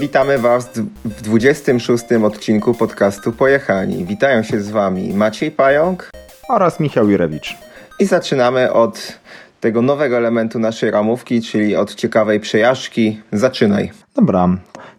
Witamy 0.00 0.38
Was 0.38 0.70
w 1.04 1.22
26 1.22 2.04
odcinku 2.24 2.74
podcastu 2.74 3.32
Pojechani. 3.32 4.04
Witają 4.04 4.42
się 4.42 4.60
z 4.60 4.70
Wami 4.70 5.14
Maciej 5.14 5.50
Pająk 5.50 6.10
oraz 6.48 6.80
Michał 6.80 7.08
Jurewicz. 7.08 7.56
I 8.00 8.06
zaczynamy 8.06 8.72
od 8.72 9.18
tego 9.60 9.82
nowego 9.82 10.16
elementu 10.16 10.58
naszej 10.58 10.90
ramówki, 10.90 11.42
czyli 11.42 11.76
od 11.76 11.94
ciekawej 11.94 12.40
przejażdżki. 12.40 13.20
Zaczynaj. 13.32 13.92
Dobra, 14.14 14.48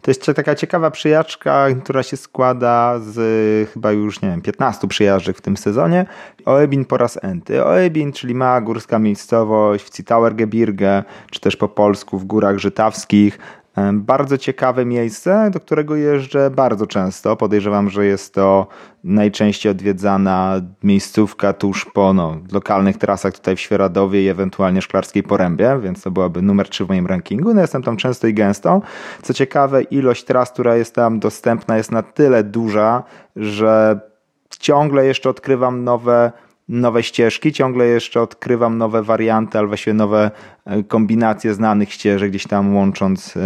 to 0.02 0.12
jest 0.12 0.26
taka 0.36 0.56
ciekawa 0.56 0.92
przyjażdżka, 0.92 1.68
która 1.84 2.04
się 2.04 2.18
składa 2.18 3.00
z 3.00 3.70
chyba 3.70 3.92
już, 3.92 4.22
nie 4.22 4.30
wiem, 4.30 4.42
15 4.42 4.88
przyjażdżek 4.88 5.38
w 5.38 5.42
tym 5.42 5.58
sezonie. 5.58 6.06
Oebin 6.46 6.86
po 6.86 6.98
raz 6.98 7.20
enty. 7.24 7.66
Oebin, 7.66 8.12
czyli 8.12 8.36
mała 8.36 8.62
górska 8.62 9.00
miejscowość 9.00 9.86
w 9.86 9.90
Citauergebirge, 9.90 11.04
czy 11.32 11.40
też 11.40 11.56
po 11.56 11.68
polsku 11.68 12.20
w 12.20 12.26
Górach 12.26 12.58
Żytawskich. 12.58 13.40
Bardzo 13.94 14.38
ciekawe 14.38 14.86
miejsce, 14.86 15.50
do 15.54 15.60
którego 15.60 15.96
jeżdżę 15.96 16.50
bardzo 16.50 16.88
często. 16.88 17.36
Podejrzewam, 17.36 17.90
że 17.90 18.06
jest 18.06 18.34
to 18.34 18.68
najczęściej 19.04 19.72
odwiedzana 19.72 20.62
miejscówka 20.84 21.54
tuż 21.54 21.86
po 21.86 22.14
no, 22.14 22.38
lokalnych 22.52 22.98
trasach 22.98 23.34
tutaj 23.34 23.56
w 23.56 23.60
Świeradowie 23.60 24.24
i 24.24 24.28
ewentualnie 24.28 24.82
Szklarskiej 24.82 25.24
Porębie, 25.24 25.80
więc 25.84 26.02
to 26.02 26.12
byłaby 26.12 26.42
numer 26.42 26.70
3 26.70 26.86
w 26.86 26.88
moim 26.88 27.08
rankingu. 27.08 27.54
No, 27.54 27.62
jestem 27.62 27.84
tam 27.84 27.98
często 27.98 28.28
i 28.28 28.34
gęsto. 28.34 28.82
Co 29.22 29.34
ciekawe, 29.34 29.84
ilość 29.84 30.24
tras, 30.24 30.52
która 30.52 30.76
jest 30.76 30.96
tam 30.96 31.20
dostępna 31.20 31.78
jest 31.78 31.92
na 31.92 32.04
tyle 32.04 32.44
duża, 32.44 33.04
że 33.36 34.00
ciągle 34.50 35.06
jeszcze 35.06 35.30
odkrywam 35.30 35.84
nowe 35.84 36.32
nowe 36.68 37.04
ścieżki, 37.04 37.54
ciągle 37.54 37.86
jeszcze 37.86 38.22
odkrywam 38.22 38.78
nowe 38.78 39.04
warianty, 39.04 39.58
albo 39.58 39.68
właściwie 39.68 39.94
nowe 39.94 40.32
e, 40.66 40.84
kombinacje 40.84 41.54
znanych 41.54 41.94
ścieżek, 41.94 42.30
gdzieś 42.30 42.48
tam 42.48 42.76
łącząc 42.76 43.38
e, 43.38 43.42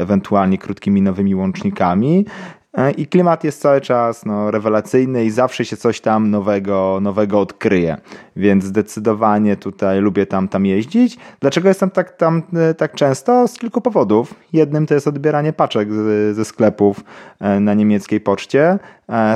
ewentualnie 0.00 0.58
krótkimi 0.58 1.02
nowymi 1.02 1.34
łącznikami. 1.34 2.26
E, 2.74 2.90
I 2.90 3.06
klimat 3.06 3.44
jest 3.44 3.62
cały 3.62 3.80
czas 3.80 4.26
no, 4.26 4.50
rewelacyjny 4.50 5.24
i 5.24 5.30
zawsze 5.30 5.64
się 5.64 5.76
coś 5.76 6.00
tam 6.00 6.30
nowego, 6.30 6.98
nowego 7.02 7.40
odkryje. 7.40 7.96
Więc 8.36 8.64
zdecydowanie 8.64 9.56
tutaj 9.56 10.00
lubię 10.00 10.26
tam, 10.26 10.48
tam 10.48 10.66
jeździć. 10.66 11.18
Dlaczego 11.40 11.68
jestem 11.68 11.90
tak, 11.90 12.16
tam 12.16 12.42
tak 12.76 12.94
często? 12.94 13.48
Z 13.48 13.58
kilku 13.58 13.80
powodów. 13.80 14.34
Jednym 14.52 14.86
to 14.86 14.94
jest 14.94 15.08
odbieranie 15.08 15.52
paczek 15.52 15.88
ze 16.32 16.44
sklepów 16.44 17.04
na 17.60 17.74
niemieckiej 17.74 18.20
poczcie. 18.20 18.78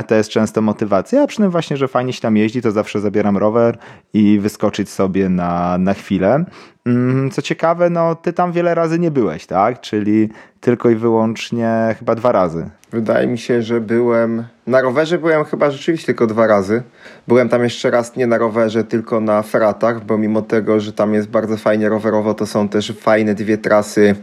To 0.07 0.15
jest 0.15 0.29
często 0.29 0.61
motywacja, 0.61 1.23
a 1.23 1.27
przy 1.27 1.37
tym 1.37 1.49
właśnie, 1.49 1.77
że 1.77 1.87
fajnie 1.87 2.13
się 2.13 2.21
tam 2.21 2.37
jeździ, 2.37 2.61
to 2.61 2.71
zawsze 2.71 2.99
zabieram 2.99 3.37
rower 3.37 3.77
i 4.13 4.39
wyskoczyć 4.39 4.89
sobie 4.89 5.29
na, 5.29 5.77
na 5.77 5.93
chwilę. 5.93 6.45
Mm, 6.85 7.31
co 7.31 7.41
ciekawe, 7.41 7.89
no 7.89 8.15
ty 8.15 8.33
tam 8.33 8.51
wiele 8.51 8.75
razy 8.75 8.99
nie 8.99 9.11
byłeś, 9.11 9.45
tak? 9.45 9.81
Czyli 9.81 10.29
tylko 10.61 10.89
i 10.89 10.95
wyłącznie 10.95 11.95
chyba 11.99 12.15
dwa 12.15 12.31
razy. 12.31 12.69
Wydaje 12.91 13.27
mi 13.27 13.37
się, 13.37 13.61
że 13.61 13.81
byłem 13.81 14.43
na 14.67 14.81
rowerze 14.81 15.17
byłem 15.17 15.43
chyba 15.43 15.71
rzeczywiście 15.71 16.05
tylko 16.05 16.27
dwa 16.27 16.47
razy. 16.47 16.83
Byłem 17.27 17.49
tam 17.49 17.63
jeszcze 17.63 17.91
raz 17.91 18.15
nie 18.15 18.27
na 18.27 18.37
rowerze, 18.37 18.83
tylko 18.83 19.19
na 19.19 19.41
fratach, 19.41 20.05
bo 20.05 20.17
mimo 20.17 20.41
tego, 20.41 20.79
że 20.79 20.93
tam 20.93 21.13
jest 21.13 21.27
bardzo 21.27 21.57
fajnie 21.57 21.89
rowerowo, 21.89 22.33
to 22.33 22.45
są 22.45 22.69
też 22.69 22.93
fajne 22.99 23.35
dwie 23.35 23.57
trasy, 23.57 24.15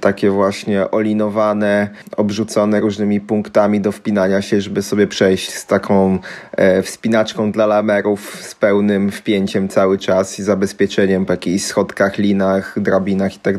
takie 0.00 0.30
właśnie 0.30 0.90
olinowane, 0.90 1.88
obrzucone 2.16 2.80
różnymi 2.80 3.20
punktami 3.20 3.80
do 3.80 3.92
wpinania 3.92 4.42
się, 4.42 4.60
żeby 4.60 4.82
sobie 4.82 5.06
przejść 5.06 5.54
z 5.54 5.66
taką 5.66 6.18
e, 6.52 6.82
wspinaczką 6.82 7.52
dla 7.52 7.66
lamerów 7.66 8.38
z 8.44 8.54
pełnym 8.54 9.10
wpięciem 9.10 9.68
cały 9.68 9.98
czas 9.98 10.38
i 10.38 10.42
zabezpieczeniem 10.42 11.26
po 11.26 11.32
jakichś 11.32 11.64
schodkach, 11.64 12.18
linach, 12.18 12.74
drabinach 12.76 13.36
i 13.36 13.38
tak 13.38 13.58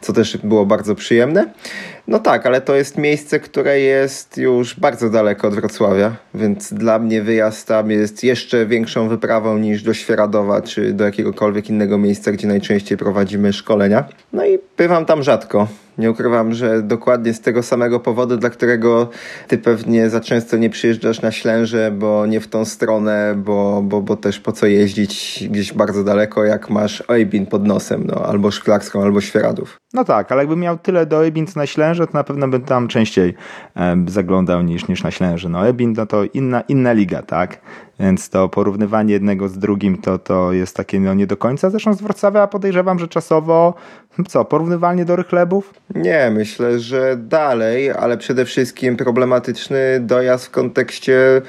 co 0.00 0.12
też 0.12 0.36
było 0.36 0.66
bardzo 0.66 0.94
przyjemne. 0.94 1.46
No 2.08 2.18
tak, 2.18 2.46
ale 2.46 2.60
to 2.60 2.74
jest 2.74 2.98
miejsce, 2.98 3.40
które 3.40 3.80
jest 3.80 4.38
już 4.38 4.80
bardzo 4.80 5.10
daleko 5.10 5.48
od 5.48 5.54
Wrocławia, 5.54 6.16
więc 6.34 6.72
dla 6.72 6.98
mnie 6.98 7.22
wyjazd 7.22 7.68
tam 7.68 7.90
jest 7.90 8.24
jeszcze 8.24 8.66
większą 8.66 9.08
wyprawą 9.08 9.58
niż 9.58 9.82
do 9.82 9.94
Świeradowa 9.94 10.62
czy 10.62 10.92
do 10.92 11.04
jakiegokolwiek 11.04 11.70
innego 11.70 11.98
miejsca, 11.98 12.32
gdzie 12.32 12.48
najczęściej 12.48 12.98
prowadzimy 12.98 13.52
szkolenia. 13.52 14.04
No 14.32 14.46
i 14.46 14.58
bywam 14.76 15.06
tam 15.06 15.22
rzadko. 15.22 15.68
Nie 15.98 16.10
ukrywam, 16.10 16.54
że 16.54 16.82
dokładnie 16.82 17.34
z 17.34 17.40
tego 17.40 17.62
samego 17.62 18.00
powodu, 18.00 18.36
dla 18.36 18.50
którego 18.50 19.10
ty 19.48 19.58
pewnie 19.58 20.10
za 20.10 20.20
często 20.20 20.56
nie 20.56 20.70
przyjeżdżasz 20.70 21.22
na 21.22 21.32
Ślęże, 21.32 21.90
bo 21.90 22.26
nie 22.26 22.40
w 22.40 22.48
tą 22.48 22.64
stronę, 22.64 23.34
bo, 23.36 23.82
bo, 23.82 24.02
bo 24.02 24.16
też 24.16 24.40
po 24.40 24.52
co 24.52 24.66
jeździć 24.66 25.44
gdzieś 25.50 25.72
bardzo 25.72 26.04
daleko, 26.04 26.44
jak 26.44 26.70
masz 26.70 27.00
Ojbin 27.00 27.46
pod 27.46 27.66
nosem, 27.66 28.06
no, 28.06 28.26
albo 28.26 28.50
Szklarską, 28.50 29.02
albo 29.02 29.20
Świeradów. 29.20 29.76
No 29.94 30.04
tak, 30.04 30.32
ale 30.32 30.42
jakbym 30.42 30.60
miał 30.60 30.78
tyle 30.78 31.06
do 31.06 31.22
co 31.52 31.60
na 31.60 31.66
Ślęże, 31.66 32.06
to 32.06 32.12
na 32.12 32.24
pewno 32.24 32.48
bym 32.48 32.62
tam 32.62 32.88
częściej 32.88 33.34
e, 33.76 34.04
zaglądał 34.08 34.62
niż, 34.62 34.88
niż 34.88 35.02
na 35.02 35.10
Ślęże. 35.10 35.48
No 35.48 35.58
Ojbin 35.58 35.94
no 35.96 36.06
to 36.06 36.24
inna, 36.24 36.60
inna 36.60 36.92
liga, 36.92 37.22
tak? 37.22 37.60
Więc 38.02 38.30
to 38.30 38.48
porównywanie 38.48 39.12
jednego 39.12 39.48
z 39.48 39.58
drugim 39.58 39.98
to, 39.98 40.18
to 40.18 40.52
jest 40.52 40.76
takie 40.76 41.00
no 41.00 41.14
nie 41.14 41.26
do 41.26 41.36
końca. 41.36 41.70
Zresztą 41.70 41.94
z 41.94 42.02
Wrocławia 42.02 42.46
podejrzewam, 42.46 42.98
że 42.98 43.08
czasowo 43.08 43.74
co, 44.28 44.44
porównywalnie 44.44 45.04
do 45.04 45.16
Rychlebów? 45.16 45.74
Nie, 45.94 46.30
myślę, 46.34 46.78
że 46.78 47.16
dalej, 47.16 47.90
ale 47.90 48.16
przede 48.16 48.44
wszystkim 48.44 48.96
problematyczny 48.96 50.00
dojazd 50.00 50.46
w 50.46 50.50
kontekście 50.50 51.42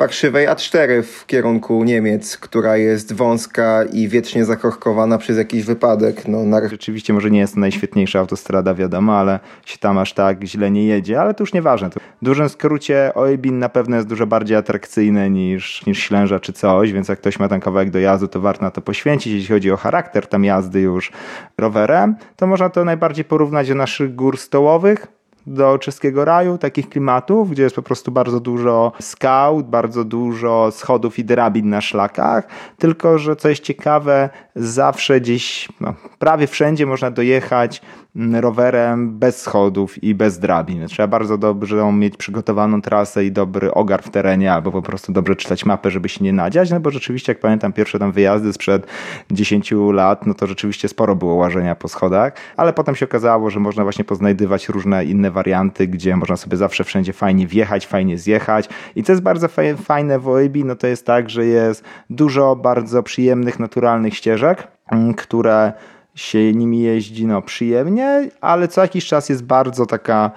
parszywej 0.00 0.48
A4 0.48 1.02
w 1.02 1.26
kierunku 1.26 1.84
Niemiec, 1.84 2.36
która 2.36 2.76
jest 2.76 3.12
wąska 3.12 3.84
i 3.92 4.08
wiecznie 4.08 4.44
zakorkowana 4.44 5.18
przez 5.18 5.38
jakiś 5.38 5.64
wypadek. 5.64 6.28
No, 6.28 6.44
na... 6.44 6.68
Rzeczywiście 6.68 7.12
może 7.12 7.30
nie 7.30 7.38
jest 7.38 7.54
to 7.54 7.60
najświetniejsza 7.60 8.18
autostrada, 8.18 8.74
wiadomo, 8.74 9.16
ale 9.16 9.40
się 9.66 9.78
tam 9.78 9.98
aż 9.98 10.12
tak 10.12 10.44
źle 10.44 10.70
nie 10.70 10.86
jedzie, 10.86 11.20
ale 11.20 11.34
to 11.34 11.42
już 11.42 11.52
nieważne. 11.52 11.90
W 11.90 12.24
dużym 12.24 12.48
skrócie 12.48 13.12
Oybin 13.14 13.58
na 13.58 13.68
pewno 13.68 13.96
jest 13.96 14.08
dużo 14.08 14.26
bardziej 14.26 14.56
atrakcyjny 14.56 15.30
niż, 15.30 15.86
niż 15.86 15.98
Ślęża 15.98 16.40
czy 16.40 16.52
coś, 16.52 16.92
więc 16.92 17.08
jak 17.08 17.18
ktoś 17.18 17.38
ma 17.38 17.48
tam 17.48 17.60
kawałek 17.60 17.90
dojazdu, 17.90 18.28
to 18.28 18.40
warto 18.40 18.64
na 18.64 18.70
to 18.70 18.80
poświęcić. 18.80 19.32
Jeśli 19.32 19.54
chodzi 19.54 19.72
o 19.72 19.76
charakter 19.76 20.26
tam 20.26 20.44
jazdy 20.44 20.80
już 20.80 21.12
rowerem, 21.58 22.16
to 22.36 22.46
można 22.46 22.70
to 22.70 22.84
najbardziej 22.84 23.24
porównać 23.24 23.68
do 23.68 23.74
naszych 23.74 24.14
gór 24.14 24.38
stołowych, 24.38 25.19
do 25.46 25.78
czeskiego 25.78 26.24
raju, 26.24 26.58
takich 26.58 26.88
klimatów, 26.88 27.50
gdzie 27.50 27.62
jest 27.62 27.76
po 27.76 27.82
prostu 27.82 28.12
bardzo 28.12 28.40
dużo 28.40 28.92
skał, 29.00 29.62
bardzo 29.62 30.04
dużo 30.04 30.70
schodów 30.70 31.18
i 31.18 31.24
drabin 31.24 31.68
na 31.68 31.80
szlakach, 31.80 32.46
tylko 32.78 33.18
że 33.18 33.36
co 33.36 33.48
jest 33.48 33.62
ciekawe, 33.62 34.30
zawsze 34.54 35.20
gdzieś, 35.20 35.68
no, 35.80 35.94
prawie 36.18 36.46
wszędzie 36.46 36.86
można 36.86 37.10
dojechać 37.10 37.82
rowerem 38.14 39.18
bez 39.18 39.40
schodów 39.42 40.02
i 40.04 40.14
bez 40.14 40.38
drabin. 40.38 40.86
Trzeba 40.86 41.06
bardzo 41.06 41.38
dobrze 41.38 41.92
mieć 41.92 42.16
przygotowaną 42.16 42.82
trasę 42.82 43.24
i 43.24 43.32
dobry 43.32 43.74
ogar 43.74 44.02
w 44.02 44.10
terenie, 44.10 44.52
albo 44.52 44.72
po 44.72 44.82
prostu 44.82 45.12
dobrze 45.12 45.36
czytać 45.36 45.64
mapę, 45.64 45.90
żeby 45.90 46.08
się 46.08 46.24
nie 46.24 46.32
nadziać, 46.32 46.70
no 46.70 46.80
bo 46.80 46.90
rzeczywiście, 46.90 47.32
jak 47.32 47.40
pamiętam 47.40 47.72
pierwsze 47.72 47.98
tam 47.98 48.12
wyjazdy 48.12 48.52
sprzed 48.52 48.86
10 49.30 49.72
lat, 49.92 50.26
no 50.26 50.34
to 50.34 50.46
rzeczywiście 50.46 50.88
sporo 50.88 51.16
było 51.16 51.34
łażenia 51.34 51.74
po 51.74 51.88
schodach, 51.88 52.32
ale 52.56 52.72
potem 52.72 52.96
się 52.96 53.06
okazało, 53.06 53.50
że 53.50 53.60
można 53.60 53.82
właśnie 53.82 54.04
poznajdywać 54.04 54.68
różne 54.68 55.04
inne 55.04 55.30
warianty, 55.30 55.86
gdzie 55.86 56.16
można 56.16 56.36
sobie 56.36 56.56
zawsze 56.56 56.84
wszędzie 56.84 57.12
fajnie 57.12 57.46
wjechać, 57.46 57.86
fajnie 57.86 58.18
zjechać 58.18 58.68
i 58.96 59.02
co 59.02 59.12
jest 59.12 59.22
bardzo 59.22 59.48
fajne 59.76 60.18
w 60.18 60.28
OEB, 60.28 60.56
no 60.64 60.76
to 60.76 60.86
jest 60.86 61.06
tak, 61.06 61.30
że 61.30 61.46
jest 61.46 61.84
dużo 62.10 62.56
bardzo 62.56 63.02
przyjemnych, 63.02 63.58
naturalnych 63.58 64.14
ścieżek, 64.14 64.68
mm, 64.92 65.14
które 65.14 65.72
się 66.20 66.52
nimi 66.52 66.80
jeździ 66.80 67.26
no, 67.26 67.42
przyjemnie, 67.42 68.28
ale 68.40 68.68
co 68.68 68.80
jakiś 68.80 69.06
czas 69.06 69.28
jest 69.28 69.44
bardzo 69.44 69.86
taka 69.86 70.30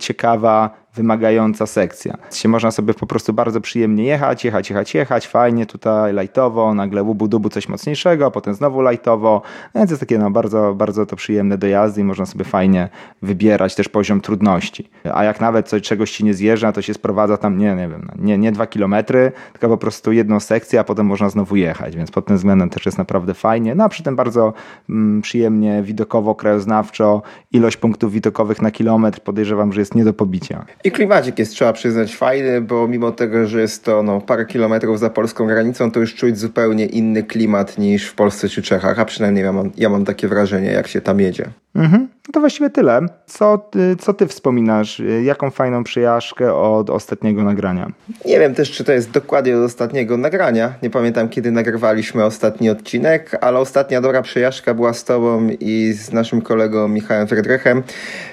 ciekawa 0.00 0.83
wymagająca 0.94 1.66
sekcja. 1.66 2.16
Się 2.32 2.48
można 2.48 2.70
sobie 2.70 2.94
po 2.94 3.06
prostu 3.06 3.32
bardzo 3.32 3.60
przyjemnie 3.60 4.04
jechać, 4.04 4.44
jechać, 4.44 4.70
jechać, 4.70 4.94
jechać, 4.94 5.28
fajnie 5.28 5.66
tutaj 5.66 6.14
lightowo, 6.14 6.74
nagle 6.74 7.02
łubu 7.02 7.28
dubu 7.28 7.48
coś 7.48 7.68
mocniejszego, 7.68 8.30
potem 8.30 8.54
znowu 8.54 8.82
lightowo, 8.90 9.42
więc 9.74 9.90
jest 9.90 10.00
takie 10.00 10.18
no 10.18 10.30
bardzo, 10.30 10.74
bardzo 10.74 11.06
to 11.06 11.16
przyjemne 11.16 11.58
dojazdy 11.58 12.00
i 12.00 12.04
można 12.04 12.26
sobie 12.26 12.44
fajnie 12.44 12.88
wybierać 13.22 13.74
też 13.74 13.88
poziom 13.88 14.20
trudności. 14.20 14.90
A 15.14 15.24
jak 15.24 15.40
nawet 15.40 15.68
coś, 15.68 15.82
czegoś 15.82 16.10
ci 16.10 16.24
nie 16.24 16.34
zjeżdża, 16.34 16.72
to 16.72 16.82
się 16.82 16.94
sprowadza 16.94 17.36
tam, 17.36 17.58
nie, 17.58 17.74
nie 17.74 17.88
wiem, 17.88 18.08
no, 18.08 18.24
nie, 18.24 18.38
nie 18.38 18.52
dwa 18.52 18.66
kilometry, 18.66 19.32
tylko 19.52 19.68
po 19.68 19.78
prostu 19.78 20.12
jedną 20.12 20.40
sekcję, 20.40 20.80
a 20.80 20.84
potem 20.84 21.06
można 21.06 21.28
znowu 21.28 21.56
jechać, 21.56 21.96
więc 21.96 22.10
pod 22.10 22.26
tym 22.26 22.36
względem 22.36 22.70
też 22.70 22.86
jest 22.86 22.98
naprawdę 22.98 23.34
fajnie, 23.34 23.74
no 23.74 23.84
a 23.84 23.88
przy 23.88 24.02
tym 24.02 24.16
bardzo 24.16 24.52
mm, 24.90 25.22
przyjemnie 25.22 25.82
widokowo, 25.82 26.34
krajoznawczo, 26.34 27.22
ilość 27.52 27.76
punktów 27.76 28.12
widokowych 28.12 28.62
na 28.62 28.70
kilometr 28.70 29.20
podejrzewam, 29.20 29.72
że 29.72 29.80
jest 29.80 29.94
nie 29.94 30.04
do 30.04 30.12
pobicia. 30.12 30.64
I 30.84 30.90
klimacik 30.90 31.38
jest, 31.38 31.52
trzeba 31.52 31.72
przyznać, 31.72 32.16
fajny, 32.16 32.60
bo 32.60 32.88
mimo 32.88 33.12
tego, 33.12 33.46
że 33.46 33.60
jest 33.60 33.84
to 33.84 34.02
no, 34.02 34.20
parę 34.20 34.46
kilometrów 34.46 34.98
za 34.98 35.10
polską 35.10 35.46
granicą, 35.46 35.90
to 35.90 36.00
już 36.00 36.14
czuć 36.14 36.38
zupełnie 36.38 36.86
inny 36.86 37.22
klimat 37.22 37.78
niż 37.78 38.06
w 38.06 38.14
Polsce 38.14 38.48
czy 38.48 38.62
Czechach, 38.62 38.98
a 38.98 39.04
przynajmniej 39.04 39.44
ja 39.44 39.52
mam, 39.52 39.70
ja 39.76 39.88
mam 39.88 40.04
takie 40.04 40.28
wrażenie, 40.28 40.72
jak 40.72 40.88
się 40.88 41.00
tam 41.00 41.20
jedzie. 41.20 41.44
Mhm. 41.74 42.08
No 42.28 42.32
to 42.32 42.40
właściwie 42.40 42.70
tyle. 42.70 43.00
Co 43.26 43.58
ty, 43.58 43.96
co 44.00 44.14
ty 44.14 44.26
wspominasz? 44.26 45.02
Jaką 45.22 45.50
fajną 45.50 45.84
przyjażdżkę 45.84 46.54
od 46.54 46.90
ostatniego 46.90 47.42
nagrania? 47.42 47.90
Nie 48.26 48.38
wiem 48.38 48.54
też, 48.54 48.70
czy 48.70 48.84
to 48.84 48.92
jest 48.92 49.10
dokładnie 49.10 49.56
od 49.56 49.64
ostatniego 49.64 50.16
nagrania. 50.16 50.74
Nie 50.82 50.90
pamiętam, 50.90 51.28
kiedy 51.28 51.50
nagrywaliśmy 51.50 52.24
ostatni 52.24 52.70
odcinek, 52.70 53.38
ale 53.40 53.58
ostatnia 53.58 54.00
dobra 54.00 54.22
przyjażdżka 54.22 54.74
była 54.74 54.92
z 54.92 55.04
tobą 55.04 55.48
i 55.60 55.92
z 55.92 56.12
naszym 56.12 56.42
kolegą 56.42 56.88
Michałem 56.88 57.28
Fredrychem 57.28 57.82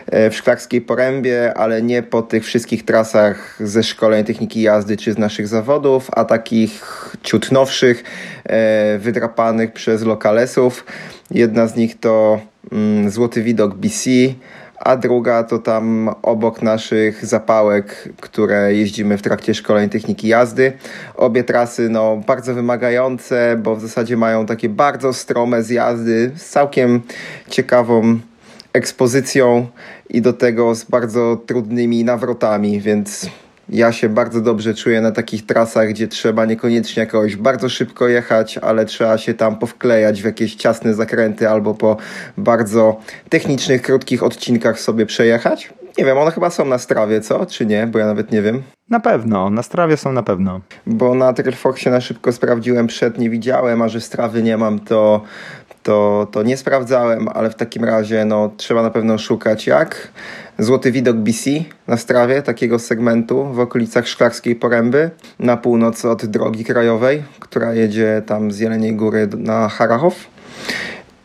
e, 0.08 0.30
w 0.30 0.36
Szklarskiej 0.36 0.82
Porębie, 0.82 1.54
ale 1.58 1.82
nie 1.82 2.04
po 2.04 2.22
tych 2.22 2.46
wszystkich 2.46 2.86
trasach 2.86 3.58
ze 3.60 3.84
szkoleń 3.84 4.26
techniki 4.26 4.62
jazdy 4.62 4.98
czy 4.98 5.14
z 5.14 5.18
naszych 5.18 5.48
zawodów, 5.48 6.08
a 6.12 6.26
takich 6.26 6.82
ciut 7.24 7.52
nowszych, 7.52 8.04
e, 8.44 8.98
wydrapanych 8.98 9.74
przez 9.74 10.04
lokalesów. 10.04 10.86
Jedna 11.32 11.68
z 11.68 11.76
nich 11.76 12.00
to 12.00 12.40
Złoty 13.08 13.44
Widok 13.44 13.76
BC, 13.76 14.10
a 14.80 14.98
druga 14.98 15.44
to 15.44 15.60
tam 15.60 16.10
obok 16.22 16.62
naszych 16.62 17.26
zapałek, 17.26 18.10
które 18.22 18.74
jeździmy 18.74 19.18
w 19.18 19.22
trakcie 19.22 19.54
szkoleń 19.54 19.90
techniki 19.90 20.28
jazdy. 20.28 20.74
Obie 21.16 21.44
trasy 21.44 21.90
no, 21.90 22.18
bardzo 22.28 22.54
wymagające, 22.54 23.60
bo 23.64 23.76
w 23.76 23.82
zasadzie 23.82 24.18
mają 24.18 24.46
takie 24.46 24.70
bardzo 24.70 25.14
strome 25.14 25.64
zjazdy 25.64 26.32
z 26.36 26.50
całkiem 26.50 27.02
ciekawą 27.50 28.20
ekspozycją 28.74 29.68
i 30.10 30.22
do 30.22 30.34
tego 30.34 30.76
z 30.76 30.84
bardzo 30.84 31.42
trudnymi 31.46 32.04
nawrotami, 32.04 32.82
więc 32.82 33.30
ja 33.72 33.92
się 33.92 34.10
bardzo 34.10 34.42
dobrze 34.42 34.74
czuję 34.74 35.02
na 35.02 35.12
takich 35.12 35.46
trasach, 35.46 35.90
gdzie 35.90 36.08
trzeba 36.08 36.46
niekoniecznie 36.46 37.00
jakoś 37.00 37.36
bardzo 37.36 37.70
szybko 37.70 38.08
jechać, 38.08 38.58
ale 38.58 38.86
trzeba 38.86 39.18
się 39.18 39.34
tam 39.34 39.56
powklejać 39.56 40.22
w 40.22 40.26
jakieś 40.26 40.56
ciasne 40.56 40.94
zakręty 40.94 41.50
albo 41.50 41.74
po 41.74 41.98
bardzo 42.38 43.00
technicznych, 43.30 43.82
krótkich 43.82 44.24
odcinkach 44.24 44.80
sobie 44.80 45.06
przejechać. 45.06 45.74
Nie 45.98 46.06
wiem, 46.06 46.18
one 46.18 46.32
chyba 46.32 46.50
są 46.50 46.66
na 46.66 46.78
strawie, 46.78 47.22
co? 47.22 47.46
Czy 47.46 47.66
nie? 47.66 47.88
Bo 47.88 48.00
ja 48.00 48.06
nawet 48.06 48.32
nie 48.32 48.42
wiem. 48.42 48.62
Na 48.90 49.00
pewno, 49.00 49.50
na 49.50 49.64
strawie 49.64 49.98
są 49.98 50.12
na 50.12 50.24
pewno. 50.24 50.62
Bo 50.86 51.16
na 51.16 51.34
Trailfoxie 51.34 51.92
na 51.92 52.02
szybko 52.02 52.32
sprawdziłem 52.32 52.88
przed, 52.88 53.18
nie 53.18 53.30
widziałem, 53.30 53.82
a 53.82 53.90
że 53.90 54.02
strawy 54.02 54.44
nie 54.44 54.58
mam, 54.58 54.80
to, 54.80 55.22
to, 55.84 56.28
to 56.32 56.44
nie 56.44 56.58
sprawdzałem, 56.58 57.28
ale 57.28 57.50
w 57.50 57.56
takim 57.56 57.84
razie 57.84 58.26
no, 58.26 58.52
trzeba 58.58 58.82
na 58.82 58.90
pewno 58.90 59.18
szukać 59.18 59.68
jak. 59.68 60.12
Złoty 60.60 60.92
widok 60.92 61.18
BC 61.18 61.50
na 61.88 61.98
strawie 61.98 62.42
takiego 62.42 62.80
segmentu 62.80 63.46
w 63.54 63.60
okolicach 63.60 64.08
Szklarskiej 64.08 64.56
Poręby 64.56 65.10
na 65.40 65.58
północ 65.58 66.06
od 66.06 66.26
drogi 66.26 66.66
krajowej, 66.66 67.24
która 67.40 67.74
jedzie 67.74 68.22
tam 68.26 68.52
z 68.52 68.60
Jeleniej 68.60 68.96
Góry 68.96 69.28
na 69.38 69.70
Harachow. 69.70 70.16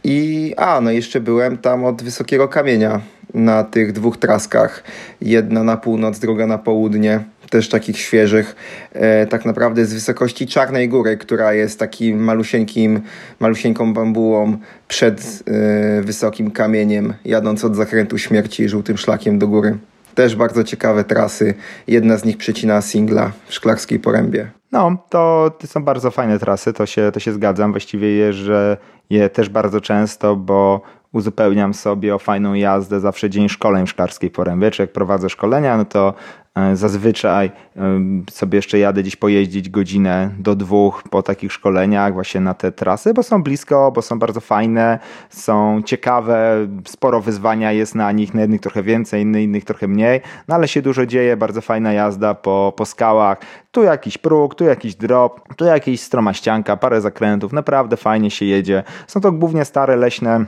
I 0.04 0.54
a, 0.56 0.80
no 0.80 0.90
jeszcze 0.90 1.20
byłem 1.20 1.58
tam 1.58 1.84
od 1.84 2.02
Wysokiego 2.02 2.48
Kamienia 2.48 3.00
na 3.36 3.64
tych 3.64 3.92
dwóch 3.92 4.16
traskach. 4.16 4.82
Jedna 5.20 5.62
na 5.62 5.76
północ, 5.76 6.18
druga 6.18 6.46
na 6.46 6.58
południe 6.58 7.20
też 7.50 7.68
takich 7.68 7.98
świeżych, 7.98 8.56
e, 8.92 9.26
tak 9.26 9.44
naprawdę 9.44 9.84
z 9.86 9.94
wysokości 9.94 10.46
Czarnej 10.46 10.88
Góry, 10.88 11.16
która 11.16 11.52
jest 11.52 11.78
takim 11.78 12.24
malusieńkim, 12.24 13.00
malusieńką 13.40 13.94
bambułą 13.94 14.56
przed 14.88 15.42
e, 15.46 16.02
wysokim 16.02 16.50
kamieniem, 16.50 17.14
jadąc 17.24 17.64
od 17.64 17.76
zakrętu 17.76 18.18
śmierci 18.18 18.68
żółtym 18.68 18.96
szlakiem 18.96 19.38
do 19.38 19.48
góry. 19.48 19.76
Też 20.14 20.36
bardzo 20.36 20.64
ciekawe 20.64 21.04
trasy. 21.04 21.54
Jedna 21.86 22.16
z 22.16 22.24
nich 22.24 22.36
przecina 22.36 22.82
singla 22.82 23.32
w 23.46 23.54
Szklarskiej 23.54 24.00
Porębie. 24.00 24.50
No, 24.72 24.96
to, 25.08 25.56
to 25.58 25.66
są 25.66 25.84
bardzo 25.84 26.10
fajne 26.10 26.38
trasy, 26.38 26.72
to 26.72 26.86
się, 26.86 27.10
to 27.14 27.20
się 27.20 27.32
zgadzam. 27.32 27.70
Właściwie 27.70 28.12
jeżdżę 28.12 28.76
je 29.10 29.28
też 29.28 29.48
bardzo 29.48 29.80
często, 29.80 30.36
bo 30.36 30.80
uzupełniam 31.16 31.74
sobie 31.74 32.14
o 32.14 32.18
fajną 32.18 32.54
jazdę 32.54 33.00
zawsze 33.00 33.30
dzień 33.30 33.48
szkoleń 33.48 33.86
w 33.86 33.90
Szklarskiej 33.90 34.30
Porębie. 34.30 34.70
Czy 34.70 34.82
jak 34.82 34.92
prowadzę 34.92 35.30
szkolenia, 35.30 35.76
no 35.76 35.84
to 35.84 36.14
e, 36.54 36.76
zazwyczaj 36.76 37.50
e, 37.76 38.00
sobie 38.30 38.56
jeszcze 38.56 38.78
jadę 38.78 39.02
gdzieś 39.02 39.16
pojeździć 39.16 39.68
godzinę 39.70 40.30
do 40.38 40.56
dwóch 40.56 41.02
po 41.10 41.22
takich 41.22 41.52
szkoleniach 41.52 42.12
właśnie 42.12 42.40
na 42.40 42.54
te 42.54 42.72
trasy, 42.72 43.14
bo 43.14 43.22
są 43.22 43.42
blisko, 43.42 43.92
bo 43.92 44.02
są 44.02 44.18
bardzo 44.18 44.40
fajne, 44.40 44.98
są 45.30 45.82
ciekawe, 45.84 46.66
sporo 46.88 47.20
wyzwania 47.20 47.72
jest 47.72 47.94
na 47.94 48.12
nich, 48.12 48.34
na 48.34 48.40
jednych 48.40 48.60
trochę 48.60 48.82
więcej, 48.82 49.22
innych, 49.22 49.42
innych 49.42 49.64
trochę 49.64 49.88
mniej, 49.88 50.20
no 50.48 50.54
ale 50.54 50.68
się 50.68 50.82
dużo 50.82 51.06
dzieje, 51.06 51.36
bardzo 51.36 51.60
fajna 51.60 51.92
jazda 51.92 52.34
po, 52.34 52.72
po 52.76 52.86
skałach, 52.86 53.38
tu 53.70 53.82
jakiś 53.82 54.18
próg, 54.18 54.54
tu 54.54 54.64
jakiś 54.64 54.94
drop, 54.94 55.54
tu 55.56 55.64
jakiś 55.64 56.00
stroma 56.00 56.32
ścianka, 56.32 56.76
parę 56.76 57.00
zakrętów, 57.00 57.52
naprawdę 57.52 57.96
fajnie 57.96 58.30
się 58.30 58.44
jedzie. 58.44 58.82
Są 59.06 59.20
to 59.20 59.32
głównie 59.32 59.64
stare 59.64 59.96
leśne 59.96 60.46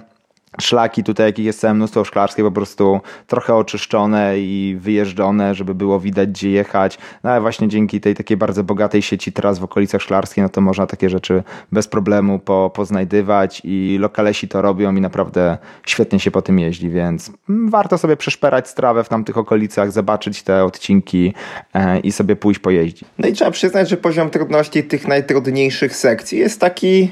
szlaki 0.61 1.05
tutaj, 1.05 1.27
jakich 1.27 1.45
jest 1.45 1.61
całe 1.61 1.75
mnóstwo 1.75 2.05
szklarskie, 2.05 2.43
po 2.43 2.53
prostu 2.53 3.01
trochę 3.27 3.55
oczyszczone 3.55 4.39
i 4.39 4.77
wyjeżdżone, 4.81 5.55
żeby 5.55 5.75
było 5.75 6.01
widać 6.01 6.29
gdzie 6.29 6.51
jechać. 6.51 6.99
No 7.25 7.31
ale 7.31 7.41
właśnie 7.41 7.69
dzięki 7.69 8.01
tej 8.01 8.15
takiej 8.15 8.37
bardzo 8.37 8.65
bogatej 8.65 9.03
sieci 9.03 9.33
tras 9.33 9.59
w 9.59 9.65
okolicach 9.65 10.03
szklarskiej, 10.03 10.43
no 10.43 10.49
to 10.49 10.61
można 10.61 10.87
takie 10.87 11.11
rzeczy 11.11 11.43
bez 11.73 11.89
problemu 11.89 12.39
po, 12.39 12.71
poznajdywać 12.75 13.63
i 13.65 13.97
lokalesi 14.01 14.49
to 14.49 14.63
robią 14.63 14.95
i 14.97 15.01
naprawdę 15.01 15.59
świetnie 15.87 16.21
się 16.21 16.31
po 16.31 16.43
tym 16.43 16.59
jeździ, 16.59 16.91
więc 16.91 17.33
warto 17.49 17.99
sobie 17.99 18.17
przeszperać 18.17 18.69
strawę 18.69 19.05
w 19.05 19.09
tamtych 19.09 19.39
okolicach, 19.39 19.93
zobaczyć 19.93 20.43
te 20.43 20.65
odcinki 20.65 21.35
e, 21.75 22.01
i 22.01 22.13
sobie 22.13 22.37
pójść 22.37 22.61
pojeździć. 22.61 23.05
No 23.19 23.29
i 23.29 23.33
trzeba 23.33 23.51
przyznać, 23.51 23.89
że 23.89 23.97
poziom 23.97 24.31
trudności 24.31 24.85
tych 24.85 25.09
najtrudniejszych 25.09 25.97
sekcji 25.97 26.39
jest 26.39 26.61
taki, 26.61 27.11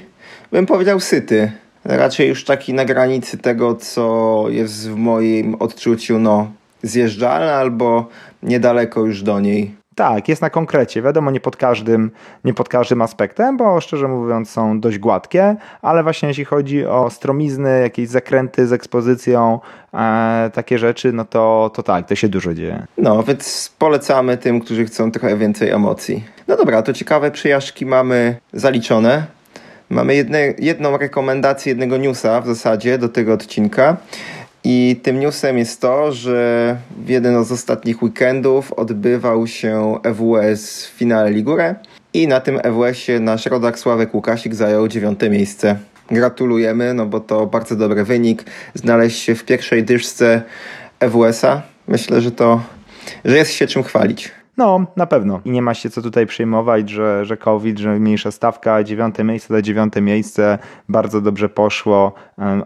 bym 0.52 0.66
powiedział, 0.66 1.00
syty 1.00 1.52
raczej 1.88 2.28
już 2.28 2.44
taki 2.44 2.74
na 2.74 2.84
granicy 2.84 3.38
tego, 3.38 3.74
co 3.74 4.44
jest 4.48 4.90
w 4.90 4.96
moim 4.96 5.54
odczuciu 5.54 6.18
no, 6.18 6.50
zjeżdżalne 6.82 7.54
albo 7.54 8.06
niedaleko 8.42 9.00
już 9.00 9.22
do 9.22 9.40
niej. 9.40 9.74
Tak, 9.96 10.28
jest 10.28 10.42
na 10.42 10.50
konkrecie. 10.50 11.02
Wiadomo, 11.02 11.30
nie 11.30 11.40
pod 11.40 11.56
każdym, 11.56 12.10
nie 12.44 12.54
pod 12.54 12.68
każdym 12.68 13.02
aspektem, 13.02 13.56
bo 13.56 13.80
szczerze 13.80 14.08
mówiąc 14.08 14.50
są 14.50 14.80
dość 14.80 14.98
gładkie, 14.98 15.56
ale 15.82 16.02
właśnie 16.02 16.28
jeśli 16.28 16.44
chodzi 16.44 16.86
o 16.86 17.10
stromizny, 17.10 17.80
jakieś 17.80 18.08
zakręty 18.08 18.66
z 18.66 18.72
ekspozycją, 18.72 19.60
e, 19.94 20.50
takie 20.54 20.78
rzeczy, 20.78 21.12
no 21.12 21.24
to, 21.24 21.70
to 21.74 21.82
tak, 21.82 22.08
to 22.08 22.14
się 22.14 22.28
dużo 22.28 22.54
dzieje. 22.54 22.86
No, 22.98 23.22
więc 23.22 23.74
polecamy 23.78 24.36
tym, 24.36 24.60
którzy 24.60 24.84
chcą 24.84 25.10
trochę 25.10 25.36
więcej 25.36 25.70
emocji. 25.70 26.24
No 26.48 26.56
dobra, 26.56 26.82
to 26.82 26.92
ciekawe 26.92 27.30
przyjażdżki 27.30 27.86
mamy 27.86 28.36
zaliczone. 28.52 29.35
Mamy 29.90 30.14
jedne, 30.14 30.54
jedną 30.58 30.96
rekomendację, 30.96 31.70
jednego 31.70 31.96
newsa 31.96 32.40
w 32.40 32.46
zasadzie 32.46 32.98
do 32.98 33.08
tego 33.08 33.32
odcinka. 33.32 33.96
I 34.64 35.00
tym 35.02 35.20
newsem 35.20 35.58
jest 35.58 35.80
to, 35.80 36.12
że 36.12 36.76
w 37.04 37.08
jeden 37.08 37.44
z 37.44 37.52
ostatnich 37.52 38.02
weekendów 38.02 38.72
odbywał 38.72 39.46
się 39.46 39.98
EWS 40.02 40.86
w 40.86 40.90
finale 40.90 41.30
Ligure 41.30 41.74
i 42.14 42.28
na 42.28 42.40
tym 42.40 42.60
EWS-ie 42.62 43.20
nasz 43.20 43.46
rodak 43.46 43.78
Sławek 43.78 44.14
Łukasik 44.14 44.54
zajął 44.54 44.88
dziewiąte 44.88 45.30
miejsce. 45.30 45.76
Gratulujemy, 46.10 46.94
no 46.94 47.06
bo 47.06 47.20
to 47.20 47.46
bardzo 47.46 47.76
dobry 47.76 48.04
wynik. 48.04 48.44
Znaleźć 48.75 49.22
się 49.22 49.34
w 49.34 49.44
pierwszej 49.44 49.84
dyszce 49.84 50.42
EWS-a. 51.00 51.62
Myślę, 51.88 52.20
że 52.20 52.30
to, 52.30 52.62
że 53.25 53.37
jest 53.37 53.52
się 53.52 53.66
czym 53.66 53.82
chwalić. 53.82 54.30
No, 54.56 54.86
na 54.96 55.06
pewno. 55.06 55.40
I 55.44 55.50
nie 55.50 55.62
ma 55.62 55.75
się 55.75 55.90
co 55.90 56.02
tutaj 56.02 56.26
przejmować, 56.26 56.90
że, 56.90 57.25
że 57.25 57.36
COVID, 57.36 57.78
że 57.78 57.98
mniejsza 57.98 58.30
stawka, 58.30 58.84
dziewiąte 58.84 59.25
miejsce 59.25 59.54
to 59.54 59.62
dziewiąte 59.62 60.00
miejsce, 60.00 60.58
bardzo 60.88 61.20
dobrze 61.20 61.48
poszło, 61.48 62.12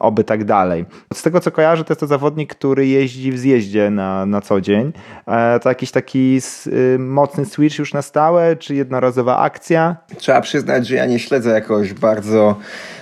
oby 0.00 0.24
tak 0.24 0.44
dalej. 0.44 0.84
Z 1.14 1.22
tego 1.22 1.40
co 1.40 1.50
kojarzę, 1.50 1.84
to 1.84 1.92
jest 1.92 2.00
to 2.00 2.06
zawodnik, 2.06 2.54
który 2.54 2.86
jeździ 2.86 3.32
w 3.32 3.38
zjeździe 3.38 3.90
na, 3.90 4.26
na 4.26 4.40
co 4.40 4.60
dzień. 4.60 4.92
E, 5.26 5.60
to 5.60 5.68
jakiś 5.68 5.90
taki 5.90 6.40
y, 6.66 6.98
mocny 6.98 7.44
switch 7.44 7.78
już 7.78 7.94
na 7.94 8.02
stałe, 8.02 8.56
czy 8.56 8.74
jednorazowa 8.74 9.38
akcja? 9.38 9.96
Trzeba 10.16 10.40
przyznać, 10.40 10.86
że 10.86 10.94
ja 10.94 11.06
nie 11.06 11.18
śledzę 11.18 11.50
jakoś 11.50 11.92
bardzo 11.92 12.56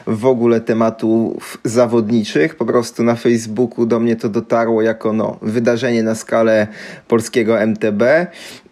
w 0.08 0.26
ogóle 0.26 0.60
tematów 0.60 1.58
zawodniczych. 1.64 2.54
Po 2.54 2.64
prostu 2.64 3.02
na 3.02 3.14
Facebooku 3.14 3.86
do 3.86 4.00
mnie 4.00 4.16
to 4.16 4.28
dotarło 4.28 4.82
jako 4.82 5.12
no, 5.12 5.38
wydarzenie 5.42 6.02
na 6.02 6.14
skalę 6.14 6.66
polskiego 7.08 7.60
MTB. 7.60 8.02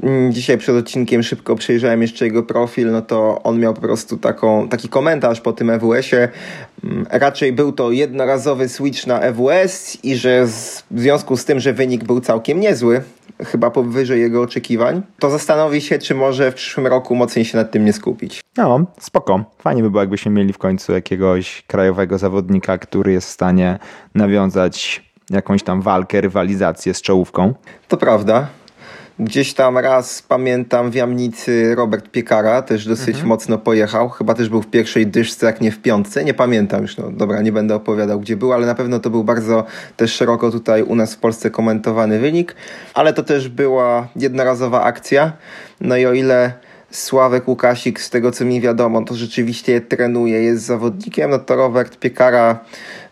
Mm, 0.02 0.33
dzisiaj 0.33 0.59
przed 0.59 0.76
odcinkiem 0.76 1.23
szybko 1.23 1.57
przejrzałem 1.57 2.02
jeszcze 2.02 2.25
jego 2.25 2.43
profil, 2.43 2.90
no 2.90 3.02
to 3.02 3.43
on 3.43 3.61
miał 3.61 3.75
po 3.75 3.81
prostu 3.81 4.16
taką, 4.16 4.69
taki 4.69 4.88
komentarz 4.88 5.40
po 5.40 5.52
tym 5.52 5.71
EWS-ie. 5.71 6.28
Mm, 6.85 7.06
raczej 7.11 7.52
był 7.52 7.73
to 7.73 7.90
jednorazowy 7.90 8.68
switch 8.68 9.06
na 9.06 9.21
EWS 9.21 9.99
i 10.02 10.16
że 10.16 10.47
w 10.90 11.00
związku 11.00 11.37
z 11.37 11.45
tym, 11.45 11.61
że 11.61 11.73
wynik 11.73 12.04
był 12.04 12.21
całkiem 12.21 12.61
niezły, 12.61 13.02
chyba 13.45 13.71
powyżej 13.71 14.21
jego 14.21 14.42
oczekiwań, 14.42 15.02
to 15.18 15.30
zastanowi 15.30 15.80
się, 15.80 15.99
czy 15.99 16.14
może 16.14 16.52
w 16.52 16.54
przyszłym 16.54 16.87
roku 16.87 17.14
mocniej 17.14 17.45
się 17.45 17.59
nad 17.59 17.71
tym 17.71 17.85
nie 17.85 17.92
skupić. 17.92 18.40
No, 18.56 18.87
spoko. 19.00 19.45
Fajnie 19.59 19.83
by 19.83 19.90
było, 19.90 20.02
jakbyśmy 20.02 20.30
mieli 20.33 20.52
w 20.52 20.59
końcu 20.59 20.92
jakiegoś 20.92 21.62
krajowego 21.66 22.18
zawodnika, 22.18 22.78
który 22.78 23.12
jest 23.12 23.28
w 23.28 23.33
stanie 23.33 23.78
nawiązać 24.14 25.06
jakąś 25.30 25.62
tam 25.62 25.83
walkę, 25.83 26.21
rywalizację 26.21 26.95
z 26.95 27.02
czołówką. 27.02 27.54
To 27.88 27.97
prawda. 27.97 28.47
Gdzieś 29.18 29.54
tam 29.54 29.78
raz 29.78 30.23
pamiętam 30.23 30.90
w 30.90 30.94
Jamnicy 30.94 31.75
Robert 31.75 32.11
Piekara 32.11 32.62
też 32.62 32.87
dosyć 32.87 33.08
mhm. 33.08 33.26
mocno 33.28 33.58
pojechał. 33.58 34.08
Chyba 34.08 34.35
też 34.35 34.49
był 34.49 34.62
w 34.62 34.66
pierwszej 34.66 35.06
dyszce, 35.06 35.46
jak 35.46 35.61
nie 35.61 35.73
w 35.73 35.82
piątce. 35.82 36.25
Nie 36.25 36.35
pamiętam 36.35 36.82
już, 36.82 36.96
no 36.96 37.11
dobra, 37.11 37.42
nie 37.42 37.52
będę 37.52 37.75
opowiadał 37.75 38.20
gdzie 38.20 38.37
był, 38.37 38.52
ale 38.52 38.66
na 38.66 38.75
pewno 38.75 39.00
to 39.00 39.11
był 39.11 39.25
bardzo 39.25 39.64
też 39.96 40.12
szeroko 40.12 40.50
tutaj 40.50 40.82
u 40.82 40.94
nas 40.94 41.14
w 41.14 41.18
Polsce 41.18 41.50
komentowany 41.50 42.18
wynik. 42.18 42.54
Ale 42.94 43.12
to 43.12 43.23
też 43.23 43.49
była 43.49 44.08
jednorazowa 44.16 44.82
akcja. 44.82 45.32
No 45.80 45.96
i 45.96 46.06
o 46.06 46.12
ile 46.12 46.52
Sławek 46.90 47.49
Łukasik, 47.49 48.00
z 48.00 48.11
tego 48.11 48.30
co 48.30 48.44
mi 48.44 48.61
wiadomo, 48.61 49.04
to 49.04 49.14
rzeczywiście 49.14 49.80
trenuje, 49.80 50.42
jest 50.42 50.64
zawodnikiem, 50.64 51.30
no 51.30 51.38
to 51.38 51.56
Robert 51.56 51.99
Piekara 51.99 52.58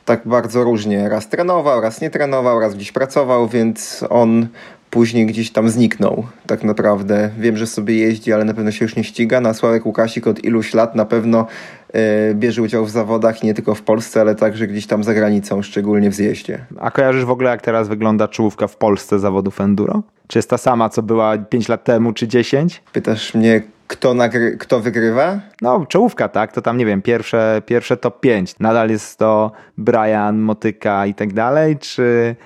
tak 0.04 0.20
bardzo 0.24 0.64
różnie. 0.64 1.08
Raz 1.08 1.28
trenował, 1.28 1.80
raz 1.80 2.00
nie 2.00 2.10
trenował, 2.10 2.60
raz 2.60 2.74
gdzieś 2.74 2.92
pracował, 2.92 3.48
więc 3.48 4.04
on 4.10 4.46
później 4.94 5.26
gdzieś 5.26 5.50
tam 5.50 5.68
zniknął 5.68 6.24
tak 6.46 6.64
naprawdę. 6.64 7.30
Wiem, 7.38 7.56
że 7.56 7.66
sobie 7.66 7.94
jeździ, 7.94 8.32
ale 8.32 8.44
na 8.44 8.54
pewno 8.54 8.70
się 8.70 8.84
już 8.84 8.96
nie 8.96 9.04
ściga. 9.04 9.40
Na 9.40 9.54
Sławek 9.54 9.86
Łukasik 9.86 10.26
od 10.26 10.44
iluś 10.44 10.74
lat 10.74 10.94
na 10.94 11.04
pewno 11.04 11.46
e, 11.92 12.34
bierze 12.34 12.62
udział 12.62 12.84
w 12.84 12.90
zawodach 12.90 13.42
nie 13.42 13.54
tylko 13.54 13.74
w 13.74 13.82
Polsce, 13.82 14.20
ale 14.20 14.34
także 14.34 14.66
gdzieś 14.66 14.86
tam 14.86 15.04
za 15.04 15.14
granicą, 15.14 15.62
szczególnie 15.62 16.10
w 16.10 16.14
zjeździe. 16.14 16.66
A 16.80 16.90
kojarzysz 16.90 17.24
w 17.24 17.30
ogóle 17.30 17.50
jak 17.50 17.62
teraz 17.62 17.88
wygląda 17.88 18.28
czołówka 18.28 18.66
w 18.66 18.76
Polsce 18.76 19.18
zawodów 19.18 19.60
enduro? 19.60 20.02
Czy 20.26 20.38
jest 20.38 20.50
ta 20.50 20.58
sama, 20.58 20.88
co 20.88 21.02
była 21.02 21.38
5 21.38 21.68
lat 21.68 21.84
temu, 21.84 22.12
czy 22.12 22.28
10? 22.28 22.82
Pytasz 22.92 23.34
mnie, 23.34 23.62
kto, 23.86 24.14
nagry- 24.14 24.56
kto 24.58 24.80
wygrywa? 24.80 25.40
No, 25.62 25.86
czołówka, 25.86 26.28
tak, 26.28 26.52
to 26.52 26.62
tam 26.62 26.76
nie 26.76 26.86
wiem, 26.86 27.02
pierwsze, 27.02 27.62
pierwsze 27.66 27.96
top 27.96 28.20
5. 28.20 28.58
Nadal 28.60 28.90
jest 28.90 29.18
to 29.18 29.52
Brian, 29.78 30.38
Motyka 30.38 31.06
i 31.06 31.14
tak 31.14 31.32
dalej, 31.32 31.78
czy 31.78 32.36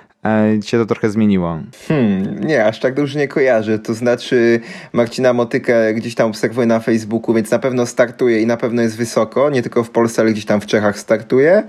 się 0.64 0.78
to 0.78 0.86
trochę 0.86 1.10
zmieniło? 1.10 1.58
Hmm, 1.88 2.44
nie, 2.44 2.64
aż 2.64 2.80
tak 2.80 2.94
dużo 2.94 3.18
nie 3.18 3.28
kojarzę. 3.28 3.78
To 3.78 3.94
znaczy 3.94 4.60
Marcina 4.92 5.32
Motykę 5.32 5.94
gdzieś 5.94 6.14
tam 6.14 6.30
obserwuję 6.30 6.66
na 6.66 6.80
Facebooku, 6.80 7.34
więc 7.34 7.50
na 7.50 7.58
pewno 7.58 7.86
startuje 7.86 8.42
i 8.42 8.46
na 8.46 8.56
pewno 8.56 8.82
jest 8.82 8.96
wysoko. 8.96 9.50
Nie 9.50 9.62
tylko 9.62 9.84
w 9.84 9.90
Polsce, 9.90 10.22
ale 10.22 10.30
gdzieś 10.30 10.44
tam 10.44 10.60
w 10.60 10.66
Czechach 10.66 10.98
startuje. 10.98 11.62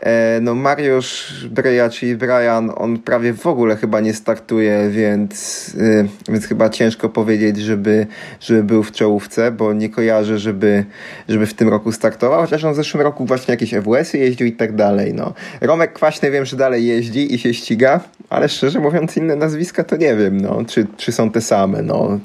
E, 0.00 0.38
no 0.42 0.54
Mariusz 0.54 1.46
Breja, 1.50 1.90
czyli 1.90 2.16
Brian, 2.16 2.72
on 2.76 2.98
prawie 2.98 3.32
w 3.32 3.46
ogóle 3.46 3.76
chyba 3.76 4.00
nie 4.00 4.14
startuje, 4.14 4.90
więc, 4.90 5.70
e, 5.80 6.32
więc 6.32 6.46
chyba 6.46 6.68
ciężko 6.68 7.08
powiedzieć, 7.08 7.58
żeby, 7.58 8.06
żeby 8.40 8.62
był 8.62 8.82
w 8.82 8.92
czołówce, 8.92 9.50
bo 9.50 9.72
nie 9.72 9.88
kojarzę, 9.88 10.38
żeby, 10.38 10.84
żeby 11.28 11.46
w 11.46 11.54
tym 11.54 11.68
roku 11.68 11.92
startował, 11.92 12.40
chociaż 12.40 12.64
on 12.64 12.72
w 12.72 12.76
zeszłym 12.76 13.02
roku 13.02 13.24
właśnie 13.24 13.52
jakieś 13.52 13.74
EWS-y 13.74 14.18
jeździł 14.18 14.46
i 14.46 14.52
tak 14.52 14.76
dalej. 14.76 15.14
No. 15.14 15.34
Romek 15.60 15.92
Kwaśny 15.92 16.30
wiem, 16.30 16.44
że 16.44 16.56
dalej 16.56 16.86
jeździ 16.86 17.34
i 17.34 17.38
się 17.38 17.54
ściga, 17.54 17.97
ale 18.30 18.48
szczerze 18.48 18.80
mówiąc 18.80 19.16
inne 19.16 19.36
nazwiska 19.36 19.84
to 19.84 19.96
nie 19.96 20.16
wiem, 20.16 20.40
no, 20.40 20.64
czy, 20.66 20.86
czy 20.96 21.12
są 21.12 21.30
te 21.30 21.40
same. 21.40 21.82
No. 21.82 22.18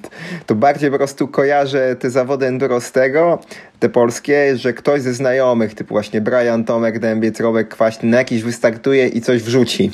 To 0.46 0.56
bardziej 0.56 0.92
po 0.92 0.98
prostu 0.98 1.28
kojarzę 1.28 1.96
te 1.96 2.10
zawody 2.10 2.46
enduro 2.46 2.82
z 2.82 2.92
tego, 2.92 3.40
te 3.80 3.90
polskie, 3.90 4.58
że 4.58 4.74
ktoś 4.74 5.02
ze 5.02 5.14
znajomych, 5.14 5.74
typu 5.74 5.94
właśnie 5.94 6.22
Brian, 6.22 6.64
Tomek, 6.64 7.00
Dębiec, 7.00 7.40
Robek 7.40 7.70
Kwaśny, 7.70 8.10
na 8.10 8.18
jakiś 8.18 8.44
wystartuje 8.44 9.08
i 9.08 9.22
coś 9.22 9.44
wrzuci 9.44 9.92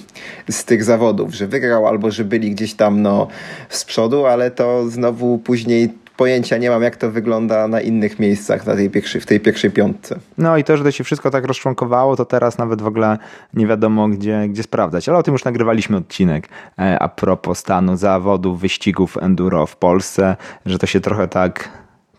z 0.50 0.66
tych 0.66 0.84
zawodów, 0.84 1.34
że 1.34 1.48
wygrał 1.48 1.88
albo 1.88 2.12
że 2.12 2.24
byli 2.24 2.52
gdzieś 2.52 2.74
tam 2.74 3.02
no, 3.02 3.28
z 3.70 3.86
przodu, 3.86 4.26
ale 4.26 4.52
to 4.52 4.90
znowu 4.90 5.38
później 5.38 5.90
pojęcia 6.20 6.58
nie 6.58 6.70
mam, 6.70 6.84
jak 6.84 6.98
to 6.98 7.12
wygląda 7.12 7.68
na 7.68 7.82
innych 7.82 8.20
miejscach 8.20 8.66
na 8.66 8.76
tej 8.76 8.90
pierwszej, 8.90 9.22
w 9.22 9.26
tej 9.26 9.40
pierwszej 9.40 9.72
piątce. 9.72 10.20
No 10.38 10.58
i 10.58 10.64
to, 10.64 10.78
że 10.78 10.84
to 10.84 10.92
się 10.92 11.04
wszystko 11.04 11.32
tak 11.32 11.46
rozczłonkowało, 11.46 12.16
to 12.16 12.26
teraz 12.26 12.58
nawet 12.58 12.82
w 12.82 12.88
ogóle 12.88 13.18
nie 13.54 13.68
wiadomo, 13.68 14.08
gdzie, 14.08 14.48
gdzie 14.50 14.64
sprawdzać. 14.64 15.10
Ale 15.10 15.18
o 15.18 15.24
tym 15.24 15.34
już 15.34 15.46
nagrywaliśmy 15.46 15.98
odcinek 15.98 16.50
e, 16.80 17.00
a 17.00 17.10
propos 17.10 17.60
stanu 17.60 17.98
zawodów, 17.98 18.60
wyścigów 18.60 19.18
enduro 19.18 19.66
w 19.66 19.76
Polsce, 19.76 20.36
że 20.66 20.80
to 20.80 20.88
się 20.88 21.00
trochę 21.00 21.28
tak 21.28 21.70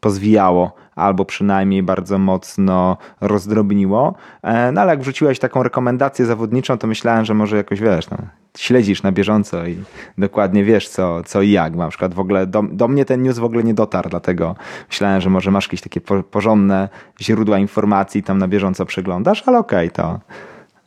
pozwijało 0.01 0.73
albo 0.95 1.25
przynajmniej 1.25 1.83
bardzo 1.83 2.19
mocno 2.19 2.97
rozdrobniło. 3.21 4.15
E, 4.43 4.73
no 4.73 4.81
ale 4.81 4.91
jak 4.91 5.01
wrzuciłeś 5.01 5.39
taką 5.39 5.63
rekomendację 5.63 6.27
zawodniczą, 6.27 6.79
to 6.79 6.87
myślałem, 6.87 7.25
że 7.25 7.35
może 7.35 7.57
jakoś 7.57 7.81
wiesz, 7.81 8.11
no, 8.11 8.17
śledzisz 8.59 9.03
na 9.03 9.13
bieżąco 9.13 9.67
i 9.67 9.79
dokładnie 10.19 10.65
wiesz 10.65 10.89
co, 10.89 11.23
co 11.25 11.43
i 11.43 11.51
jak. 11.51 11.77
Na 11.77 11.89
przykład 11.89 12.15
w 12.15 12.21
ogóle 12.21 12.47
do, 12.47 12.63
do 12.63 12.89
mnie 12.89 13.05
ten 13.05 13.23
news 13.23 13.39
w 13.39 13.45
ogóle 13.45 13.65
nie 13.65 13.75
dotarł, 13.75 14.11
dlatego 14.11 14.55
myślałem, 14.89 15.21
że 15.21 15.31
może 15.31 15.51
masz 15.51 15.67
jakieś 15.67 15.81
takie 15.81 16.01
porządne 16.31 16.89
źródła 17.21 17.59
informacji 17.59 18.23
tam 18.23 18.39
na 18.39 18.49
bieżąco 18.49 18.87
przeglądasz, 18.87 19.43
ale 19.47 19.59
okej, 19.59 19.89
okay, 19.89 20.05
to 20.05 20.21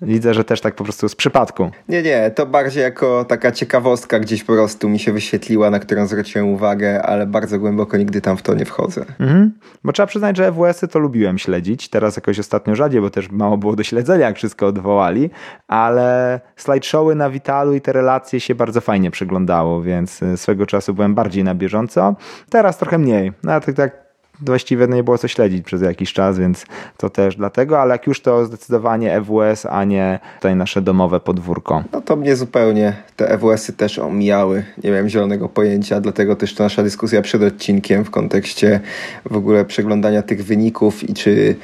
Widzę, 0.01 0.33
że 0.33 0.43
też 0.43 0.61
tak 0.61 0.75
po 0.75 0.83
prostu 0.83 1.09
z 1.09 1.15
przypadku. 1.15 1.71
Nie, 1.89 2.01
nie, 2.01 2.31
to 2.31 2.45
bardziej 2.45 2.83
jako 2.83 3.25
taka 3.25 3.51
ciekawostka 3.51 4.19
gdzieś 4.19 4.43
po 4.43 4.53
prostu 4.53 4.89
mi 4.89 4.99
się 4.99 5.13
wyświetliła, 5.13 5.69
na 5.69 5.79
którą 5.79 6.07
zwróciłem 6.07 6.47
uwagę, 6.47 7.03
ale 7.03 7.27
bardzo 7.27 7.59
głęboko 7.59 7.97
nigdy 7.97 8.21
tam 8.21 8.37
w 8.37 8.41
to 8.41 8.53
nie 8.53 8.65
wchodzę. 8.65 9.05
Mhm. 9.19 9.51
Bo 9.83 9.91
trzeba 9.91 10.07
przyznać, 10.07 10.37
że 10.37 10.47
EWS-y 10.47 10.87
to 10.87 10.99
lubiłem 10.99 11.37
śledzić. 11.37 11.89
Teraz 11.89 12.15
jakoś 12.15 12.39
ostatnio 12.39 12.75
rzadziej, 12.75 13.01
bo 13.01 13.09
też 13.09 13.29
mało 13.29 13.57
było 13.57 13.75
do 13.75 13.83
śledzenia, 13.83 14.25
jak 14.25 14.35
wszystko 14.35 14.67
odwołali, 14.67 15.29
ale 15.67 16.39
slideshowy 16.55 17.15
na 17.15 17.29
Vitalu 17.29 17.73
i 17.73 17.81
te 17.81 17.93
relacje 17.93 18.39
się 18.39 18.55
bardzo 18.55 18.81
fajnie 18.81 19.11
przeglądało, 19.11 19.81
więc 19.81 20.19
swego 20.35 20.65
czasu 20.65 20.93
byłem 20.93 21.15
bardziej 21.15 21.43
na 21.43 21.55
bieżąco. 21.55 22.15
Teraz 22.49 22.77
trochę 22.77 22.97
mniej. 22.97 23.31
No, 23.43 23.59
tak, 23.59 23.75
tak 23.75 24.02
właściwie 24.41 24.87
nie 24.87 25.03
było 25.03 25.17
co 25.17 25.27
śledzić 25.27 25.65
przez 25.65 25.81
jakiś 25.81 26.13
czas, 26.13 26.39
więc 26.39 26.65
to 26.97 27.09
też 27.09 27.35
dlatego, 27.35 27.81
ale 27.81 27.91
jak 27.91 28.07
już 28.07 28.21
to 28.21 28.45
zdecydowanie 28.45 29.15
EWS, 29.15 29.65
a 29.65 29.83
nie 29.83 30.19
tutaj 30.35 30.55
nasze 30.55 30.81
domowe 30.81 31.19
podwórko. 31.19 31.83
No 31.91 32.01
to 32.01 32.15
mnie 32.15 32.35
zupełnie 32.35 32.93
te 33.15 33.29
EWS-y 33.29 33.73
też 33.73 33.99
omijały. 33.99 34.63
Nie 34.83 34.91
miałem 34.91 35.09
zielonego 35.09 35.49
pojęcia, 35.49 36.01
dlatego 36.01 36.35
też 36.35 36.55
to 36.55 36.63
nasza 36.63 36.83
dyskusja 36.83 37.21
przed 37.21 37.43
odcinkiem 37.43 38.05
w 38.05 38.09
kontekście 38.09 38.79
w 39.25 39.37
ogóle 39.37 39.65
przeglądania 39.65 40.21
tych 40.21 40.45
wyników 40.45 41.09
i 41.09 41.13
czy 41.13 41.55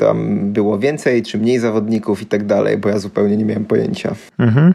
tam 0.00 0.38
było 0.52 0.78
więcej, 0.78 1.22
czy 1.22 1.38
mniej 1.38 1.58
zawodników 1.58 2.22
i 2.22 2.26
tak 2.26 2.46
dalej, 2.46 2.78
bo 2.78 2.88
ja 2.88 2.98
zupełnie 2.98 3.36
nie 3.36 3.44
miałem 3.44 3.64
pojęcia. 3.64 4.14
Mhm. 4.38 4.74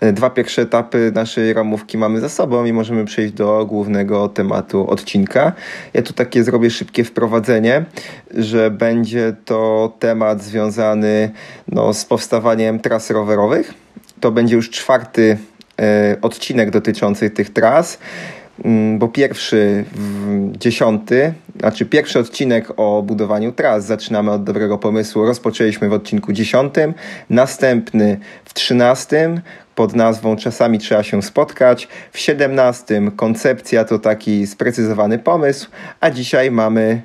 E, 0.00 0.12
dwa 0.12 0.30
pierwsze 0.30 0.62
etapy 0.62 1.12
naszej 1.14 1.52
ramówki 1.52 1.98
mamy 1.98 2.20
za 2.20 2.28
sobą 2.28 2.64
i 2.64 2.72
możemy 2.72 3.04
przejść 3.04 3.34
do 3.34 3.66
głównego 3.66 4.28
tematu 4.28 4.90
odcinka. 4.90 5.52
Ja 5.94 6.02
tu 6.02 6.12
takie 6.12 6.44
zrobię 6.44 6.70
szybkie 6.70 7.04
wprowadzenie, 7.04 7.84
że 8.34 8.70
będzie 8.70 9.34
to 9.44 9.92
temat 9.98 10.42
związany 10.42 11.30
no, 11.68 11.94
z 11.94 12.04
powstawaniem 12.04 12.80
tras 12.80 13.10
rowerowych. 13.10 13.74
To 14.20 14.32
będzie 14.32 14.56
już 14.56 14.70
czwarty 14.70 15.38
e, 15.80 16.16
odcinek 16.22 16.70
dotyczący 16.70 17.30
tych 17.30 17.50
tras. 17.50 17.98
Mm, 18.64 18.98
bo 18.98 19.08
pierwszy, 19.08 19.84
dziesiąty, 20.58 21.34
znaczy 21.60 21.86
pierwszy 21.86 22.18
odcinek 22.18 22.72
o 22.76 23.02
budowaniu 23.02 23.52
tras 23.52 23.86
zaczynamy 23.86 24.30
od 24.30 24.44
dobrego 24.44 24.78
pomysłu. 24.78 25.26
Rozpoczęliśmy 25.26 25.88
w 25.88 25.92
odcinku 25.92 26.32
dziesiątym, 26.32 26.94
następny 27.30 28.20
w 28.44 28.54
trzynastym 28.54 29.40
pod 29.74 29.96
nazwą 29.96 30.36
Czasami 30.36 30.78
trzeba 30.78 31.02
się 31.02 31.22
spotkać. 31.22 31.88
W 32.12 32.18
siedemnastym 32.18 33.10
koncepcja 33.10 33.84
to 33.84 33.98
taki 33.98 34.46
sprecyzowany 34.46 35.18
pomysł, 35.18 35.70
a 36.00 36.10
dzisiaj 36.10 36.50
mamy 36.50 37.02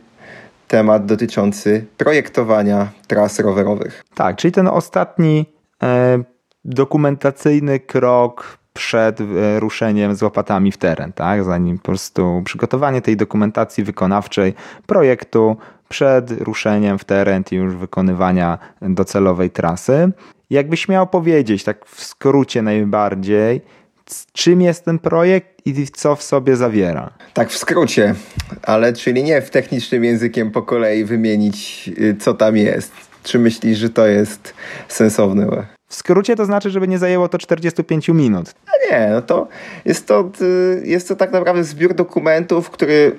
temat 0.67 1.05
dotyczący 1.05 1.85
projektowania 1.97 2.87
tras 3.07 3.39
rowerowych. 3.39 4.03
Tak, 4.15 4.35
czyli 4.35 4.51
ten 4.51 4.67
ostatni 4.67 5.45
e, 5.83 6.19
dokumentacyjny 6.65 7.79
krok 7.79 8.57
przed 8.79 9.21
e, 9.21 9.59
ruszeniem 9.59 10.15
z 10.15 10.21
łopatami 10.21 10.71
w 10.71 10.77
teren, 10.77 11.13
tak? 11.13 11.43
Zanim 11.43 11.77
po 11.77 11.83
prostu 11.83 12.41
przygotowanie 12.45 13.01
tej 13.01 13.17
dokumentacji 13.17 13.83
wykonawczej 13.83 14.53
projektu 14.87 15.57
przed 15.89 16.31
ruszeniem 16.31 16.99
w 16.99 17.03
teren 17.03 17.43
i 17.51 17.55
już 17.55 17.75
wykonywania 17.75 18.57
docelowej 18.81 19.49
trasy. 19.49 20.11
Jakbyś 20.49 20.87
miał 20.87 21.07
powiedzieć, 21.07 21.63
tak 21.63 21.85
w 21.85 22.03
skrócie 22.03 22.61
najbardziej, 22.61 23.61
czym 24.33 24.61
jest 24.61 24.85
ten 24.85 24.99
projekt 24.99 25.67
i 25.67 25.87
co 25.87 26.15
w 26.15 26.23
sobie 26.23 26.55
zawiera? 26.55 27.09
Tak, 27.33 27.49
w 27.49 27.57
skrócie, 27.57 28.15
ale 28.61 28.93
czyli 28.93 29.23
nie 29.23 29.41
w 29.41 29.49
technicznym 29.49 30.03
językiem 30.03 30.51
po 30.51 30.61
kolei 30.61 31.05
wymienić, 31.05 31.89
y, 31.99 32.15
co 32.19 32.33
tam 32.33 32.57
jest. 32.57 32.91
Czy 33.23 33.39
myślisz, 33.39 33.77
że 33.77 33.89
to 33.89 34.07
jest 34.07 34.53
sensowne? 34.87 35.78
W 35.89 35.95
skrócie 35.95 36.35
to 36.35 36.45
znaczy, 36.45 36.69
żeby 36.69 36.87
nie 36.87 36.97
zajęło 36.97 37.29
to 37.29 37.37
45 37.37 38.09
minut. 38.09 38.53
A 38.67 38.91
nie, 38.91 39.09
no 39.09 39.21
to 39.21 39.47
jest 39.85 40.07
to, 40.07 40.29
y, 40.41 40.81
jest 40.85 41.07
to 41.07 41.15
tak 41.15 41.31
naprawdę 41.31 41.63
zbiór 41.63 41.93
dokumentów, 41.93 42.69
który 42.69 43.15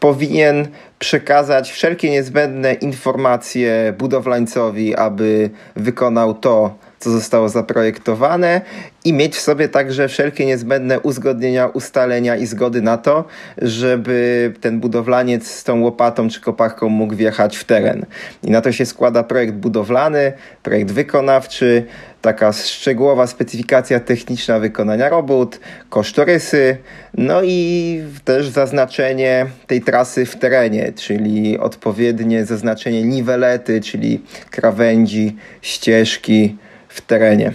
powinien 0.00 0.68
przekazać 0.98 1.72
wszelkie 1.72 2.10
niezbędne 2.10 2.74
informacje 2.74 3.94
budowlańcowi, 3.98 4.96
aby 4.96 5.50
wykonał 5.76 6.34
to, 6.34 6.74
co 7.04 7.10
zostało 7.10 7.48
zaprojektowane 7.48 8.60
i 9.04 9.12
mieć 9.12 9.36
w 9.36 9.40
sobie 9.40 9.68
także 9.68 10.08
wszelkie 10.08 10.46
niezbędne 10.46 11.00
uzgodnienia, 11.00 11.66
ustalenia 11.66 12.36
i 12.36 12.46
zgody 12.46 12.82
na 12.82 12.96
to, 12.98 13.24
żeby 13.58 14.52
ten 14.60 14.80
budowlaniec 14.80 15.46
z 15.46 15.64
tą 15.64 15.80
łopatą 15.80 16.28
czy 16.28 16.40
koparką 16.40 16.88
mógł 16.88 17.14
wjechać 17.14 17.56
w 17.56 17.64
teren. 17.64 18.06
I 18.42 18.50
na 18.50 18.60
to 18.60 18.72
się 18.72 18.86
składa 18.86 19.22
projekt 19.22 19.54
budowlany, 19.54 20.32
projekt 20.62 20.90
wykonawczy, 20.90 21.86
taka 22.20 22.52
szczegółowa 22.52 23.26
specyfikacja 23.26 24.00
techniczna 24.00 24.58
wykonania 24.58 25.08
robót, 25.08 25.60
kosztorysy, 25.90 26.76
no 27.14 27.42
i 27.42 28.00
też 28.24 28.48
zaznaczenie 28.48 29.46
tej 29.66 29.80
trasy 29.80 30.26
w 30.26 30.36
terenie, 30.36 30.92
czyli 30.92 31.58
odpowiednie 31.58 32.44
zaznaczenie 32.44 33.02
niwelety, 33.02 33.80
czyli 33.80 34.22
krawędzi, 34.50 35.36
ścieżki 35.62 36.56
w 36.94 37.00
terenie 37.00 37.52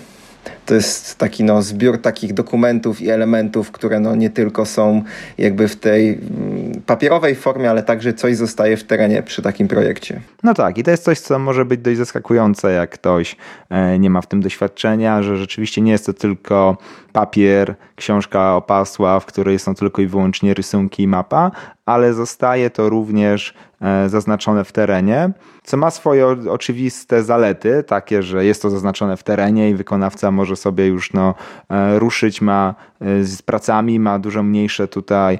to 0.70 0.76
jest 0.76 1.18
taki 1.18 1.44
no, 1.44 1.62
zbiór 1.62 2.02
takich 2.02 2.34
dokumentów 2.34 3.02
i 3.02 3.10
elementów, 3.10 3.72
które 3.72 4.00
no, 4.00 4.16
nie 4.16 4.30
tylko 4.30 4.66
są 4.66 5.04
jakby 5.38 5.68
w 5.68 5.76
tej 5.76 6.10
mm, 6.10 6.82
papierowej 6.86 7.36
formie, 7.36 7.70
ale 7.70 7.84
także 7.84 8.14
coś 8.14 8.36
zostaje 8.36 8.78
w 8.78 8.84
terenie 8.84 9.24
przy 9.24 9.42
takim 9.42 9.68
projekcie. 9.68 10.22
No 10.44 10.54
tak, 10.54 10.78
i 10.78 10.84
to 10.84 10.92
jest 10.92 11.04
coś, 11.04 11.20
co 11.20 11.40
może 11.40 11.66
być 11.66 11.82
dość 11.82 11.98
zaskakujące, 11.98 12.72
jak 12.72 12.90
ktoś 12.90 13.36
e, 13.70 14.00
nie 14.00 14.10
ma 14.10 14.22
w 14.22 14.28
tym 14.28 14.42
doświadczenia, 14.42 15.24
że 15.24 15.38
rzeczywiście 15.38 15.82
nie 15.82 15.92
jest 15.92 16.06
to 16.06 16.14
tylko 16.14 16.78
papier, 17.14 17.76
książka 17.96 18.56
opasła, 18.56 19.20
w 19.20 19.26
której 19.26 19.60
są 19.60 19.76
tylko 19.76 20.02
i 20.02 20.08
wyłącznie 20.08 20.54
rysunki 20.54 21.04
i 21.04 21.08
mapa, 21.08 21.52
ale 21.86 22.14
zostaje 22.14 22.70
to 22.70 22.90
również 22.90 23.54
e, 23.82 24.10
zaznaczone 24.10 24.64
w 24.64 24.72
terenie, 24.72 25.32
co 25.64 25.78
ma 25.78 25.92
swoje 25.92 26.28
oczywiste 26.28 27.24
zalety, 27.24 27.84
takie, 27.84 28.24
że 28.24 28.46
jest 28.46 28.62
to 28.62 28.70
zaznaczone 28.70 29.18
w 29.18 29.24
terenie 29.24 29.70
i 29.70 29.76
wykonawca 29.76 30.32
może 30.32 30.56
sobie 30.60 30.88
już 30.88 31.14
no, 31.14 31.36
e, 31.70 32.00
ruszyć, 32.00 32.42
ma 32.42 32.76
e, 33.02 33.24
z 33.24 33.42
pracami, 33.42 34.00
ma 34.00 34.20
dużo 34.20 34.44
mniejsze 34.44 34.88
tutaj 34.88 35.40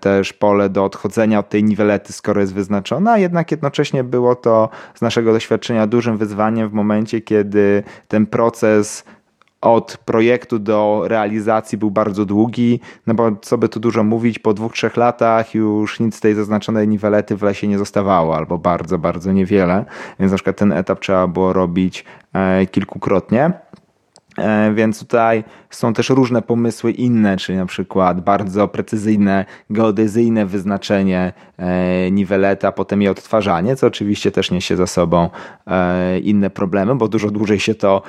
też 0.00 0.32
pole 0.32 0.68
do 0.68 0.84
odchodzenia 0.84 1.38
od 1.38 1.48
tej 1.48 1.64
niwelety, 1.64 2.12
skoro 2.12 2.40
jest 2.40 2.54
wyznaczona, 2.54 3.18
jednak 3.18 3.50
jednocześnie 3.50 4.04
było 4.04 4.34
to 4.34 4.68
z 4.94 5.02
naszego 5.02 5.32
doświadczenia 5.32 5.86
dużym 5.86 6.16
wyzwaniem 6.16 6.68
w 6.68 6.72
momencie, 6.72 7.20
kiedy 7.20 7.82
ten 8.08 8.26
proces 8.26 9.04
od 9.64 9.96
projektu 10.04 10.58
do 10.58 11.02
realizacji 11.06 11.78
był 11.78 11.90
bardzo 11.90 12.24
długi, 12.24 12.80
no 13.06 13.14
bo 13.14 13.36
co 13.42 13.58
by 13.58 13.68
tu 13.68 13.80
dużo 13.80 14.04
mówić, 14.04 14.38
po 14.38 14.54
dwóch, 14.54 14.72
trzech 14.72 14.96
latach 14.96 15.54
już 15.54 16.00
nic 16.00 16.16
z 16.16 16.20
tej 16.20 16.34
zaznaczonej 16.34 16.88
niwelety 16.88 17.36
w 17.36 17.42
lesie 17.42 17.68
nie 17.68 17.78
zostawało, 17.78 18.36
albo 18.36 18.58
bardzo, 18.58 18.98
bardzo 18.98 19.32
niewiele, 19.32 19.84
więc 20.20 20.32
na 20.32 20.36
przykład 20.36 20.56
ten 20.56 20.72
etap 20.72 21.00
trzeba 21.00 21.26
było 21.26 21.52
robić 21.52 22.04
e, 22.32 22.66
kilkukrotnie. 22.66 23.52
E, 24.38 24.72
więc 24.74 24.98
tutaj 24.98 25.44
są 25.70 25.92
też 25.92 26.10
różne 26.10 26.42
pomysły 26.42 26.90
inne, 26.90 27.36
czyli 27.36 27.58
na 27.58 27.66
przykład 27.66 28.20
bardzo 28.20 28.68
precyzyjne, 28.68 29.44
geodezyjne 29.70 30.46
wyznaczenie 30.46 31.32
e, 31.56 32.10
niweleta, 32.10 32.72
potem 32.72 33.02
je 33.02 33.10
odtwarzanie, 33.10 33.76
co 33.76 33.86
oczywiście 33.86 34.30
też 34.30 34.50
niesie 34.50 34.76
za 34.76 34.86
sobą 34.86 35.30
e, 35.66 36.18
inne 36.18 36.50
problemy, 36.50 36.94
bo 36.94 37.08
dużo 37.08 37.30
dłużej 37.30 37.60
się 37.60 37.74
to 37.74 38.02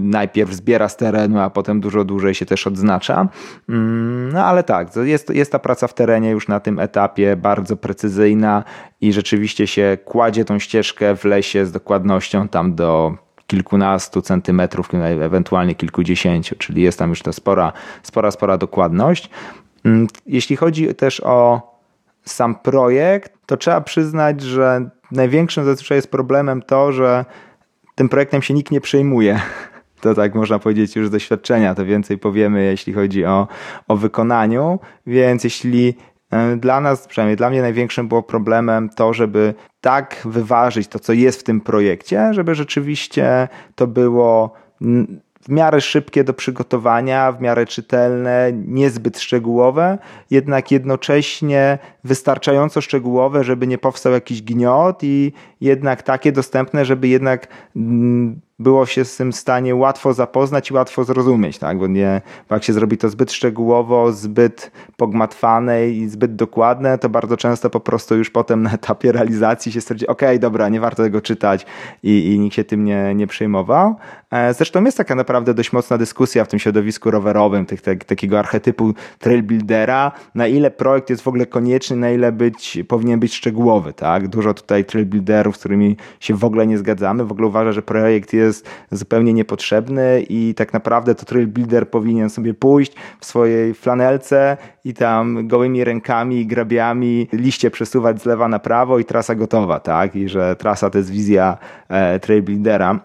najpierw 0.00 0.52
zbiera 0.52 0.88
z 0.88 0.96
terenu, 0.96 1.38
a 1.38 1.50
potem 1.50 1.80
dużo 1.80 2.04
dłużej 2.04 2.34
się 2.34 2.46
też 2.46 2.66
odznacza. 2.66 3.28
Mm, 3.68 4.32
no 4.32 4.44
ale 4.44 4.62
tak, 4.62 4.96
jest, 4.96 5.30
jest 5.30 5.52
ta 5.52 5.58
praca 5.58 5.86
w 5.86 5.94
terenie 5.94 6.30
już 6.30 6.48
na 6.48 6.60
tym 6.60 6.78
etapie 6.78 7.36
bardzo 7.36 7.76
precyzyjna 7.76 8.64
i 9.00 9.12
rzeczywiście 9.12 9.66
się 9.66 9.98
kładzie 10.04 10.44
tą 10.44 10.58
ścieżkę 10.58 11.16
w 11.16 11.24
lesie 11.24 11.66
z 11.66 11.72
dokładnością 11.72 12.48
tam 12.48 12.74
do 12.74 13.27
kilkunastu 13.48 14.22
centymetrów, 14.22 14.90
ewentualnie 15.20 15.74
kilkudziesięciu, 15.74 16.56
czyli 16.56 16.82
jest 16.82 16.98
tam 16.98 17.10
już 17.10 17.22
ta 17.22 17.32
spora, 17.32 17.72
spora, 18.02 18.30
spora 18.30 18.58
dokładność. 18.58 19.30
Mm, 19.84 20.06
jeśli 20.26 20.56
chodzi 20.56 20.94
też 20.94 21.20
o 21.20 21.62
sam 22.24 22.54
projekt, 22.54 23.32
to 23.46 23.56
trzeba 23.56 23.80
przyznać, 23.80 24.40
że 24.40 24.90
największym 25.12 25.64
zazwyczaj 25.64 25.98
jest 25.98 26.10
problemem 26.10 26.62
to, 26.62 26.92
że 26.92 27.24
tym 27.94 28.08
projektem 28.08 28.42
się 28.42 28.54
nikt 28.54 28.72
nie 28.72 28.80
przejmuje. 28.80 29.40
To 30.00 30.14
tak 30.14 30.34
można 30.34 30.58
powiedzieć 30.58 30.96
już 30.96 31.08
z 31.08 31.10
doświadczenia, 31.10 31.74
to 31.74 31.84
więcej 31.84 32.18
powiemy, 32.18 32.64
jeśli 32.64 32.92
chodzi 32.92 33.24
o, 33.24 33.48
o 33.88 33.96
wykonaniu. 33.96 34.78
Więc 35.06 35.44
jeśli 35.44 35.94
dla 36.56 36.80
nas, 36.80 37.06
przynajmniej 37.06 37.36
dla 37.36 37.50
mnie 37.50 37.62
największym 37.62 38.08
było 38.08 38.22
problemem 38.22 38.88
to, 38.88 39.12
żeby 39.12 39.54
tak 39.80 40.22
wyważyć 40.24 40.88
to, 40.88 40.98
co 40.98 41.12
jest 41.12 41.40
w 41.40 41.44
tym 41.44 41.60
projekcie, 41.60 42.34
żeby 42.34 42.54
rzeczywiście 42.54 43.48
to 43.74 43.86
było 43.86 44.52
w 45.42 45.48
miarę 45.48 45.80
szybkie 45.80 46.24
do 46.24 46.34
przygotowania, 46.34 47.32
w 47.32 47.40
miarę 47.40 47.66
czytelne, 47.66 48.52
niezbyt 48.66 49.18
szczegółowe, 49.18 49.98
jednak 50.30 50.70
jednocześnie 50.70 51.78
wystarczająco 52.04 52.80
szczegółowe, 52.80 53.44
żeby 53.44 53.66
nie 53.66 53.78
powstał 53.78 54.12
jakiś 54.12 54.42
gniot 54.42 55.04
i 55.04 55.32
jednak 55.60 56.02
takie 56.02 56.32
dostępne, 56.32 56.84
żeby 56.84 57.08
jednak 57.08 57.48
było 58.58 58.86
się 58.86 59.04
z 59.04 59.16
tym 59.16 59.32
stanie 59.32 59.74
łatwo 59.74 60.14
zapoznać 60.14 60.70
i 60.70 60.74
łatwo 60.74 61.04
zrozumieć, 61.04 61.58
tak? 61.58 61.78
Bo, 61.78 61.86
nie, 61.86 62.20
bo 62.48 62.54
jak 62.54 62.64
się 62.64 62.72
zrobi 62.72 62.98
to 62.98 63.08
zbyt 63.08 63.32
szczegółowo, 63.32 64.12
zbyt 64.12 64.70
pogmatwane 64.96 65.88
i 65.88 66.08
zbyt 66.08 66.36
dokładne, 66.36 66.98
to 66.98 67.08
bardzo 67.08 67.36
często 67.36 67.70
po 67.70 67.80
prostu 67.80 68.16
już 68.16 68.30
potem 68.30 68.62
na 68.62 68.72
etapie 68.72 69.12
realizacji 69.12 69.72
się 69.72 69.80
stwierdzi, 69.80 70.06
ok, 70.06 70.22
dobra, 70.38 70.68
nie 70.68 70.80
warto 70.80 71.02
tego 71.02 71.20
czytać 71.20 71.66
i, 72.02 72.34
i 72.34 72.38
nikt 72.38 72.56
się 72.56 72.64
tym 72.64 72.84
nie, 72.84 73.14
nie 73.14 73.26
przejmował. 73.26 73.96
E, 74.30 74.54
zresztą 74.54 74.84
jest 74.84 74.96
taka 74.96 75.14
naprawdę 75.14 75.54
dość 75.54 75.72
mocna 75.72 75.98
dyskusja 75.98 76.44
w 76.44 76.48
tym 76.48 76.58
środowisku 76.58 77.10
rowerowym, 77.10 77.66
tych, 77.66 77.80
te, 77.80 77.96
takiego 77.96 78.38
archetypu 78.38 78.94
trailbuildera, 79.18 80.12
na 80.34 80.46
ile 80.46 80.70
projekt 80.70 81.10
jest 81.10 81.22
w 81.22 81.28
ogóle 81.28 81.46
konieczny, 81.46 81.96
na 81.96 82.10
ile 82.10 82.32
być, 82.32 82.78
powinien 82.88 83.20
być 83.20 83.34
szczegółowy, 83.34 83.92
tak? 83.92 84.28
Dużo 84.28 84.54
tutaj 84.54 84.84
trailbuilderów, 84.84 85.56
z 85.56 85.58
którymi 85.58 85.96
się 86.20 86.34
w 86.34 86.44
ogóle 86.44 86.66
nie 86.66 86.78
zgadzamy, 86.78 87.24
w 87.24 87.32
ogóle 87.32 87.48
uważa, 87.48 87.72
że 87.72 87.82
projekt 87.82 88.32
jest 88.32 88.47
jest 88.48 88.68
zupełnie 88.90 89.32
niepotrzebny 89.32 90.24
i 90.28 90.54
tak 90.54 90.72
naprawdę 90.72 91.14
to 91.14 91.24
trail 91.24 91.46
builder 91.46 91.90
powinien 91.90 92.30
sobie 92.30 92.54
pójść 92.54 92.92
w 93.20 93.26
swojej 93.26 93.74
flanelce 93.74 94.56
i 94.84 94.94
tam 94.94 95.48
gołymi 95.48 95.84
rękami 95.84 96.46
grabiami 96.46 97.28
liście 97.32 97.70
przesuwać 97.70 98.22
z 98.22 98.24
lewa 98.24 98.48
na 98.48 98.58
prawo 98.58 98.98
i 98.98 99.04
trasa 99.04 99.34
gotowa, 99.34 99.80
tak? 99.80 100.16
I 100.16 100.28
że 100.28 100.56
trasa 100.56 100.90
to 100.90 100.98
jest 100.98 101.10
wizja 101.10 101.58
e, 101.88 102.20
trail 102.20 102.42
buildera. 102.42 103.00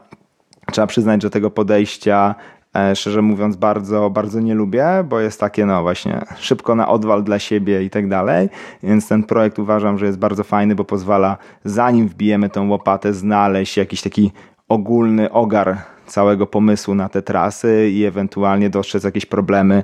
Trzeba 0.72 0.88
przyznać, 0.88 1.22
że 1.22 1.30
tego 1.30 1.52
podejścia 1.52 2.36
e, 2.76 2.96
szczerze 2.96 3.22
mówiąc 3.22 3.56
bardzo, 3.56 4.10
bardzo 4.10 4.40
nie 4.40 4.56
lubię, 4.56 4.86
bo 5.10 5.20
jest 5.20 5.40
takie 5.40 5.66
no 5.66 5.82
właśnie 5.82 6.22
szybko 6.40 6.76
na 6.76 6.88
odwal 6.88 7.24
dla 7.24 7.40
siebie 7.40 7.84
i 7.84 7.90
tak 7.90 8.08
dalej, 8.08 8.50
więc 8.84 9.08
ten 9.08 9.24
projekt 9.24 9.60
uważam, 9.60 9.98
że 9.98 10.06
jest 10.06 10.18
bardzo 10.18 10.44
fajny, 10.44 10.76
bo 10.76 10.84
pozwala 10.84 11.38
zanim 11.66 12.08
wbijemy 12.08 12.50
tą 12.50 12.70
łopatę 12.70 13.14
znaleźć 13.14 13.78
jakiś 13.78 14.02
taki 14.02 14.32
ogólny 14.70 15.32
ogar 15.32 15.78
całego 16.08 16.48
pomysłu 16.48 16.96
na 16.96 17.10
te 17.10 17.22
trasy 17.22 17.90
i 17.90 18.06
ewentualnie 18.06 18.70
dostrzec 18.70 19.04
jakieś 19.04 19.26
problemy, 19.26 19.84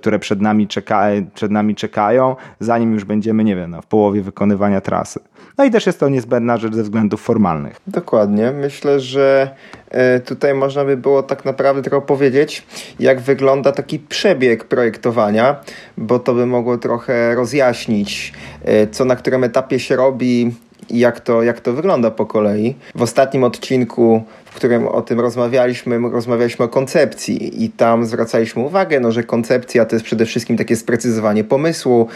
które 0.00 0.18
przed 0.18 0.40
nami, 0.40 0.68
czeka, 0.68 1.06
przed 1.34 1.50
nami 1.50 1.74
czekają, 1.74 2.36
zanim 2.60 2.94
już 2.94 3.04
będziemy, 3.04 3.44
nie 3.44 3.56
wiem, 3.56 3.70
no, 3.70 3.82
w 3.82 3.86
połowie 3.86 4.22
wykonywania 4.22 4.80
trasy. 4.80 5.20
No 5.58 5.64
i 5.64 5.70
też 5.70 5.86
jest 5.86 6.00
to 6.00 6.08
niezbędna 6.08 6.56
rzecz 6.56 6.74
ze 6.74 6.82
względów 6.82 7.20
formalnych. 7.20 7.80
Dokładnie. 7.86 8.52
Myślę, 8.52 9.00
że 9.00 9.50
e, 9.90 10.20
tutaj 10.20 10.54
można 10.54 10.84
by 10.84 10.96
było 10.96 11.22
tak 11.22 11.44
naprawdę 11.44 11.82
trochę 11.82 12.06
powiedzieć, 12.06 12.66
jak 13.00 13.20
wygląda 13.20 13.72
taki 13.72 13.98
przebieg 13.98 14.64
projektowania, 14.64 15.56
bo 15.96 16.18
to 16.18 16.34
by 16.34 16.46
mogło 16.46 16.78
trochę 16.78 17.34
rozjaśnić, 17.34 18.32
e, 18.64 18.86
co 18.86 19.04
na 19.04 19.16
którym 19.16 19.44
etapie 19.44 19.78
się 19.78 19.96
robi, 19.96 20.52
jak 20.90 21.20
to, 21.20 21.42
jak 21.42 21.60
to 21.60 21.72
wygląda 21.72 22.10
po 22.10 22.26
kolei. 22.26 22.74
W 22.94 23.02
ostatnim 23.02 23.44
odcinku, 23.44 24.24
w 24.44 24.54
którym 24.54 24.88
o 24.88 25.02
tym 25.02 25.20
rozmawialiśmy, 25.20 25.98
rozmawialiśmy 26.10 26.64
o 26.64 26.68
koncepcji 26.68 27.64
i 27.64 27.70
tam 27.70 28.06
zwracaliśmy 28.06 28.62
uwagę, 28.62 29.00
no, 29.00 29.12
że 29.12 29.22
koncepcja 29.22 29.84
to 29.84 29.96
jest 29.96 30.04
przede 30.04 30.26
wszystkim 30.26 30.56
takie 30.56 30.76
sprecyzowanie 30.76 31.44
pomysłu, 31.44 32.08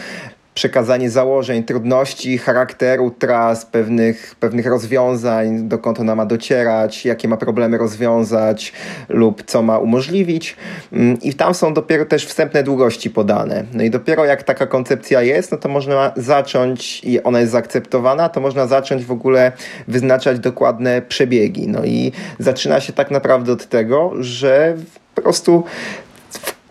przekazanie 0.53 1.09
założeń, 1.09 1.63
trudności, 1.63 2.37
charakteru 2.37 3.11
tras, 3.19 3.65
pewnych, 3.65 4.35
pewnych 4.39 4.65
rozwiązań, 4.65 5.67
dokąd 5.67 5.99
ona 5.99 6.15
ma 6.15 6.25
docierać, 6.25 7.05
jakie 7.05 7.27
ma 7.27 7.37
problemy 7.37 7.77
rozwiązać 7.77 8.73
lub 9.09 9.43
co 9.43 9.61
ma 9.61 9.77
umożliwić. 9.77 10.55
Mm, 10.93 11.21
I 11.21 11.33
tam 11.33 11.53
są 11.53 11.73
dopiero 11.73 12.05
też 12.05 12.25
wstępne 12.25 12.63
długości 12.63 13.09
podane. 13.09 13.63
No 13.73 13.83
i 13.83 13.89
dopiero 13.89 14.25
jak 14.25 14.43
taka 14.43 14.67
koncepcja 14.67 15.21
jest, 15.21 15.51
no 15.51 15.57
to 15.57 15.69
można 15.69 16.13
zacząć 16.17 17.03
i 17.03 17.23
ona 17.23 17.39
jest 17.39 17.51
zaakceptowana, 17.51 18.29
to 18.29 18.41
można 18.41 18.67
zacząć 18.67 19.05
w 19.05 19.11
ogóle 19.11 19.51
wyznaczać 19.87 20.39
dokładne 20.39 21.01
przebiegi. 21.01 21.67
No 21.67 21.85
i 21.85 22.11
zaczyna 22.39 22.79
się 22.79 22.93
tak 22.93 23.11
naprawdę 23.11 23.53
od 23.53 23.65
tego, 23.65 24.11
że 24.19 24.75
po 25.15 25.21
prostu 25.21 25.63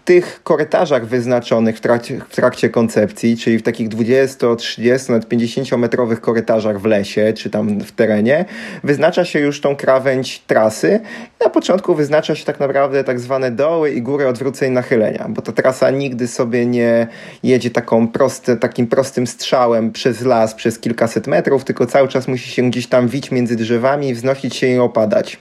tych 0.05 0.41
korytarzach 0.43 1.07
wyznaczonych 1.07 1.77
w 1.77 1.81
trakcie, 1.81 2.21
w 2.29 2.35
trakcie 2.35 2.69
koncepcji, 2.69 3.37
czyli 3.37 3.59
w 3.59 3.63
takich 3.63 3.89
20, 3.89 4.57
30, 4.57 5.13
nawet 5.13 5.29
50 5.29 5.73
metrowych 5.73 6.21
korytarzach 6.21 6.81
w 6.81 6.85
lesie, 6.85 7.33
czy 7.37 7.51
tam 7.51 7.81
w 7.81 7.93
terenie, 7.93 8.45
wyznacza 8.85 9.25
się 9.25 9.39
już 9.39 9.61
tą 9.61 9.77
krawędź 9.77 10.39
trasy. 10.39 11.01
Na 11.45 11.51
początku 11.51 11.95
wyznacza 11.95 12.35
się 12.35 12.45
tak 12.45 12.61
naprawdę 12.61 13.05
tak 13.05 13.21
zwane 13.21 13.51
doły 13.51 13.91
i 13.91 14.03
góry 14.03 14.29
odwróceń 14.29 14.73
nachylenia, 14.73 15.27
bo 15.29 15.43
ta 15.43 15.53
trasa 15.53 15.91
nigdy 15.91 16.29
sobie 16.29 16.67
nie 16.67 17.07
jedzie 17.43 17.71
taką 17.71 18.09
proste, 18.09 18.57
takim 18.57 18.87
prostym 18.87 19.27
strzałem 19.27 19.93
przez 19.93 20.21
las, 20.21 20.55
przez 20.55 20.79
kilkaset 20.79 21.27
metrów, 21.27 21.65
tylko 21.65 21.87
cały 21.87 22.09
czas 22.09 22.29
musi 22.29 22.51
się 22.51 22.63
gdzieś 22.63 22.87
tam 22.87 23.09
wić 23.09 23.31
między 23.31 23.57
drzewami, 23.57 24.15
wznosić 24.15 24.57
się 24.57 24.67
i 24.67 24.79
opadać. 24.79 25.39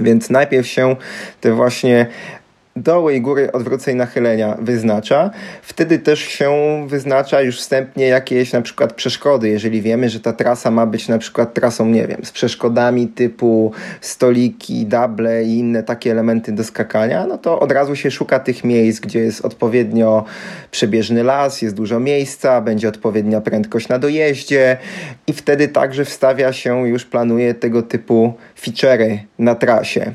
Więc 0.00 0.30
najpierw 0.30 0.66
się 0.66 0.96
te 1.40 1.52
właśnie 1.52 2.06
doły 2.76 3.14
i 3.14 3.20
góry 3.20 3.52
odwróceń 3.52 3.96
nachylenia 3.96 4.56
wyznacza. 4.60 5.30
Wtedy 5.62 5.98
też 5.98 6.20
się 6.20 6.52
wyznacza 6.88 7.42
już 7.42 7.58
wstępnie 7.58 8.06
jakieś 8.06 8.52
na 8.52 8.62
przykład 8.62 8.92
przeszkody. 8.92 9.48
Jeżeli 9.48 9.82
wiemy, 9.82 10.08
że 10.08 10.20
ta 10.20 10.32
trasa 10.32 10.70
ma 10.70 10.86
być 10.86 11.08
na 11.08 11.18
przykład 11.18 11.54
trasą, 11.54 11.86
nie 11.86 12.06
wiem, 12.06 12.24
z 12.24 12.30
przeszkodami 12.30 13.08
typu 13.08 13.72
stoliki, 14.00 14.86
dable 14.86 15.44
i 15.44 15.58
inne 15.58 15.82
takie 15.82 16.10
elementy 16.10 16.52
do 16.52 16.64
skakania, 16.64 17.26
no 17.26 17.38
to 17.38 17.60
od 17.60 17.72
razu 17.72 17.96
się 17.96 18.10
szuka 18.10 18.38
tych 18.38 18.64
miejsc, 18.64 19.00
gdzie 19.00 19.20
jest 19.20 19.44
odpowiednio 19.44 20.24
przebieżny 20.70 21.24
las, 21.24 21.62
jest 21.62 21.74
dużo 21.74 22.00
miejsca, 22.00 22.60
będzie 22.60 22.88
odpowiednia 22.88 23.40
prędkość 23.40 23.88
na 23.88 23.98
dojeździe 23.98 24.76
i 25.26 25.32
wtedy 25.32 25.68
także 25.68 26.04
wstawia 26.04 26.52
się, 26.52 26.88
już 26.88 27.04
planuje 27.04 27.54
tego 27.54 27.82
typu 27.82 28.34
feature'y 28.62 29.18
na 29.38 29.54
trasie. 29.54 30.12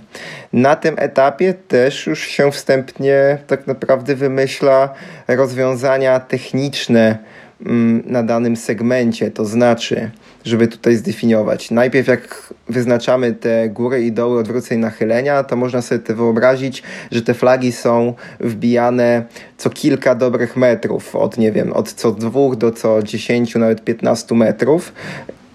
Na 0.53 0.75
tym 0.75 0.95
etapie 0.97 1.53
też 1.53 2.07
już 2.07 2.27
się 2.27 2.50
wstępnie 2.51 3.37
tak 3.47 3.67
naprawdę 3.67 4.15
wymyśla 4.15 4.93
rozwiązania 5.27 6.19
techniczne 6.19 7.17
mm, 7.65 8.03
na 8.05 8.23
danym 8.23 8.55
segmencie, 8.55 9.31
to 9.31 9.45
znaczy, 9.45 10.11
żeby 10.45 10.67
tutaj 10.67 10.95
zdefiniować. 10.95 11.71
Najpierw 11.71 12.07
jak 12.07 12.53
wyznaczamy 12.69 13.33
te 13.33 13.69
góry 13.69 14.03
i 14.03 14.11
doły 14.11 14.39
odwróceń 14.39 14.79
nachylenia, 14.79 15.43
to 15.43 15.55
można 15.55 15.81
sobie 15.81 15.99
to 15.99 16.15
wyobrazić, 16.15 16.83
że 17.11 17.21
te 17.21 17.33
flagi 17.33 17.71
są 17.71 18.13
wbijane 18.39 19.23
co 19.57 19.69
kilka 19.69 20.15
dobrych 20.15 20.57
metrów, 20.57 21.15
od 21.15 21.37
nie 21.37 21.51
wiem, 21.51 21.73
od 21.73 21.93
co 21.93 22.11
dwóch 22.11 22.55
do 22.55 22.71
co 22.71 23.03
dziesięciu, 23.03 23.59
nawet 23.59 23.83
piętnastu 23.83 24.35
metrów 24.35 24.93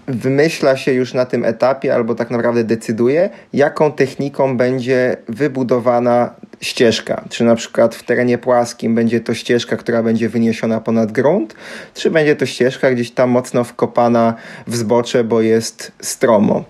wymyśla 0.07 0.77
się 0.77 0.93
już 0.93 1.13
na 1.13 1.25
tym 1.25 1.45
etapie, 1.45 1.95
albo 1.95 2.15
tak 2.15 2.31
naprawdę 2.31 2.63
decyduje, 2.63 3.29
jaką 3.53 3.91
techniką 3.91 4.57
będzie 4.57 5.17
wybudowana 5.27 6.35
ścieżka. 6.61 7.23
Czy 7.29 7.43
na 7.43 7.55
przykład 7.55 7.95
w 7.95 8.03
terenie 8.03 8.37
płaskim 8.37 8.95
będzie 8.95 9.19
to 9.19 9.33
ścieżka, 9.33 9.77
która 9.77 10.03
będzie 10.03 10.29
wyniesiona 10.29 10.81
ponad 10.81 11.11
grunt, 11.11 11.55
czy 11.93 12.11
będzie 12.11 12.35
to 12.35 12.45
ścieżka 12.45 12.91
gdzieś 12.91 13.11
tam 13.11 13.29
mocno 13.29 13.63
wkopana 13.63 14.33
w 14.67 14.75
zbocze, 14.75 15.23
bo 15.23 15.41
jest 15.41 15.91
stromo. 16.01 16.63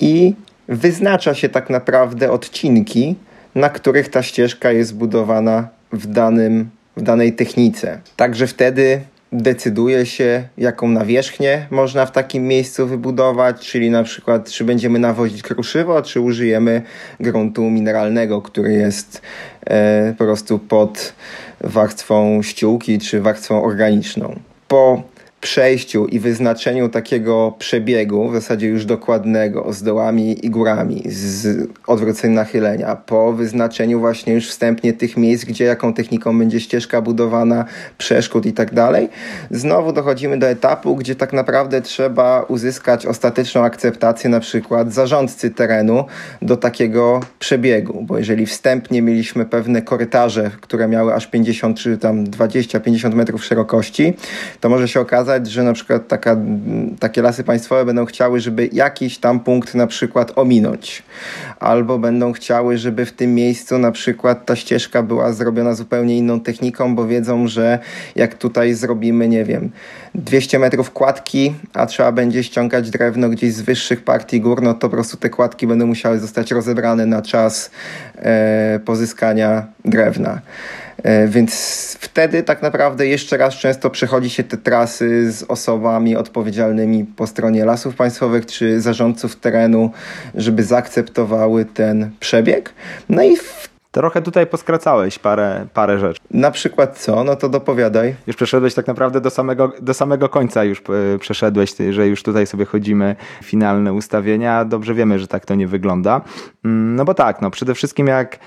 I 0.00 0.34
wyznacza 0.68 1.34
się 1.34 1.48
tak 1.48 1.70
naprawdę 1.70 2.32
odcinki, 2.32 3.16
na 3.54 3.68
których 3.68 4.08
ta 4.08 4.22
ścieżka 4.22 4.72
jest 4.72 4.94
budowana 4.94 5.68
w, 5.92 6.06
danym, 6.06 6.70
w 6.96 7.02
danej 7.02 7.32
technice. 7.32 8.00
Także 8.16 8.46
wtedy 8.46 9.00
decyduje 9.32 10.06
się, 10.06 10.48
jaką 10.58 10.88
nawierzchnię 10.88 11.66
można 11.70 12.06
w 12.06 12.12
takim 12.12 12.48
miejscu 12.48 12.86
wybudować, 12.86 13.66
czyli 13.66 13.90
na 13.90 14.02
przykład, 14.02 14.50
czy 14.50 14.64
będziemy 14.64 14.98
nawozić 14.98 15.42
kruszywo, 15.42 16.02
czy 16.02 16.20
użyjemy 16.20 16.82
gruntu 17.20 17.62
mineralnego, 17.62 18.42
który 18.42 18.72
jest 18.72 19.22
e, 19.66 20.14
po 20.18 20.24
prostu 20.24 20.58
pod 20.58 21.12
warstwą 21.60 22.42
ściółki, 22.42 22.98
czy 22.98 23.20
warstwą 23.20 23.62
organiczną. 23.62 24.40
Po 24.68 25.02
przejściu 25.40 26.06
i 26.06 26.20
wyznaczeniu 26.20 26.88
takiego 26.88 27.54
przebiegu, 27.58 28.28
w 28.28 28.34
zasadzie 28.34 28.68
już 28.68 28.84
dokładnego, 28.84 29.72
z 29.72 29.82
dołami 29.82 30.46
i 30.46 30.50
górami, 30.50 31.02
z 31.06 31.68
odwróceń 31.86 32.32
nachylenia, 32.32 32.96
po 32.96 33.32
wyznaczeniu 33.32 34.00
właśnie 34.00 34.32
już 34.32 34.48
wstępnie 34.48 34.92
tych 34.92 35.16
miejsc, 35.16 35.44
gdzie 35.44 35.64
jaką 35.64 35.94
techniką 35.94 36.38
będzie 36.38 36.60
ścieżka 36.60 37.02
budowana, 37.02 37.64
przeszkód 37.98 38.46
i 38.46 38.52
tak 38.52 38.74
dalej, 38.74 39.08
znowu 39.50 39.92
dochodzimy 39.92 40.38
do 40.38 40.48
etapu, 40.48 40.96
gdzie 40.96 41.14
tak 41.14 41.32
naprawdę 41.32 41.82
trzeba 41.82 42.42
uzyskać 42.42 43.06
ostateczną 43.06 43.64
akceptację 43.64 44.30
na 44.30 44.40
przykład 44.40 44.92
zarządcy 44.92 45.50
terenu 45.50 46.04
do 46.42 46.56
takiego 46.56 47.20
przebiegu, 47.38 48.02
bo 48.02 48.18
jeżeli 48.18 48.46
wstępnie 48.46 49.02
mieliśmy 49.02 49.44
pewne 49.44 49.82
korytarze, 49.82 50.50
które 50.60 50.88
miały 50.88 51.14
aż 51.14 51.26
50 51.26 51.78
czy 51.78 51.98
tam 51.98 52.24
20-50 52.24 53.14
metrów 53.14 53.44
szerokości, 53.44 54.14
to 54.60 54.68
może 54.68 54.88
się 54.88 55.00
okazać, 55.00 55.29
że 55.46 55.62
na 55.62 55.72
przykład 55.72 56.08
taka, 56.08 56.36
takie 57.00 57.22
lasy 57.22 57.44
państwowe 57.44 57.84
będą 57.84 58.04
chciały, 58.04 58.40
żeby 58.40 58.68
jakiś 58.72 59.18
tam 59.18 59.40
punkt 59.40 59.74
na 59.74 59.86
przykład 59.86 60.32
ominąć. 60.36 61.02
Albo 61.60 61.98
będą 61.98 62.32
chciały, 62.32 62.78
żeby 62.78 63.06
w 63.06 63.12
tym 63.12 63.34
miejscu 63.34 63.78
na 63.78 63.92
przykład 63.92 64.46
ta 64.46 64.56
ścieżka 64.56 65.02
była 65.02 65.32
zrobiona 65.32 65.74
zupełnie 65.74 66.18
inną 66.18 66.40
techniką, 66.40 66.94
bo 66.94 67.06
wiedzą, 67.06 67.48
że 67.48 67.78
jak 68.16 68.34
tutaj 68.34 68.74
zrobimy, 68.74 69.28
nie 69.28 69.44
wiem, 69.44 69.70
200 70.14 70.58
metrów 70.58 70.90
kładki, 70.90 71.54
a 71.74 71.86
trzeba 71.86 72.12
będzie 72.12 72.44
ściągać 72.44 72.90
drewno 72.90 73.28
gdzieś 73.28 73.52
z 73.52 73.60
wyższych 73.60 74.04
partii 74.04 74.40
gór, 74.40 74.62
no 74.62 74.74
to 74.74 74.80
po 74.80 74.88
prostu 74.88 75.16
te 75.16 75.30
kładki 75.30 75.66
będą 75.66 75.86
musiały 75.86 76.18
zostać 76.18 76.50
rozebrane 76.50 77.06
na 77.06 77.22
czas 77.22 77.70
e, 78.16 78.80
pozyskania 78.84 79.66
drewna. 79.84 80.40
E, 81.02 81.28
więc 81.28 81.52
wtedy 82.00 82.42
tak 82.42 82.62
naprawdę 82.62 83.06
jeszcze 83.06 83.36
raz 83.36 83.54
często 83.54 83.90
przechodzi 83.90 84.30
się 84.30 84.44
te 84.44 84.56
trasy 84.56 85.32
z 85.32 85.42
osobami 85.42 86.16
odpowiedzialnymi 86.16 87.04
po 87.04 87.26
stronie 87.26 87.64
lasów 87.64 87.94
państwowych 87.94 88.46
czy 88.46 88.80
zarządców 88.80 89.36
terenu, 89.36 89.90
żeby 90.34 90.62
zaakceptowały 90.62 91.64
ten 91.64 92.10
przebieg. 92.20 92.74
No 93.08 93.22
i 93.22 93.36
Trochę 93.92 94.22
tutaj 94.22 94.46
poskracałeś 94.46 95.18
parę, 95.18 95.66
parę 95.74 95.98
rzeczy. 95.98 96.20
Na 96.30 96.50
przykład 96.50 96.98
co? 96.98 97.24
No 97.24 97.36
to 97.36 97.48
dopowiadaj. 97.48 98.14
Już 98.26 98.36
przeszedłeś 98.36 98.74
tak 98.74 98.86
naprawdę 98.86 99.20
do 99.20 99.30
samego, 99.30 99.72
do 99.82 99.94
samego 99.94 100.28
końca 100.28 100.64
już 100.64 100.82
e, 101.14 101.18
przeszedłeś, 101.18 101.74
że 101.90 102.08
już 102.08 102.22
tutaj 102.22 102.46
sobie 102.46 102.64
chodzimy 102.64 103.16
finalne 103.42 103.92
ustawienia. 103.92 104.64
Dobrze 104.64 104.94
wiemy, 104.94 105.18
że 105.18 105.28
tak 105.28 105.46
to 105.46 105.54
nie 105.54 105.66
wygląda. 105.66 106.20
Mm, 106.64 106.96
no 106.96 107.04
bo 107.04 107.14
tak, 107.14 107.42
no 107.42 107.50
przede 107.50 107.74
wszystkim 107.74 108.06
jak 108.06 108.38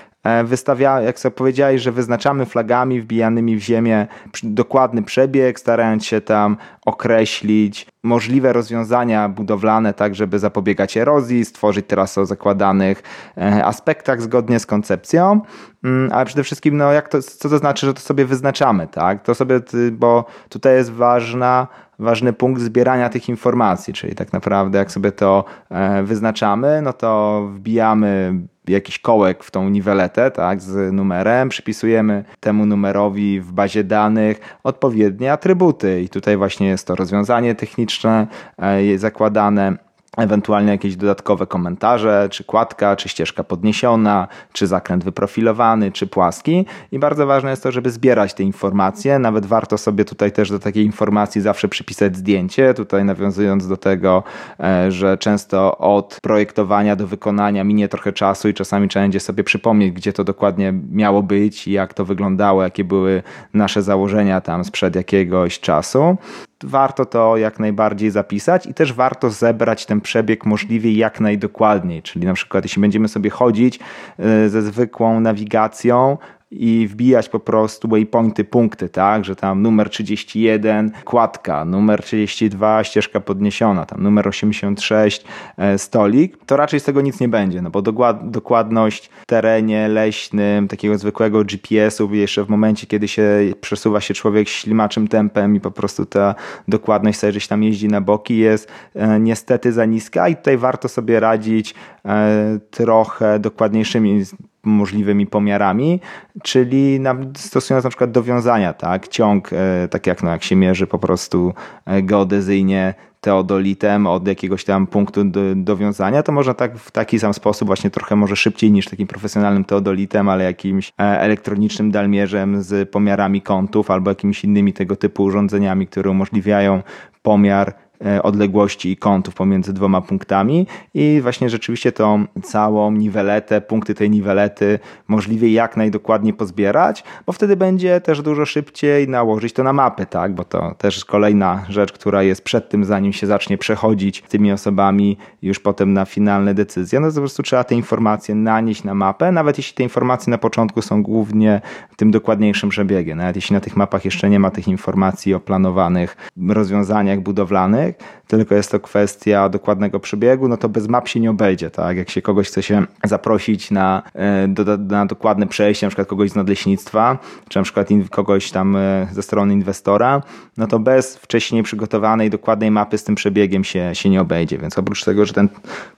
wystawia, 0.44 1.00
jak 1.00 1.18
sobie 1.18 1.34
powiedziałeś, 1.36 1.82
że 1.82 1.92
wyznaczamy 1.92 2.46
flagami 2.46 3.00
wbijanymi 3.00 3.56
w 3.56 3.60
ziemię 3.60 4.06
dokładny 4.42 5.02
przebieg, 5.02 5.60
starając 5.60 6.06
się 6.06 6.20
tam 6.20 6.56
określić 6.86 7.86
możliwe 8.02 8.52
rozwiązania 8.52 9.28
budowlane, 9.28 9.94
tak 9.94 10.14
żeby 10.14 10.38
zapobiegać 10.38 10.96
erozji, 10.96 11.44
stworzyć 11.44 11.86
trasę 11.86 12.20
o 12.20 12.26
zakładanych 12.26 13.02
e, 13.38 13.64
aspektach 13.64 14.22
zgodnie 14.22 14.58
z 14.58 14.66
koncepcją, 14.66 15.40
mm, 15.84 16.12
ale 16.12 16.26
przede 16.26 16.44
wszystkim, 16.44 16.76
no 16.76 16.92
jak 16.92 17.08
to, 17.08 17.22
co 17.22 17.48
to 17.48 17.58
znaczy, 17.58 17.86
że 17.86 17.94
to 17.94 18.00
sobie 18.00 18.24
wyznaczamy, 18.24 18.86
tak? 18.86 19.22
To 19.22 19.34
sobie, 19.34 19.60
bo 19.92 20.24
tutaj 20.48 20.74
jest 20.74 20.92
ważna 20.92 21.66
ważny 21.98 22.32
punkt 22.32 22.62
zbierania 22.62 23.08
tych 23.08 23.28
informacji, 23.28 23.94
czyli 23.94 24.14
tak 24.14 24.32
naprawdę 24.32 24.78
jak 24.78 24.92
sobie 24.92 25.12
to 25.12 25.44
e, 25.70 26.02
wyznaczamy, 26.02 26.82
no 26.82 26.92
to 26.92 27.42
wbijamy 27.54 28.34
jakiś 28.68 28.98
kołek 28.98 29.44
w 29.44 29.50
tą 29.50 29.68
niweletę, 29.68 30.30
tak, 30.30 30.60
z 30.60 30.92
numerem, 30.92 31.48
przypisujemy 31.48 32.24
temu 32.40 32.66
numerowi 32.66 33.40
w 33.40 33.52
bazie 33.52 33.84
danych 33.84 34.40
odpowiednie 34.64 35.32
atrybuty. 35.32 36.02
I 36.02 36.08
tutaj 36.08 36.36
właśnie 36.36 36.66
jest 36.68 36.86
to 36.86 36.94
rozwiązanie 36.94 37.54
techniczne 37.54 38.26
e, 38.58 38.98
zakładane 38.98 39.76
ewentualnie 40.16 40.70
jakieś 40.70 40.96
dodatkowe 40.96 41.46
komentarze, 41.46 42.28
czy 42.30 42.44
kładka, 42.44 42.96
czy 42.96 43.08
ścieżka 43.08 43.44
podniesiona, 43.44 44.28
czy 44.52 44.66
zakręt 44.66 45.04
wyprofilowany, 45.04 45.92
czy 45.92 46.06
płaski. 46.06 46.66
I 46.92 46.98
bardzo 46.98 47.26
ważne 47.26 47.50
jest 47.50 47.62
to, 47.62 47.72
żeby 47.72 47.90
zbierać 47.90 48.34
te 48.34 48.42
informacje. 48.42 49.18
Nawet 49.18 49.46
warto 49.46 49.78
sobie 49.78 50.04
tutaj 50.04 50.32
też 50.32 50.50
do 50.50 50.58
takiej 50.58 50.84
informacji 50.84 51.40
zawsze 51.40 51.68
przypisać 51.68 52.16
zdjęcie. 52.16 52.74
Tutaj 52.74 53.04
nawiązując 53.04 53.68
do 53.68 53.76
tego, 53.76 54.22
e, 54.60 54.90
że 54.90 55.18
często 55.18 55.78
od 55.78 56.18
projektowania 56.22 56.96
do 56.96 57.06
wykonania 57.06 57.64
minie 57.64 57.88
trochę 57.88 58.12
czasu 58.12 58.48
i 58.48 58.54
czasami 58.54 58.88
trzeba 58.88 59.04
będzie 59.04 59.20
sobie 59.20 59.44
przypomnieć, 59.44 59.92
gdzie 59.92 60.12
to 60.12 60.24
dokładnie 60.24 60.74
miało 60.90 61.22
być, 61.22 61.68
jak 61.68 61.94
to 61.94 62.04
wyglądało, 62.04 62.62
jakie 62.62 62.84
były 62.84 63.22
nasze 63.54 63.82
założenia 63.82 64.40
tam 64.40 64.64
sprzed 64.64 64.96
jakiegoś 64.96 65.60
czasu 65.60 66.16
warto 66.64 67.06
to 67.06 67.36
jak 67.36 67.60
najbardziej 67.60 68.10
zapisać 68.10 68.66
i 68.66 68.74
też 68.74 68.92
warto 68.92 69.30
zebrać 69.30 69.86
ten 69.86 70.00
przebieg 70.00 70.46
możliwie 70.46 70.92
jak 70.92 71.20
najdokładniej. 71.20 72.02
Czyli 72.02 72.26
na 72.26 72.34
przykład, 72.34 72.64
jeśli 72.64 72.82
będziemy 72.82 73.08
sobie 73.08 73.30
chodzić 73.30 73.78
e, 74.18 74.48
ze 74.48 74.62
zwykłą 74.62 75.20
nawigacją, 75.20 76.18
i 76.50 76.88
wbijać 76.90 77.28
po 77.28 77.40
prostu 77.40 77.88
waypointy, 77.88 78.44
punkty, 78.44 78.88
tak, 78.88 79.24
że 79.24 79.36
tam 79.36 79.62
numer 79.62 79.90
31 79.90 80.90
kładka, 81.04 81.64
numer 81.64 82.02
32 82.02 82.84
ścieżka 82.84 83.20
podniesiona, 83.20 83.86
tam 83.86 84.02
numer 84.02 84.28
86 84.28 85.24
e, 85.56 85.78
stolik, 85.78 86.44
to 86.46 86.56
raczej 86.56 86.80
z 86.80 86.84
tego 86.84 87.00
nic 87.00 87.20
nie 87.20 87.28
będzie, 87.28 87.62
no 87.62 87.70
bo 87.70 87.82
dokładność 88.22 89.10
w 89.22 89.26
terenie 89.26 89.88
leśnym, 89.88 90.68
takiego 90.68 90.98
zwykłego 90.98 91.44
GPS-u, 91.44 92.14
jeszcze 92.14 92.44
w 92.44 92.48
momencie, 92.48 92.86
kiedy 92.86 93.08
się 93.08 93.24
przesuwa 93.60 94.00
się 94.00 94.14
człowiek 94.14 94.48
ślimaczym 94.48 95.08
tempem 95.08 95.56
i 95.56 95.60
po 95.60 95.70
prostu 95.70 96.06
ta 96.06 96.34
dokładność 96.68 97.18
sobie, 97.18 97.40
się 97.40 97.48
tam 97.48 97.62
jeździ 97.62 97.88
na 97.88 98.00
boki 98.00 98.38
jest 98.38 98.68
e, 98.94 99.20
niestety 99.20 99.72
za 99.72 99.84
niska 99.84 100.28
i 100.28 100.36
tutaj 100.36 100.56
warto 100.56 100.88
sobie 100.88 101.20
radzić 101.20 101.74
e, 102.04 102.58
trochę 102.70 103.38
dokładniejszymi 103.38 104.24
możliwymi 104.64 105.26
pomiarami, 105.26 106.00
czyli 106.42 107.00
na, 107.00 107.16
stosując 107.36 107.84
na 107.84 107.90
przykład 107.90 108.10
dowiązania, 108.10 108.72
tak, 108.72 109.08
ciąg, 109.08 109.50
e, 109.52 109.88
tak 109.88 110.06
jak, 110.06 110.22
no, 110.22 110.30
jak 110.30 110.42
się 110.42 110.56
mierzy 110.56 110.86
po 110.86 110.98
prostu 110.98 111.54
e, 111.86 112.02
geodezyjnie 112.02 112.94
teodolitem 113.20 114.06
od 114.06 114.28
jakiegoś 114.28 114.64
tam 114.64 114.86
punktu 114.86 115.24
do, 115.24 115.40
dowiązania, 115.56 116.22
to 116.22 116.32
można 116.32 116.54
tak 116.54 116.78
w 116.78 116.90
taki 116.90 117.18
sam 117.18 117.34
sposób, 117.34 117.66
właśnie 117.66 117.90
trochę 117.90 118.16
może 118.16 118.36
szybciej 118.36 118.72
niż 118.72 118.88
takim 118.88 119.06
profesjonalnym 119.06 119.64
teodolitem, 119.64 120.28
ale 120.28 120.44
jakimś 120.44 120.92
e, 121.00 121.20
elektronicznym 121.20 121.90
dalmierzem 121.90 122.62
z 122.62 122.90
pomiarami 122.90 123.42
kątów 123.42 123.90
albo 123.90 124.10
jakimiś 124.10 124.44
innymi 124.44 124.72
tego 124.72 124.96
typu 124.96 125.22
urządzeniami, 125.22 125.86
które 125.86 126.10
umożliwiają 126.10 126.82
pomiar 127.22 127.74
odległości 128.22 128.90
i 128.90 128.96
kątów 128.96 129.34
pomiędzy 129.34 129.72
dwoma 129.72 130.00
punktami 130.00 130.66
i 130.94 131.18
właśnie 131.22 131.50
rzeczywiście 131.50 131.92
tą 131.92 132.24
całą 132.42 132.92
niweletę, 132.92 133.60
punkty 133.60 133.94
tej 133.94 134.10
niwelety 134.10 134.78
możliwie 135.08 135.52
jak 135.52 135.76
najdokładniej 135.76 136.34
pozbierać, 136.34 137.04
bo 137.26 137.32
wtedy 137.32 137.56
będzie 137.56 138.00
też 138.00 138.22
dużo 138.22 138.46
szybciej 138.46 139.08
nałożyć 139.08 139.52
to 139.52 139.62
na 139.62 139.72
mapy, 139.72 140.06
tak? 140.06 140.34
Bo 140.34 140.44
to 140.44 140.74
też 140.78 141.04
kolejna 141.04 141.64
rzecz, 141.68 141.92
która 141.92 142.22
jest 142.22 142.44
przed 142.44 142.68
tym, 142.68 142.84
zanim 142.84 143.12
się 143.12 143.26
zacznie 143.26 143.58
przechodzić 143.58 144.22
tymi 144.22 144.52
osobami 144.52 145.16
już 145.42 145.60
potem 145.60 145.92
na 145.92 146.04
finalne 146.04 146.54
decyzje. 146.54 147.00
No 147.00 147.08
to 147.08 147.14
po 147.14 147.20
prostu 147.20 147.42
trzeba 147.42 147.64
te 147.64 147.74
informacje 147.74 148.34
nanieść 148.34 148.84
na 148.84 148.94
mapę, 148.94 149.32
nawet 149.32 149.58
jeśli 149.58 149.74
te 149.74 149.82
informacje 149.82 150.30
na 150.30 150.38
początku 150.38 150.82
są 150.82 151.02
głównie 151.02 151.60
tym 151.96 152.10
dokładniejszym 152.10 152.68
przebiegiem. 152.70 153.18
Nawet 153.18 153.36
jeśli 153.36 153.54
na 153.54 153.60
tych 153.60 153.76
mapach 153.76 154.04
jeszcze 154.04 154.30
nie 154.30 154.40
ma 154.40 154.50
tych 154.50 154.68
informacji 154.68 155.34
o 155.34 155.40
planowanych 155.40 156.16
rozwiązaniach 156.48 157.20
budowlanych, 157.20 157.83
tylko 158.26 158.54
jest 158.54 158.70
to 158.70 158.80
kwestia 158.80 159.48
dokładnego 159.48 160.00
przebiegu, 160.00 160.48
no 160.48 160.56
to 160.56 160.68
bez 160.68 160.88
map 160.88 161.08
się 161.08 161.20
nie 161.20 161.30
obejdzie, 161.30 161.70
tak? 161.70 161.96
Jak 161.96 162.10
się 162.10 162.22
kogoś 162.22 162.48
chce 162.48 162.62
się 162.62 162.86
zaprosić 163.04 163.70
na, 163.70 164.02
e, 164.14 164.48
do, 164.48 164.76
na 164.76 165.06
dokładne 165.06 165.46
przejście, 165.46 165.86
na 165.86 165.90
przykład 165.90 166.08
kogoś 166.08 166.30
z 166.30 166.34
nadleśnictwa, 166.34 167.18
czy 167.48 167.58
na 167.58 167.62
przykład 167.62 167.88
kogoś 168.10 168.50
tam 168.50 168.76
e, 168.76 169.08
ze 169.12 169.22
strony 169.22 169.54
inwestora, 169.54 170.22
no 170.56 170.66
to 170.66 170.78
bez 170.78 171.16
wcześniej 171.16 171.62
przygotowanej, 171.62 172.30
dokładnej 172.30 172.70
mapy 172.70 172.98
z 172.98 173.04
tym 173.04 173.14
przebiegiem 173.14 173.64
się, 173.64 173.90
się 173.94 174.10
nie 174.10 174.20
obejdzie, 174.20 174.58
więc 174.58 174.78
oprócz 174.78 175.04
tego, 175.04 175.26
że 175.26 175.32
ten 175.32 175.48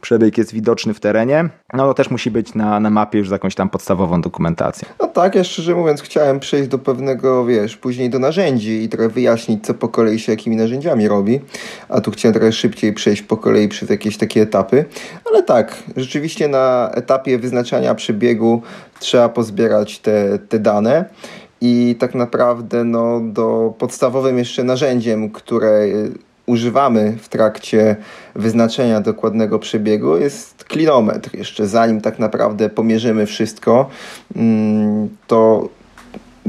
przebieg 0.00 0.38
jest 0.38 0.52
widoczny 0.52 0.94
w 0.94 1.00
terenie, 1.00 1.48
no 1.72 1.86
to 1.86 1.94
też 1.94 2.10
musi 2.10 2.30
być 2.30 2.54
na, 2.54 2.80
na 2.80 2.90
mapie 2.90 3.18
już 3.18 3.28
z 3.28 3.32
jakąś 3.32 3.54
tam 3.54 3.68
podstawową 3.68 4.20
dokumentacją. 4.20 4.88
No 5.00 5.08
tak, 5.08 5.34
ja 5.34 5.44
szczerze 5.44 5.74
mówiąc 5.74 6.02
chciałem 6.02 6.40
przejść 6.40 6.68
do 6.68 6.78
pewnego, 6.78 7.44
wiesz, 7.44 7.76
później 7.76 8.10
do 8.10 8.18
narzędzi 8.18 8.82
i 8.82 8.88
trochę 8.88 9.08
wyjaśnić, 9.08 9.66
co 9.66 9.74
po 9.74 9.88
kolei 9.88 10.18
się 10.18 10.32
jakimi 10.32 10.56
narzędziami 10.56 11.08
robi, 11.08 11.40
a 11.88 12.00
tu 12.00 12.10
chciałem 12.10 12.34
trochę 12.34 12.52
szybciej 12.52 12.92
przejść 12.92 13.22
po 13.22 13.36
kolei 13.36 13.68
przez 13.68 13.90
jakieś 13.90 14.16
takie 14.16 14.42
etapy. 14.42 14.84
Ale 15.30 15.42
tak, 15.42 15.82
rzeczywiście 15.96 16.48
na 16.48 16.90
etapie 16.94 17.38
wyznaczania 17.38 17.94
przebiegu 17.94 18.62
trzeba 19.00 19.28
pozbierać 19.28 19.98
te, 19.98 20.38
te 20.38 20.58
dane. 20.58 21.04
I 21.60 21.96
tak 21.98 22.14
naprawdę 22.14 22.84
no, 22.84 23.20
do 23.20 23.74
podstawowym 23.78 24.38
jeszcze 24.38 24.64
narzędziem, 24.64 25.30
które 25.30 25.86
używamy 26.46 27.16
w 27.20 27.28
trakcie 27.28 27.96
wyznaczenia 28.34 29.00
dokładnego 29.00 29.58
przebiegu 29.58 30.16
jest 30.16 30.64
klinometr. 30.64 31.34
Jeszcze 31.34 31.66
zanim 31.66 32.00
tak 32.00 32.18
naprawdę 32.18 32.68
pomierzymy 32.68 33.26
wszystko, 33.26 33.88
mm, 34.36 35.08
to 35.26 35.68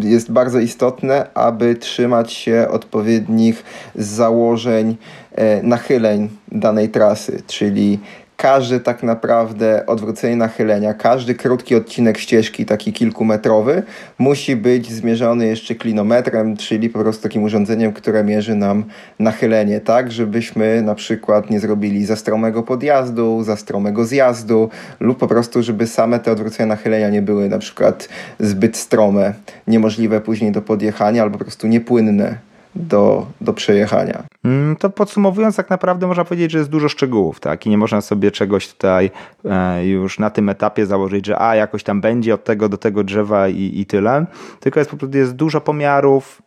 jest 0.03 0.31
bardzo 0.31 0.59
istotne, 0.59 1.33
aby 1.33 1.75
trzymać 1.75 2.33
się 2.33 2.67
odpowiednich 2.71 3.63
założeń 3.95 4.97
e, 5.31 5.63
nachyleń 5.63 6.29
danej 6.51 6.89
trasy, 6.89 7.41
czyli 7.47 7.99
każde 8.37 8.79
tak 8.79 9.03
naprawdę 9.03 9.85
odwrócenie 9.85 10.35
nachylenia, 10.35 10.93
każdy 10.93 11.35
krótki 11.35 11.75
odcinek 11.75 12.17
ścieżki, 12.17 12.65
taki 12.65 12.93
kilkumetrowy, 12.93 13.83
musi 14.17 14.55
być 14.55 14.91
zmierzony 14.91 15.47
jeszcze 15.47 15.75
klinometrem, 15.75 16.57
czyli 16.57 16.89
po 16.89 16.99
prostu 16.99 17.23
takim 17.23 17.43
urządzeniem, 17.43 17.93
które 17.93 18.23
mierzy 18.23 18.55
nam 18.55 18.83
nachylenie, 19.19 19.79
tak, 19.79 20.11
żebyśmy 20.11 20.81
na 20.81 20.95
przykład 20.95 21.49
nie 21.49 21.59
zrobili 21.59 22.05
za 22.05 22.15
stromego 22.15 22.63
podjazdu, 22.63 23.43
za 23.43 23.55
stromego 23.55 24.05
zjazdu, 24.05 24.69
lub 24.99 25.17
po 25.17 25.27
prostu, 25.27 25.63
żeby 25.63 25.87
same 25.87 26.19
te 26.19 26.31
odwrócenia 26.31 26.67
nachylenia 26.67 27.09
nie 27.09 27.21
były 27.21 27.49
na 27.49 27.59
przykład 27.59 28.09
zbyt 28.39 28.77
strome, 28.77 29.33
niemożliwe 29.67 30.21
później 30.21 30.51
do 30.51 30.61
podjechania, 30.61 31.23
albo 31.23 31.37
po 31.37 31.43
prostu 31.43 31.67
niepłynne 31.67 32.47
do, 32.75 33.25
do 33.41 33.53
przejechania. 33.53 34.23
Mm, 34.45 34.75
to 34.75 34.89
podsumowując, 34.89 35.55
tak 35.55 35.69
naprawdę 35.69 36.07
można 36.07 36.25
powiedzieć, 36.25 36.51
że 36.51 36.57
jest 36.57 36.69
dużo 36.69 36.89
szczegółów, 36.89 37.39
tak? 37.39 37.65
I 37.65 37.69
nie 37.69 37.77
można 37.77 38.01
sobie 38.01 38.31
czegoś 38.31 38.73
tutaj 38.73 39.11
e, 39.45 39.87
już 39.87 40.19
na 40.19 40.29
tym 40.29 40.49
etapie 40.49 40.85
założyć, 40.85 41.25
że 41.25 41.41
a 41.41 41.55
jakoś 41.55 41.83
tam 41.83 42.01
będzie 42.01 42.33
od 42.33 42.43
tego 42.43 42.69
do 42.69 42.77
tego 42.77 43.03
drzewa 43.03 43.47
i, 43.47 43.71
i 43.79 43.85
tyle. 43.85 44.25
Tylko 44.59 44.79
jest 44.79 44.91
jest 45.13 45.33
dużo 45.33 45.61
pomiarów, 45.61 46.41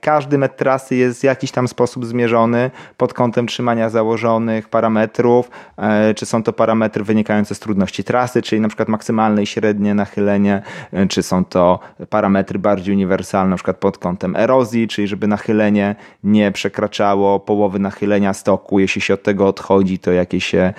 każdy 0.00 0.38
metr 0.38 0.54
trasy 0.56 0.96
jest 0.96 1.20
w 1.20 1.24
jakiś 1.24 1.50
tam 1.50 1.68
sposób 1.68 2.06
zmierzony 2.06 2.70
pod 2.96 3.14
kątem 3.14 3.46
trzymania 3.46 3.90
założonych 3.90 4.68
parametrów, 4.68 5.50
e, 5.76 6.14
czy 6.14 6.26
są 6.26 6.42
to 6.42 6.52
parametry 6.52 7.04
wynikające 7.04 7.54
z 7.54 7.58
trudności 7.58 8.04
trasy, 8.04 8.42
czyli 8.42 8.60
na 8.60 8.68
przykład 8.68 8.88
maksymalne 8.88 9.42
i 9.42 9.46
średnie 9.46 9.94
nachylenie, 9.94 10.62
e, 10.92 11.06
czy 11.06 11.22
są 11.22 11.44
to 11.44 11.78
parametry 12.10 12.58
bardziej 12.58 12.94
uniwersalne, 12.94 13.50
na 13.50 13.56
przykład 13.56 13.76
pod 13.76 13.98
kątem 13.98 14.36
erozji, 14.36 14.88
czyli 14.88 15.08
żeby 15.08 15.26
nachylenie 15.26 15.96
nie 16.24 16.52
przekraczało 16.52 17.40
połowy 17.40 17.78
nachylenia 17.78 18.34
stoku. 18.34 18.78
Jeśli 18.78 19.00
się 19.00 19.14
od 19.14 19.22
tego 19.22 19.48
odchodzi, 19.48 19.98
to 19.98 20.12
jakie 20.12 20.40
się 20.40 20.74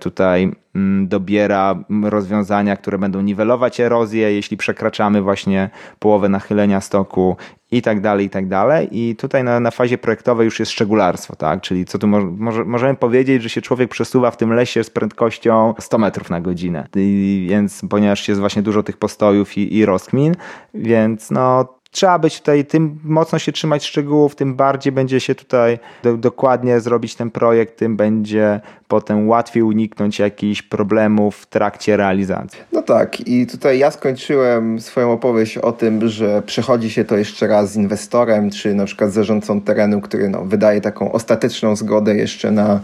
tutaj 0.00 0.52
mm, 0.74 1.08
dobiera 1.08 1.84
rozwiązania, 2.04 2.76
które 2.76 2.98
będą 2.98 3.20
niwelować 3.20 3.80
erozję, 3.80 4.32
jeśli 4.32 4.56
przekraczamy 4.56 5.22
właśnie 5.22 5.70
połowę 5.98 6.28
nachylenia 6.28 6.80
stoku 6.80 7.36
i 7.74 7.82
tak 7.82 8.00
dalej, 8.00 8.26
i 8.26 8.30
tak 8.30 8.48
dalej. 8.48 8.88
I 8.92 9.16
tutaj 9.16 9.44
na, 9.44 9.60
na 9.60 9.70
fazie 9.70 9.98
projektowej 9.98 10.44
już 10.44 10.60
jest 10.60 10.72
szczególarstwo, 10.72 11.36
tak? 11.36 11.60
Czyli 11.60 11.84
co 11.84 11.98
tu 11.98 12.06
mo 12.06 12.20
może, 12.20 12.64
możemy 12.64 12.94
powiedzieć, 12.94 13.42
że 13.42 13.48
się 13.48 13.62
człowiek 13.62 13.90
przesuwa 13.90 14.30
w 14.30 14.36
tym 14.36 14.52
lesie 14.52 14.84
z 14.84 14.90
prędkością 14.90 15.74
100 15.80 15.98
metrów 15.98 16.30
na 16.30 16.40
godzinę. 16.40 16.88
I, 16.96 17.46
więc 17.50 17.82
ponieważ 17.90 18.28
jest 18.28 18.40
właśnie 18.40 18.62
dużo 18.62 18.82
tych 18.82 18.96
postojów 18.96 19.58
i, 19.58 19.76
i 19.76 19.86
rozkmin, 19.86 20.34
więc 20.74 21.30
no 21.30 21.74
trzeba 21.94 22.18
być 22.18 22.38
tutaj, 22.38 22.64
tym 22.64 22.98
mocno 23.04 23.38
się 23.38 23.52
trzymać 23.52 23.84
szczegółów, 23.84 24.36
tym 24.36 24.54
bardziej 24.54 24.92
będzie 24.92 25.20
się 25.20 25.34
tutaj 25.34 25.78
do, 26.02 26.16
dokładnie 26.16 26.80
zrobić 26.80 27.14
ten 27.14 27.30
projekt, 27.30 27.78
tym 27.78 27.96
będzie 27.96 28.60
potem 28.88 29.28
łatwiej 29.28 29.62
uniknąć 29.62 30.18
jakichś 30.18 30.62
problemów 30.62 31.36
w 31.36 31.46
trakcie 31.46 31.96
realizacji. 31.96 32.60
No 32.72 32.82
tak, 32.82 33.28
i 33.28 33.46
tutaj 33.46 33.78
ja 33.78 33.90
skończyłem 33.90 34.80
swoją 34.80 35.12
opowieść 35.12 35.58
o 35.58 35.72
tym, 35.72 36.08
że 36.08 36.42
przechodzi 36.42 36.90
się 36.90 37.04
to 37.04 37.16
jeszcze 37.16 37.46
raz 37.46 37.72
z 37.72 37.76
inwestorem, 37.76 38.50
czy 38.50 38.74
na 38.74 38.84
przykład 38.84 39.12
zarządcą 39.12 39.60
terenu, 39.60 40.00
który 40.00 40.28
no, 40.28 40.44
wydaje 40.44 40.80
taką 40.80 41.12
ostateczną 41.12 41.76
zgodę 41.76 42.16
jeszcze 42.16 42.50
na 42.50 42.80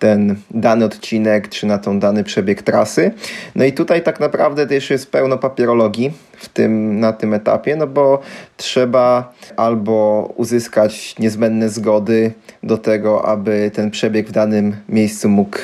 ten 0.00 0.36
dany 0.50 0.84
odcinek, 0.84 1.48
czy 1.48 1.66
na 1.66 1.78
tą 1.78 2.00
dany 2.00 2.24
przebieg 2.24 2.62
trasy. 2.62 3.10
No 3.54 3.64
i 3.64 3.72
tutaj 3.72 4.02
tak 4.02 4.20
naprawdę 4.20 4.66
też 4.66 4.90
jest 4.90 5.10
pełno 5.10 5.38
papierologii 5.38 6.12
w 6.36 6.48
tym, 6.48 7.00
na 7.00 7.12
tym 7.12 7.34
etapie, 7.34 7.76
no 7.76 7.86
bo 7.86 8.20
trzeba 8.56 9.32
albo 9.56 10.28
uzyskać 10.36 11.18
niezbędne 11.18 11.68
zgody 11.68 12.32
do 12.62 12.78
tego, 12.78 13.24
aby 13.24 13.70
ten 13.74 13.90
przebieg 13.90 14.28
w 14.28 14.32
danym 14.32 14.76
miejscu 14.88 15.28
mógł 15.28 15.58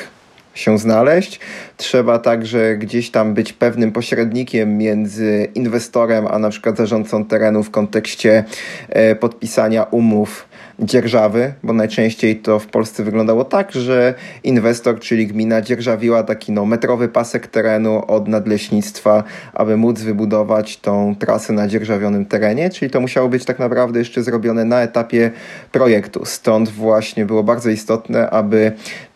się 0.57 0.77
znaleźć. 0.77 1.39
Trzeba 1.77 2.19
także 2.19 2.77
gdzieś 2.77 3.11
tam 3.11 3.33
być 3.33 3.53
pewnym 3.53 3.91
pośrednikiem 3.91 4.77
między 4.77 5.47
inwestorem 5.55 6.27
a 6.27 6.39
na 6.39 6.49
przykład 6.49 6.77
zarządcą 6.77 7.25
terenu 7.25 7.63
w 7.63 7.71
kontekście 7.71 8.43
e, 8.89 9.15
podpisania 9.15 9.83
umów 9.83 10.47
dzierżawy, 10.79 11.53
bo 11.63 11.73
najczęściej 11.73 12.35
to 12.35 12.59
w 12.59 12.67
Polsce 12.67 13.03
wyglądało 13.03 13.45
tak, 13.45 13.71
że 13.71 14.13
inwestor, 14.43 14.99
czyli 14.99 15.27
gmina, 15.27 15.61
dzierżawiła 15.61 16.23
taki 16.23 16.51
no, 16.51 16.65
metrowy 16.65 17.07
pasek 17.07 17.47
terenu 17.47 18.03
od 18.07 18.27
nadleśnictwa, 18.27 19.23
aby 19.53 19.77
móc 19.77 20.01
wybudować 20.01 20.77
tą 20.77 21.15
trasę 21.15 21.53
na 21.53 21.67
dzierżawionym 21.67 22.25
terenie, 22.25 22.69
czyli 22.69 22.91
to 22.91 23.01
musiało 23.01 23.29
być 23.29 23.45
tak 23.45 23.59
naprawdę 23.59 23.99
jeszcze 23.99 24.23
zrobione 24.23 24.65
na 24.65 24.81
etapie 24.81 25.31
projektu. 25.71 26.25
Stąd 26.25 26.69
właśnie 26.69 27.25
było 27.25 27.43
bardzo 27.43 27.69
istotne, 27.69 28.29
aby 28.29 28.71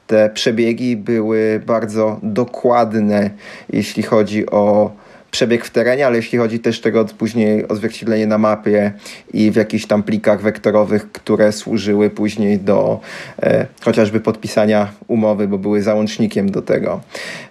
te 0.07 0.29
przebiegi 0.29 0.97
były 0.97 1.61
bardzo 1.65 2.19
dokładne, 2.23 3.29
jeśli 3.69 4.03
chodzi 4.03 4.49
o 4.49 4.91
przebieg 5.31 5.65
w 5.65 5.69
terenie, 5.69 6.07
ale 6.07 6.15
jeśli 6.15 6.37
chodzi 6.37 6.59
też 6.59 6.81
tego 6.81 7.05
później 7.05 7.67
odzwierciedlenie 7.67 8.27
na 8.27 8.37
mapie 8.37 8.91
i 9.33 9.51
w 9.51 9.55
jakichś 9.55 9.85
tam 9.85 10.03
plikach 10.03 10.41
wektorowych, 10.41 11.11
które 11.11 11.51
służyły 11.51 12.09
później 12.09 12.59
do 12.59 12.99
e, 13.43 13.65
chociażby 13.81 14.19
podpisania 14.19 14.91
umowy, 15.07 15.47
bo 15.47 15.57
były 15.57 15.81
załącznikiem 15.81 16.51
do 16.51 16.61
tego. 16.61 17.01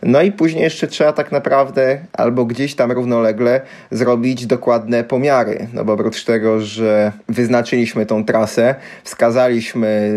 No 0.02 0.22
i 0.22 0.32
później 0.32 0.62
jeszcze 0.62 0.86
trzeba 0.86 1.12
tak 1.12 1.32
naprawdę 1.32 1.98
albo 2.12 2.44
gdzieś 2.44 2.74
tam 2.74 2.92
równolegle 2.92 3.60
zrobić 3.90 4.46
dokładne 4.46 5.04
pomiary, 5.04 5.66
no 5.72 5.84
bo 5.84 5.92
oprócz 5.92 6.24
tego, 6.24 6.60
że 6.60 7.12
wyznaczyliśmy 7.28 8.06
tą 8.06 8.24
trasę, 8.24 8.74
wskazaliśmy 9.04 10.10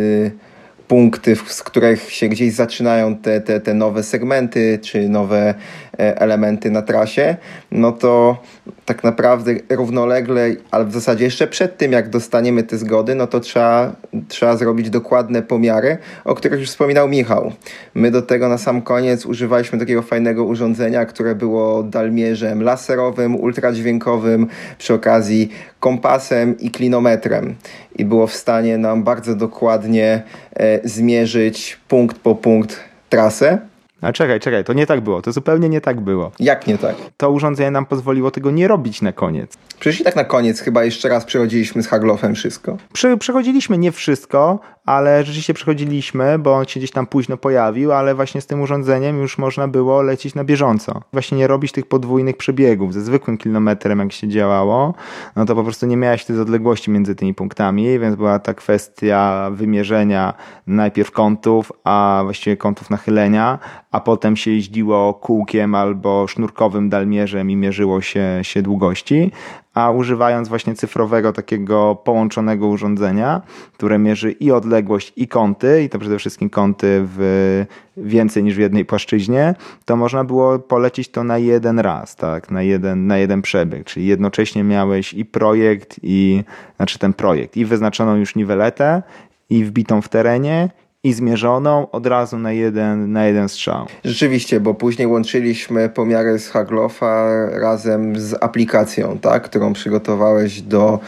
punkty, 0.88 1.36
z 1.36 1.64
których 1.64 2.12
się 2.12 2.28
gdzieś 2.28 2.54
zaczynają 2.54 3.16
te, 3.16 3.42
te, 3.42 3.60
te 3.60 3.74
nowe 3.74 4.04
segmenty 4.04 4.80
czy 4.82 5.10
nowe 5.10 5.54
elementy 5.98 6.72
na 6.72 6.82
trasie, 6.82 7.36
no 7.72 7.92
to 7.92 8.38
tak 8.86 9.04
naprawdę 9.04 9.54
równolegle, 9.70 10.50
ale 10.72 10.86
w 10.86 10.94
zasadzie 10.94 11.26
jeszcze 11.26 11.48
przed 11.48 11.78
tym, 11.78 11.92
jak 11.92 12.10
dostaniemy 12.10 12.64
te 12.64 12.78
zgody, 12.78 13.16
no 13.16 13.28
to 13.28 13.40
trzeba, 13.40 13.96
trzeba 14.28 14.58
zrobić 14.58 14.90
dokładne 14.90 15.42
pomiary, 15.42 15.98
o 16.26 16.36
których 16.36 16.60
już 16.60 16.70
wspominał 16.70 17.10
Michał. 17.10 17.52
My 17.94 18.12
do 18.12 18.22
tego 18.22 18.50
na 18.50 18.58
sam 18.58 18.82
koniec 18.82 19.26
używaliśmy 19.26 19.80
takiego 19.80 20.02
fajnego 20.02 20.44
urządzenia, 20.44 21.06
które 21.06 21.36
było 21.36 21.84
dalmierzem 21.84 22.64
laserowym, 22.64 23.36
ultradźwiękowym, 23.36 24.48
przy 24.78 24.94
okazji 24.94 25.50
kompasem 25.80 26.60
i 26.60 26.72
klinometrem 26.72 27.56
i 27.96 28.06
było 28.06 28.28
w 28.28 28.34
stanie 28.34 28.78
nam 28.78 29.04
bardzo 29.04 29.36
dokładnie 29.36 30.24
e, 30.56 30.90
zmierzyć 30.90 31.80
punkt 31.88 32.18
po 32.18 32.36
punkt 32.36 32.80
trasę. 33.10 33.73
A 34.04 34.14
czekaj, 34.14 34.40
czekaj, 34.40 34.64
to 34.64 34.74
nie 34.74 34.86
tak 34.86 35.02
było, 35.02 35.22
to 35.22 35.32
zupełnie 35.32 35.70
nie 35.70 35.82
tak 35.82 36.02
było. 36.02 36.32
Jak 36.40 36.68
nie 36.68 36.78
tak? 36.78 36.96
To 37.18 37.32
urządzenie 37.32 37.72
nam 37.72 37.86
pozwoliło 37.86 38.32
tego 38.32 38.52
nie 38.52 38.68
robić 38.68 39.02
na 39.02 39.12
koniec. 39.12 39.58
Przecież 39.80 40.02
i 40.02 40.04
tak 40.04 40.16
na 40.16 40.24
koniec 40.24 40.60
chyba 40.60 40.84
jeszcze 40.84 41.10
raz 41.10 41.26
przechodziliśmy 41.26 41.84
z 41.84 41.88
Haglofem 41.88 42.36
wszystko. 42.36 42.78
Prze 42.94 43.18
przechodziliśmy 43.18 43.78
nie 43.78 43.92
wszystko, 43.92 44.60
ale 44.86 45.24
rzeczywiście 45.24 45.54
przechodziliśmy, 45.54 46.40
bo 46.40 46.54
on 46.56 46.66
się 46.66 46.80
gdzieś 46.80 46.92
tam 46.92 47.08
późno 47.08 47.38
pojawił, 47.38 47.92
ale 47.92 48.16
właśnie 48.16 48.42
z 48.42 48.48
tym 48.48 48.62
urządzeniem 48.62 49.20
już 49.20 49.38
można 49.38 49.68
było 49.68 50.02
lecieć 50.02 50.36
na 50.36 50.44
bieżąco. 50.44 51.02
Właśnie 51.14 51.38
nie 51.38 51.48
robić 51.48 51.72
tych 51.72 51.86
podwójnych 51.86 52.38
przebiegów. 52.38 52.94
Ze 52.94 53.02
zwykłym 53.02 53.38
kilometrem, 53.38 54.00
jak 54.00 54.12
się 54.12 54.28
działało, 54.28 54.94
no 55.36 55.46
to 55.46 55.56
po 55.56 55.64
prostu 55.64 55.86
nie 55.86 55.98
miałeś 55.98 56.26
tej 56.26 56.40
odległości 56.40 56.92
między 56.92 57.16
tymi 57.16 57.34
punktami, 57.34 58.00
więc 58.00 58.16
była 58.16 58.40
ta 58.40 58.54
kwestia 58.54 59.50
wymierzenia 59.54 60.34
najpierw 60.68 61.12
kątów, 61.12 61.72
a 61.84 62.22
właściwie 62.24 62.58
kątów 62.58 62.90
nachylenia, 62.90 63.60
a 63.94 64.00
potem 64.00 64.36
się 64.36 64.52
jeździło 64.52 65.14
kółkiem 65.14 65.76
albo 65.76 66.28
sznurkowym 66.28 66.90
dalmierzem 66.90 67.52
i 67.52 67.56
mierzyło 67.56 68.02
się, 68.02 68.40
się 68.42 68.62
długości, 68.62 69.32
a 69.74 69.92
używając 69.92 70.50
właśnie 70.50 70.76
cyfrowego 70.76 71.34
takiego 71.34 71.96
połączonego 71.96 72.68
urządzenia, 72.68 73.42
które 73.74 74.00
mierzy 74.00 74.32
i 74.32 74.52
odległość 74.52 75.14
i 75.16 75.28
kąty, 75.28 75.84
i 75.84 75.90
to 75.90 76.00
przede 76.00 76.20
wszystkim 76.20 76.50
kąty 76.50 77.02
w 77.04 77.66
więcej 77.98 78.44
niż 78.44 78.56
w 78.56 78.60
jednej 78.60 78.86
płaszczyźnie, 78.86 79.56
to 79.86 79.96
można 79.96 80.24
było 80.24 80.60
polecić 80.60 81.10
to 81.10 81.24
na 81.24 81.38
jeden 81.38 81.80
raz, 81.80 82.16
tak, 82.16 82.52
na 82.52 82.62
jeden, 82.62 83.08
na 83.08 83.18
jeden 83.18 83.42
przebieg, 83.42 83.86
czyli 83.86 84.06
jednocześnie 84.06 84.64
miałeś 84.64 85.14
i 85.14 85.26
projekt, 85.26 86.00
i, 86.04 86.44
znaczy 86.78 87.00
ten 87.00 87.14
projekt, 87.14 87.58
i 87.58 87.66
wyznaczoną 87.66 88.16
już 88.16 88.36
niweletę, 88.36 89.04
i 89.50 89.66
wbitą 89.66 90.02
w 90.02 90.10
terenie, 90.10 90.70
i 91.04 91.14
zmierzoną 91.14 91.92
od 91.92 92.06
razu 92.06 92.38
na 92.38 92.52
jeden, 92.52 93.12
na 93.12 93.26
jeden 93.26 93.50
strzał. 93.50 93.86
Rzeczywiście, 94.04 94.60
bo 94.60 94.74
później 94.74 95.08
łączyliśmy 95.08 95.90
pomiary 95.90 96.40
z 96.40 96.50
Haglofa 96.50 97.30
razem 97.52 98.20
z 98.20 98.44
aplikacją, 98.44 99.18
tak, 99.22 99.44
którą 99.44 99.74
przygotowałeś 99.74 100.62
do 100.62 101.00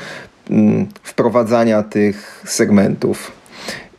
mm, 0.49 0.87
wprowadzania 1.03 1.83
tych 1.83 2.43
segmentów 2.45 3.31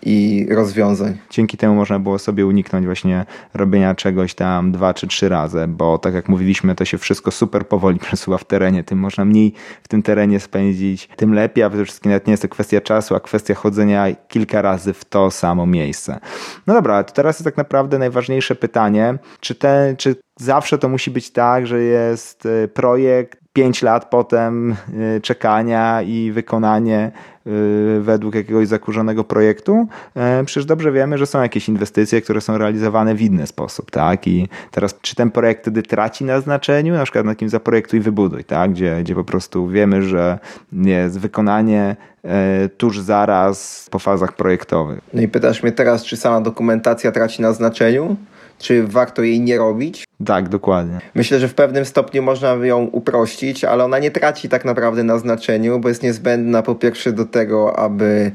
i 0.07 0.47
rozwiązań. 0.51 1.19
Dzięki 1.31 1.57
temu 1.57 1.75
można 1.75 1.99
było 1.99 2.19
sobie 2.19 2.47
uniknąć 2.47 2.87
właśnie 2.87 3.25
robienia 3.55 3.95
czegoś 3.95 4.35
tam 4.35 4.73
dwa 4.73 4.95
czy 4.95 5.07
trzy 5.07 5.29
razy, 5.29 5.65
bo 5.69 5.99
tak 5.99 6.15
jak 6.15 6.29
mówiliśmy, 6.29 6.75
to 6.75 6.85
się 6.85 6.99
wszystko 6.99 7.31
super 7.31 7.69
powoli 7.69 7.99
przesuwa 8.07 8.39
w 8.39 8.45
terenie, 8.45 8.85
tym 8.85 8.99
można 8.99 9.25
mniej 9.25 9.53
w 9.83 9.89
tym 9.89 10.03
terenie 10.03 10.41
spędzić, 10.41 11.09
tym 11.17 11.35
lepiej, 11.35 11.65
a 11.65 11.69
przede 11.69 11.85
wszystkim 11.85 12.11
nawet 12.11 12.27
nie 12.27 12.31
jest 12.31 12.43
to 12.43 12.49
kwestia 12.49 12.81
czasu, 12.81 13.15
a 13.15 13.21
kwestia 13.21 13.55
chodzenia 13.55 14.07
kilka 14.29 14.63
razy 14.63 14.93
w 14.93 15.05
to 15.05 15.31
samo 15.31 15.67
miejsce. 15.67 16.21
No 16.67 16.75
dobra, 16.75 17.05
to 17.05 17.13
teraz 17.13 17.37
jest 17.37 17.45
tak 17.45 17.57
naprawdę 17.57 17.99
najważniejsze 17.99 18.55
pytanie, 18.55 19.19
czy, 19.41 19.55
te, 19.55 19.95
czy 19.99 20.17
zawsze 20.37 20.79
to 20.79 20.89
musi 20.89 21.11
być 21.11 21.31
tak, 21.31 21.67
że 21.67 21.83
jest 21.83 22.47
y, 22.47 22.69
projekt, 22.69 23.46
pięć 23.57 23.83
lat 23.83 24.11
potem 24.11 24.77
y, 25.17 25.21
czekania 25.21 26.03
i 26.03 26.33
wykonanie 26.33 27.11
y, 27.47 28.01
według 28.01 28.35
jakiegoś 28.35 28.69
zakurzonego 28.69 29.25
projektu. 29.25 29.87
E, 30.17 30.45
przecież 30.45 30.65
dobrze 30.65 30.93
wiemy, 30.93 31.19
że 31.19 31.27
są 31.27 31.43
jakieś 31.43 31.69
inwestycje, 31.69 32.21
które 32.21 32.41
są 32.41 32.59
realizowane 32.59 33.15
w 33.15 33.23
inny 33.23 33.47
sposób, 33.47 33.91
tak? 33.91 34.29
I 34.29 34.49
teraz 34.71 34.99
czy 35.01 35.15
ten 35.15 35.31
projekt 35.31 35.63
wtedy 35.63 35.83
traci 35.83 36.25
na 36.25 36.41
znaczeniu, 36.41 36.95
na 36.95 37.03
przykład 37.03 37.27
na 37.27 37.35
kim 37.35 37.49
zaprojektuj 37.49 38.01
wybuduj, 38.01 38.45
tak? 38.45 38.71
Gdzie, 38.71 38.97
gdzie 39.01 39.15
po 39.15 39.25
prostu 39.25 39.69
wiemy, 39.69 40.03
że 40.03 40.39
jest 40.73 41.19
wykonanie 41.19 41.97
e, 42.25 42.69
tuż 42.69 43.01
zaraz 43.01 43.89
po 43.91 43.99
fazach 43.99 44.33
projektowych. 44.33 45.01
No 45.15 45.23
i 45.23 45.29
pytasz 45.29 45.63
mnie 45.63 45.73
teraz, 45.73 46.05
czy 46.05 46.17
sama 46.17 46.41
dokumentacja 46.41 47.13
traci 47.13 47.43
na 47.43 47.53
znaczeniu? 47.53 48.17
Czy 48.59 48.87
warto 48.87 49.23
jej 49.23 49.41
nie 49.41 49.59
robić? 49.59 50.05
Tak, 50.25 50.49
dokładnie. 50.49 51.01
Myślę, 51.15 51.41
że 51.41 51.49
w 51.49 51.55
pewnym 51.55 51.85
stopniu 51.85 52.23
można 52.23 52.53
ją 52.53 52.85
uprościć, 52.85 53.65
ale 53.65 53.85
ona 53.85 53.99
nie 53.99 54.11
traci 54.11 54.49
tak 54.49 54.65
naprawdę 54.65 55.05
na 55.05 55.19
znaczeniu, 55.19 55.79
bo 55.79 55.89
jest 55.89 56.03
niezbędna 56.03 56.63
po 56.63 56.75
pierwsze 56.75 57.13
do 57.13 57.25
tego, 57.25 57.79
aby 57.79 58.33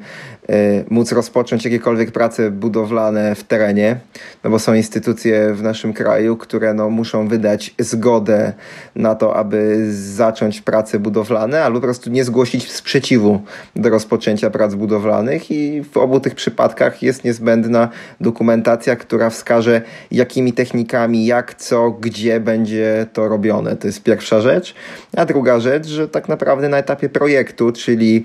E, 0.50 0.84
móc 0.90 1.12
rozpocząć 1.12 1.66
jakiekolwiek 1.66 2.12
prace 2.12 2.52
budowlane 2.52 3.36
w 3.36 3.44
terenie, 3.44 4.00
no 4.44 4.50
bo 4.50 4.60
są 4.60 4.74
instytucje 4.74 5.54
w 5.54 5.64
naszym 5.64 5.94
kraju, 5.94 6.38
które 6.38 6.74
no 6.74 6.90
muszą 6.90 7.28
wydać 7.28 7.76
zgodę 7.80 8.54
na 8.96 9.16
to, 9.16 9.36
aby 9.36 9.88
zacząć 9.94 10.62
prace 10.62 11.00
budowlane, 11.00 11.64
albo 11.64 11.80
po 11.80 11.86
prostu 11.86 12.10
nie 12.10 12.24
zgłosić 12.24 12.72
sprzeciwu 12.72 13.42
do 13.76 13.90
rozpoczęcia 13.90 14.50
prac 14.50 14.76
budowlanych 14.76 15.52
i 15.52 15.84
w 15.84 15.98
obu 15.98 16.20
tych 16.20 16.36
przypadkach 16.36 17.04
jest 17.04 17.24
niezbędna 17.24 17.90
dokumentacja, 18.22 18.96
która 18.96 19.30
wskaże 19.30 19.82
jakimi 20.12 20.54
technikami, 20.54 21.26
jak, 21.26 21.56
co, 21.72 21.92
gdzie 21.92 22.40
będzie 22.40 23.06
to 23.14 23.28
robione. 23.28 23.76
To 23.76 23.88
jest 23.88 24.04
pierwsza 24.04 24.42
rzecz. 24.42 24.76
A 25.18 25.26
druga 25.26 25.60
rzecz, 25.60 25.88
że 25.88 26.08
tak 26.08 26.30
naprawdę 26.30 26.70
na 26.70 26.78
etapie 26.78 27.10
projektu, 27.10 27.72
czyli 27.72 28.24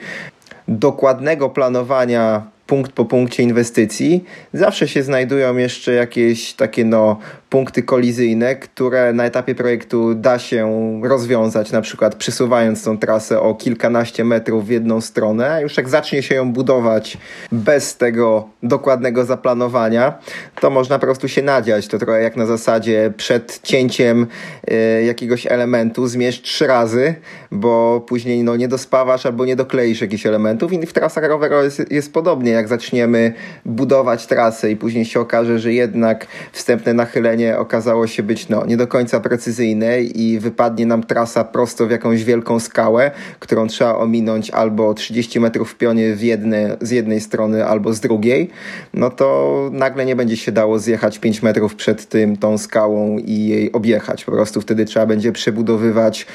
dokładnego 0.69 1.51
planowania 1.51 2.43
punkt 2.67 2.93
po 2.93 3.05
punkcie 3.05 3.43
inwestycji, 3.43 4.25
zawsze 4.53 4.89
się 4.89 5.03
znajdują 5.03 5.57
jeszcze 5.57 5.93
jakieś 5.93 6.53
takie 6.53 6.85
no, 6.85 7.19
punkty 7.51 7.83
kolizyjne, 7.83 8.57
które 8.57 9.13
na 9.13 9.25
etapie 9.25 9.55
projektu 9.55 10.15
da 10.15 10.39
się 10.39 11.01
rozwiązać, 11.05 11.73
na 11.73 11.81
przykład 11.81 12.15
przesuwając 12.15 12.85
tą 12.85 12.99
trasę 12.99 13.41
o 13.41 13.55
kilkanaście 13.55 14.25
metrów 14.25 14.67
w 14.67 14.71
jedną 14.71 15.01
stronę, 15.01 15.59
już 15.63 15.77
jak 15.77 15.89
zacznie 15.89 16.23
się 16.23 16.35
ją 16.35 16.53
budować 16.53 17.19
bez 17.53 17.97
tego 17.97 18.49
dokładnego 18.63 19.25
zaplanowania, 19.25 20.19
to 20.61 20.71
można 20.71 20.99
po 20.99 21.07
prostu 21.07 21.29
się 21.29 21.43
nadziać. 21.43 21.89
To 21.89 21.99
trochę 21.99 22.23
jak 22.23 22.37
na 22.37 22.47
zasadzie 22.47 23.13
przed 23.17 23.61
cięciem 23.63 24.27
y, 24.71 25.05
jakiegoś 25.05 25.47
elementu 25.47 26.07
zmierz 26.07 26.43
trzy 26.43 26.67
razy, 26.67 27.15
bo 27.51 28.01
później 28.01 28.43
no, 28.43 28.57
nie 28.57 28.69
dospawasz 28.69 29.27
albo 29.27 29.45
nie 29.45 29.57
dokleisz 29.57 30.01
jakichś 30.01 30.27
elementów 30.27 30.73
i 30.73 30.87
w 30.87 30.93
trasach 30.93 31.25
rowerowych 31.25 31.65
jest, 31.65 31.93
jest 31.93 32.13
podobnie. 32.13 32.51
Jak 32.51 32.69
zaczniemy 32.69 33.33
budować 33.65 34.27
trasę 34.27 34.71
i 34.71 34.77
później 34.77 35.05
się 35.05 35.21
okaże, 35.21 35.59
że 35.59 35.73
jednak 35.73 36.27
wstępne 36.53 36.95
nachylenie 36.95 37.36
okazało 37.59 38.07
się 38.07 38.23
być 38.23 38.49
no, 38.49 38.67
nie 38.67 38.77
do 38.77 38.87
końca 38.87 39.21
precyzyjne 39.21 40.01
i 40.03 40.39
wypadnie 40.39 40.87
nam 40.87 41.03
trasa 41.03 41.45
prosto 41.45 41.87
w 41.87 41.91
jakąś 41.91 42.25
wielką 42.25 42.61
skałę, 42.61 43.11
którą 43.39 43.67
trzeba 43.67 43.95
ominąć 43.95 44.51
albo 44.51 44.95
30 44.95 45.41
metrów 45.41 45.71
w 45.71 45.75
pionie 45.75 46.15
w 46.15 46.23
jedne, 46.23 46.77
z 46.81 46.91
jednej 46.91 47.21
strony 47.21 47.67
albo 47.67 47.93
z 47.93 48.01
drugiej, 48.01 48.51
no 48.95 49.11
to 49.11 49.71
nagle 49.73 50.07
nie 50.07 50.17
będzie 50.17 50.37
się 50.37 50.53
dało 50.53 50.79
zjechać 50.79 51.19
5 51.19 51.43
metrów 51.43 51.75
przed 51.75 52.09
tym, 52.09 52.37
tą 52.37 52.59
skałą 52.59 53.19
i 53.19 53.47
jej 53.47 53.73
objechać. 53.73 54.25
Po 54.25 54.33
prostu 54.33 54.61
wtedy 54.61 54.85
trzeba 54.85 55.07
będzie 55.07 55.33
przebudowywać 55.33 56.27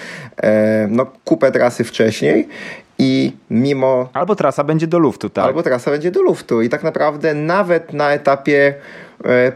e, 0.43 0.87
no, 0.91 1.05
kupę 1.25 1.51
trasy 1.51 1.83
wcześniej 1.83 2.47
i 3.01 3.31
mimo. 3.49 4.09
Albo 4.13 4.35
trasa 4.35 4.63
będzie 4.63 4.87
do 4.87 4.99
luftu, 4.99 5.29
tak? 5.29 5.45
Albo 5.45 5.63
trasa 5.63 5.91
będzie 5.91 6.11
do 6.11 6.21
luftu. 6.21 6.61
I 6.61 6.69
tak 6.69 6.83
naprawdę 6.83 7.33
nawet 7.33 7.93
na 7.93 8.11
etapie 8.11 8.73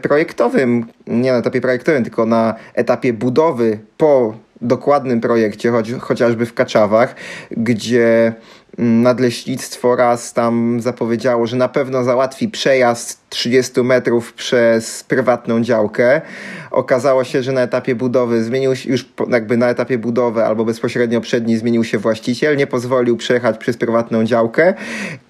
projektowym, 0.02 0.86
nie 1.06 1.32
na 1.32 1.38
etapie 1.38 1.60
projektowym, 1.60 2.02
tylko 2.04 2.26
na 2.26 2.54
etapie 2.74 3.12
budowy 3.12 3.78
po 3.96 4.34
dokładnym 4.60 5.20
projekcie, 5.20 5.70
choć, 5.70 5.92
chociażby 5.92 6.46
w 6.46 6.54
Kaczawach, 6.54 7.14
gdzie 7.50 8.32
mm, 8.78 9.02
nadleśnictwo 9.02 9.96
raz 9.96 10.32
tam 10.32 10.80
zapowiedziało, 10.80 11.46
że 11.46 11.56
na 11.56 11.68
pewno 11.68 12.04
załatwi 12.04 12.48
przejazd 12.48 13.25
30 13.28 13.82
metrów 13.82 14.32
przez 14.32 15.04
prywatną 15.04 15.60
działkę. 15.60 16.20
Okazało 16.70 17.24
się, 17.24 17.42
że 17.42 17.52
na 17.52 17.60
etapie 17.60 17.94
budowy 17.94 18.44
zmienił 18.44 18.76
się, 18.76 18.90
już 18.90 19.04
jakby 19.30 19.56
na 19.56 19.68
etapie 19.68 19.98
budowy 19.98 20.44
albo 20.44 20.64
bezpośrednio 20.64 21.20
przed 21.20 21.46
nim 21.46 21.58
zmienił 21.58 21.84
się 21.84 21.98
właściciel, 21.98 22.56
nie 22.56 22.66
pozwolił 22.66 23.16
przejechać 23.16 23.58
przez 23.58 23.76
prywatną 23.76 24.24
działkę. 24.24 24.74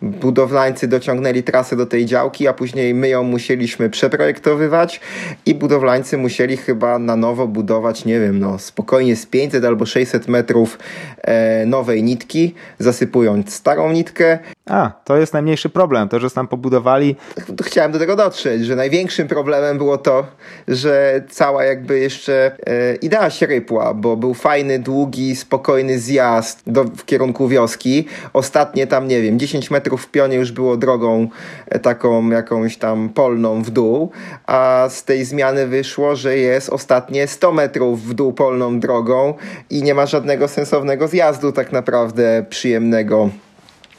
Budowlańcy 0.02 0.88
dociągnęli 0.88 1.42
trasę 1.42 1.76
do 1.76 1.86
tej 1.86 2.06
działki, 2.06 2.48
a 2.48 2.52
później 2.52 2.94
my 2.94 3.08
ją 3.08 3.22
musieliśmy 3.22 3.90
przeprojektowywać 3.90 5.00
i 5.46 5.54
budowlańcy 5.54 6.18
musieli 6.18 6.56
chyba 6.56 6.98
na 6.98 7.16
nowo 7.16 7.48
budować, 7.48 8.04
nie 8.04 8.20
wiem, 8.20 8.38
no 8.38 8.58
spokojnie 8.58 9.16
z 9.16 9.26
500 9.26 9.64
albo 9.64 9.86
600 9.86 10.28
metrów 10.28 10.78
e, 11.22 11.66
nowej 11.66 12.02
nitki, 12.02 12.54
zasypując 12.78 13.54
starą 13.54 13.92
nitkę. 13.92 14.38
A, 14.66 14.90
to 15.04 15.16
jest 15.16 15.32
najmniejszy 15.32 15.68
problem, 15.68 16.08
to, 16.08 16.20
że 16.20 16.30
tam 16.30 16.48
pobudowali. 16.48 17.16
Chciałem 17.62 17.85
do 17.92 17.98
tego 17.98 18.16
dotrzeć, 18.16 18.64
że 18.64 18.76
największym 18.76 19.28
problemem 19.28 19.78
było 19.78 19.98
to, 19.98 20.26
że 20.68 21.22
cała 21.30 21.64
jakby 21.64 21.98
jeszcze 21.98 22.56
e, 22.66 22.94
idea 22.94 23.30
się 23.30 23.46
rypła, 23.46 23.94
bo 23.94 24.16
był 24.16 24.34
fajny, 24.34 24.78
długi, 24.78 25.36
spokojny 25.36 25.98
zjazd 25.98 26.62
do, 26.66 26.84
w 26.84 27.04
kierunku 27.04 27.48
wioski. 27.48 28.06
Ostatnie 28.32 28.86
tam, 28.86 29.08
nie 29.08 29.22
wiem, 29.22 29.38
10 29.38 29.70
metrów 29.70 30.02
w 30.02 30.10
pionie 30.10 30.36
już 30.36 30.52
było 30.52 30.76
drogą 30.76 31.28
e, 31.68 31.78
taką 31.78 32.30
jakąś 32.30 32.76
tam 32.76 33.08
polną 33.08 33.62
w 33.62 33.70
dół, 33.70 34.10
a 34.46 34.86
z 34.90 35.04
tej 35.04 35.24
zmiany 35.24 35.66
wyszło, 35.66 36.16
że 36.16 36.36
jest 36.36 36.68
ostatnie 36.68 37.26
100 37.26 37.52
metrów 37.52 38.02
w 38.02 38.14
dół 38.14 38.32
polną 38.32 38.80
drogą 38.80 39.34
i 39.70 39.82
nie 39.82 39.94
ma 39.94 40.06
żadnego 40.06 40.48
sensownego 40.48 41.08
zjazdu 41.08 41.52
tak 41.52 41.72
naprawdę 41.72 42.46
przyjemnego 42.50 43.30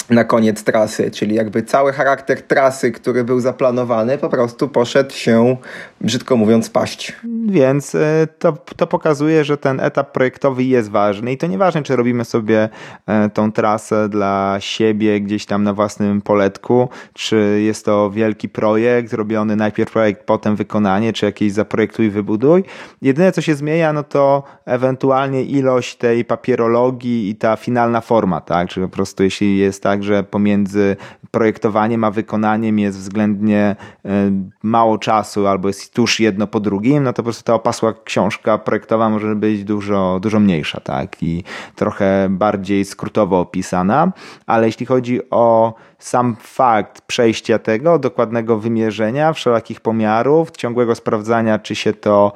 na 0.10 0.24
koniec 0.24 0.64
trasy, 0.64 1.12
czyli 1.12 1.36
jakby 1.36 1.64
cały 1.64 1.94
charakter 1.94 2.42
trasy, 2.42 2.92
który 2.92 3.24
był 3.24 3.40
zaplanowany, 3.40 4.18
po 4.18 4.30
prostu 4.30 4.70
poszedł 4.70 5.14
się, 5.14 5.58
brzydko 6.02 6.38
mówiąc, 6.38 6.70
paść. 6.70 7.14
Więc 7.50 7.96
e, 7.96 8.28
to, 8.40 8.58
to 8.76 8.88
pokazuje, 8.88 9.44
że 9.44 9.58
ten 9.58 9.80
etap 9.80 10.12
projektowy 10.12 10.64
jest 10.64 10.90
ważny 10.90 11.32
i 11.32 11.38
to 11.38 11.48
nieważne, 11.48 11.84
czy 11.84 11.96
robimy 11.96 12.26
sobie 12.26 12.70
e, 13.08 13.30
tą 13.30 13.52
trasę 13.52 14.10
dla 14.10 14.58
siebie 14.60 15.22
gdzieś 15.22 15.46
tam 15.46 15.64
na 15.64 15.74
własnym 15.74 16.22
poletku, 16.22 16.90
czy 17.14 17.62
jest 17.62 17.86
to 17.86 18.12
wielki 18.12 18.50
projekt, 18.50 19.14
robiony 19.14 19.56
najpierw 19.56 19.92
projekt, 19.92 20.24
potem 20.26 20.56
wykonanie, 20.56 21.14
czy 21.14 21.26
jakieś 21.26 21.52
zaprojektuj, 21.52 22.10
wybuduj. 22.10 22.64
Jedyne, 23.02 23.32
co 23.32 23.42
się 23.42 23.56
zmienia, 23.56 23.94
no 23.94 24.04
to 24.04 24.44
ewentualnie 24.66 25.44
ilość 25.44 25.96
tej 25.96 26.26
papierologii 26.26 27.30
i 27.30 27.36
ta 27.36 27.56
finalna 27.56 28.02
forma, 28.02 28.42
tak? 28.42 28.70
Czy 28.70 28.82
po 28.82 28.90
prostu 28.90 29.24
jeśli 29.24 29.58
jest 29.58 29.84
tak, 29.84 29.97
tak, 29.98 30.04
że 30.04 30.24
pomiędzy 30.24 30.96
projektowaniem 31.32 32.04
a 32.04 32.12
wykonaniem 32.12 32.80
jest 32.80 32.98
względnie 32.98 33.76
e, 34.06 34.32
mało 34.64 34.98
czasu 34.98 35.48
albo 35.48 35.68
jest 35.68 35.94
tuż 35.94 36.20
jedno 36.20 36.48
po 36.48 36.60
drugim, 36.60 37.04
no 37.04 37.14
to 37.14 37.16
po 37.16 37.24
prostu 37.24 37.44
ta 37.44 37.54
opasła 37.54 37.94
książka 38.04 38.58
projektowa 38.58 39.10
może 39.10 39.36
być 39.36 39.64
dużo, 39.64 40.20
dużo 40.22 40.40
mniejsza, 40.40 40.80
tak, 40.80 41.24
i 41.24 41.44
trochę 41.76 42.28
bardziej 42.30 42.86
skrótowo 42.86 43.40
opisana, 43.40 44.12
ale 44.46 44.68
jeśli 44.68 44.86
chodzi 44.86 45.30
o 45.30 45.74
sam 46.00 46.36
fakt 46.40 47.02
przejścia 47.02 47.60
tego, 47.60 48.00
dokładnego 48.00 48.58
wymierzenia, 48.58 49.34
wszelakich 49.34 49.82
pomiarów, 49.82 50.52
ciągłego 50.52 50.96
sprawdzania, 50.96 51.60
czy 51.60 51.76
się 51.76 51.94
to 51.94 52.32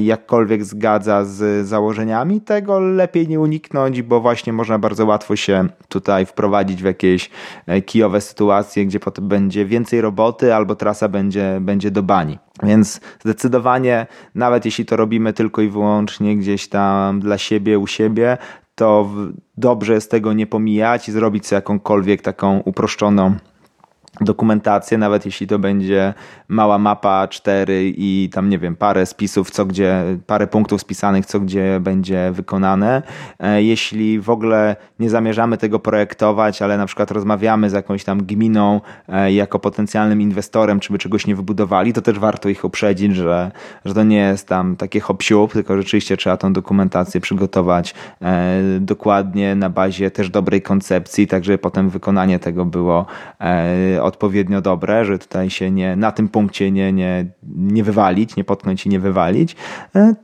jakkolwiek 0.00 0.64
zgadza 0.64 1.24
z 1.24 1.66
założeniami, 1.66 2.40
tego 2.40 2.80
lepiej 2.80 3.28
nie 3.28 3.40
uniknąć, 3.40 4.02
bo 4.02 4.20
właśnie 4.20 4.52
można 4.52 4.78
bardzo 4.78 5.06
łatwo 5.06 5.36
się 5.36 5.68
tutaj 5.88 6.26
wprowadzić 6.26 6.82
w 6.82 6.84
jakieś 6.84 7.30
e, 7.66 7.82
kijowe 7.82 8.20
sytuacje, 8.20 8.86
gdzie 8.86 9.00
potem 9.00 9.28
będzie 9.28 9.66
więcej 9.66 10.00
roboty 10.00 10.54
albo 10.54 10.74
trasa 10.74 11.08
będzie, 11.08 11.58
będzie 11.60 11.90
do 11.90 12.02
bani. 12.02 12.38
Więc 12.62 13.00
zdecydowanie, 13.20 14.06
nawet 14.34 14.64
jeśli 14.64 14.84
to 14.84 14.96
robimy 14.96 15.32
tylko 15.32 15.62
i 15.62 15.68
wyłącznie 15.68 16.36
gdzieś 16.36 16.68
tam 16.68 17.20
dla 17.20 17.38
siebie, 17.38 17.78
u 17.78 17.86
siebie, 17.86 18.38
to 18.74 19.10
dobrze 19.56 19.94
jest 19.94 20.10
tego 20.10 20.32
nie 20.32 20.46
pomijać 20.46 21.08
i 21.08 21.12
zrobić 21.12 21.46
sobie 21.46 21.56
jakąkolwiek 21.56 22.22
taką 22.22 22.60
uproszczoną 22.64 23.34
dokumentację, 24.20 24.98
nawet 24.98 25.26
jeśli 25.26 25.46
to 25.46 25.58
będzie 25.58 26.14
mała 26.48 26.78
mapa 26.78 27.28
4 27.28 27.92
i 27.96 28.30
tam 28.32 28.48
nie 28.48 28.58
wiem, 28.58 28.76
parę 28.76 29.06
spisów, 29.06 29.50
co 29.50 29.66
gdzie, 29.66 30.02
parę 30.26 30.46
punktów 30.46 30.80
spisanych, 30.80 31.26
co 31.26 31.40
gdzie 31.40 31.80
będzie 31.80 32.30
wykonane. 32.32 33.02
E, 33.38 33.62
jeśli 33.62 34.20
w 34.20 34.30
ogóle 34.30 34.76
nie 34.98 35.10
zamierzamy 35.10 35.58
tego 35.58 35.78
projektować, 35.78 36.62
ale 36.62 36.78
na 36.78 36.86
przykład 36.86 37.10
rozmawiamy 37.10 37.70
z 37.70 37.72
jakąś 37.72 38.04
tam 38.04 38.22
gminą 38.22 38.80
e, 39.08 39.32
jako 39.32 39.58
potencjalnym 39.58 40.20
inwestorem, 40.20 40.80
czy 40.80 40.92
by 40.92 40.98
czegoś 40.98 41.26
nie 41.26 41.36
wybudowali, 41.36 41.92
to 41.92 42.02
też 42.02 42.18
warto 42.18 42.48
ich 42.48 42.64
uprzedzić, 42.64 43.16
że, 43.16 43.50
że 43.84 43.94
to 43.94 44.04
nie 44.04 44.18
jest 44.18 44.48
tam 44.48 44.76
takie 44.76 45.00
hop 45.00 45.22
tylko 45.52 45.76
rzeczywiście 45.76 46.16
trzeba 46.16 46.36
tą 46.36 46.52
dokumentację 46.52 47.20
przygotować 47.20 47.94
e, 48.22 48.60
dokładnie 48.80 49.54
na 49.54 49.70
bazie 49.70 50.10
też 50.10 50.30
dobrej 50.30 50.62
koncepcji, 50.62 51.26
tak 51.26 51.44
żeby 51.44 51.58
potem 51.58 51.90
wykonanie 51.90 52.38
tego 52.38 52.64
było 52.64 53.06
odpowiednio 54.06 54.60
dobre, 54.60 55.04
że 55.04 55.18
tutaj 55.18 55.50
się 55.50 55.70
nie, 55.70 55.96
na 55.96 56.12
tym 56.12 56.28
punkcie 56.28 56.70
nie, 56.70 56.92
nie, 56.92 57.26
nie 57.56 57.84
wywalić, 57.84 58.36
nie 58.36 58.44
potknąć 58.44 58.86
i 58.86 58.88
nie 58.88 59.00
wywalić. 59.00 59.56
E, 59.96 60.14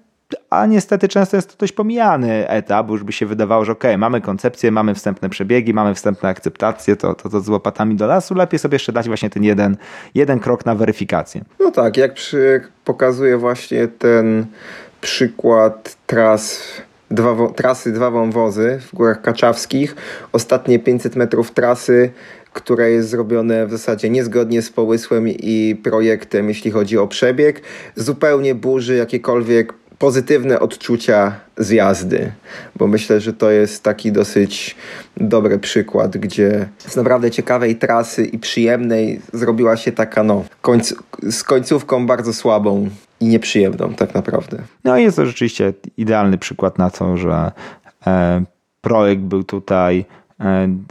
a 0.51 0.67
niestety 0.67 1.09
często 1.09 1.37
jest 1.37 1.51
to 1.51 1.57
dość 1.59 1.73
pomijany 1.73 2.49
etap, 2.49 2.87
bo 2.87 2.93
już 2.93 3.05
by 3.05 3.13
się 3.13 3.27
wydawało, 3.27 3.65
że 3.65 3.73
ok, 3.73 3.85
mamy 3.99 4.21
koncepcję, 4.21 4.71
mamy 4.71 4.95
wstępne 4.95 5.29
przebiegi, 5.29 5.75
mamy 5.75 5.95
wstępne 5.95 6.29
akceptacje, 6.29 6.97
to, 6.97 7.15
to, 7.15 7.29
to 7.29 7.41
z 7.41 7.49
łopatami 7.49 7.95
do 7.95 8.07
lasu, 8.07 8.35
lepiej 8.35 8.59
sobie 8.59 8.75
jeszcze 8.75 8.93
dać 8.93 9.07
właśnie 9.07 9.31
ten 9.31 9.45
jeden, 9.45 9.77
jeden 10.15 10.41
krok 10.41 10.67
na 10.67 10.75
weryfikację. 10.75 11.45
No 11.61 11.71
tak, 11.71 11.97
jak 11.97 12.15
przy, 12.15 12.61
pokazuje 12.85 13.39
właśnie 13.39 13.89
ten 13.89 14.47
przykład 15.01 15.97
tras 16.07 16.63
dwa, 17.11 17.49
trasy 17.57 17.93
dwa 17.93 18.11
wąwozy 18.11 18.81
w 18.81 18.95
Górach 18.95 19.23
Kaczawskich. 19.23 19.97
Ostatnie 20.33 20.79
500 20.79 21.17
metrów 21.17 21.51
trasy 21.51 22.13
które 22.53 22.91
jest 22.91 23.09
zrobione 23.09 23.67
w 23.67 23.71
zasadzie 23.71 24.11
niezgodnie 24.11 24.63
z 24.63 24.71
pomysłem 24.71 25.29
i 25.29 25.81
projektem, 25.83 26.49
jeśli 26.49 26.71
chodzi 26.71 26.99
o 26.99 27.07
przebieg, 27.07 27.63
zupełnie 27.97 28.55
burzy 28.55 28.97
jakiekolwiek 28.97 29.75
pozytywne 30.03 30.61
odczucia 30.61 31.41
z 31.57 31.71
jazdy, 31.71 32.33
bo 32.77 32.87
myślę, 32.87 33.21
że 33.21 33.33
to 33.33 33.51
jest 33.51 33.83
taki 33.83 34.13
dosyć 34.13 34.77
dobry 35.17 35.59
przykład, 35.59 36.17
gdzie 36.17 36.69
z 36.79 36.97
naprawdę 36.97 37.31
ciekawej 37.31 37.77
trasy 37.77 38.25
i 38.25 38.39
przyjemnej 38.39 39.21
zrobiła 39.33 39.77
się 39.77 39.93
taka 39.93 40.25
no, 40.25 40.45
końc 40.63 40.95
z 41.31 41.43
końcówką 41.43 42.07
bardzo 42.07 42.33
słabą 42.33 42.89
i 43.21 43.27
nieprzyjemną 43.27 43.95
tak 43.95 44.15
naprawdę. 44.15 44.59
No 44.85 44.99
jest 44.99 45.17
to 45.17 45.27
rzeczywiście 45.27 45.73
idealny 45.97 46.39
przykład 46.39 46.79
na 46.79 46.91
to, 46.91 47.17
że 47.17 47.53
e, 48.07 48.45
projekt 48.81 49.23
był 49.23 49.45
tutaj 49.45 50.05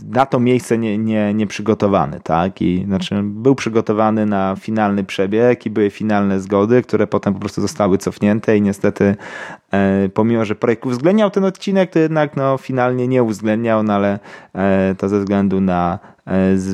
na 0.09 0.25
to 0.25 0.39
miejsce 0.39 0.77
nie, 0.77 0.97
nie, 0.97 1.33
nie 1.33 1.47
przygotowany, 1.47 2.19
tak? 2.23 2.61
I 2.61 2.83
znaczy 2.85 3.21
był 3.23 3.55
przygotowany 3.55 4.25
na 4.25 4.55
finalny 4.59 5.03
przebieg 5.03 5.65
i 5.65 5.69
były 5.69 5.89
finalne 5.89 6.39
zgody, 6.39 6.81
które 6.81 7.07
potem 7.07 7.33
po 7.33 7.39
prostu 7.39 7.61
zostały 7.61 7.97
cofnięte 7.97 8.57
i 8.57 8.61
niestety 8.61 9.15
e, 9.73 10.09
pomimo, 10.13 10.45
że 10.45 10.55
projekt 10.55 10.85
uwzględniał 10.85 11.29
ten 11.29 11.45
odcinek, 11.45 11.91
to 11.91 11.99
jednak 11.99 12.35
no, 12.37 12.57
finalnie 12.57 13.07
nie 13.07 13.23
uwzględniał, 13.23 13.83
no 13.83 13.93
ale 13.93 14.19
e, 14.53 14.95
to 14.97 15.09
ze 15.09 15.19
względu 15.19 15.61
na 15.61 15.99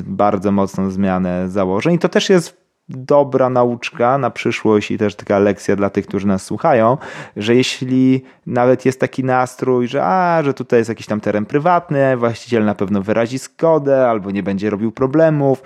bardzo 0.04 0.52
mocną 0.52 0.90
zmianę 0.90 1.48
założeń. 1.48 1.94
I 1.94 1.98
to 1.98 2.08
też 2.08 2.30
jest 2.30 2.57
dobra 2.88 3.50
nauczka 3.50 4.18
na 4.18 4.30
przyszłość 4.30 4.90
i 4.90 4.98
też 4.98 5.14
taka 5.14 5.38
lekcja 5.38 5.76
dla 5.76 5.90
tych, 5.90 6.06
którzy 6.06 6.26
nas 6.26 6.44
słuchają, 6.44 6.98
że 7.36 7.54
jeśli 7.54 8.24
nawet 8.46 8.86
jest 8.86 9.00
taki 9.00 9.24
nastrój, 9.24 9.88
że 9.88 10.04
a, 10.04 10.42
że 10.42 10.54
tutaj 10.54 10.80
jest 10.80 10.88
jakiś 10.88 11.06
tam 11.06 11.20
teren 11.20 11.46
prywatny, 11.46 12.16
właściciel 12.16 12.64
na 12.64 12.74
pewno 12.74 13.02
wyrazi 13.02 13.38
zgodę 13.38 14.08
albo 14.10 14.30
nie 14.30 14.42
będzie 14.42 14.70
robił 14.70 14.92
problemów, 14.92 15.62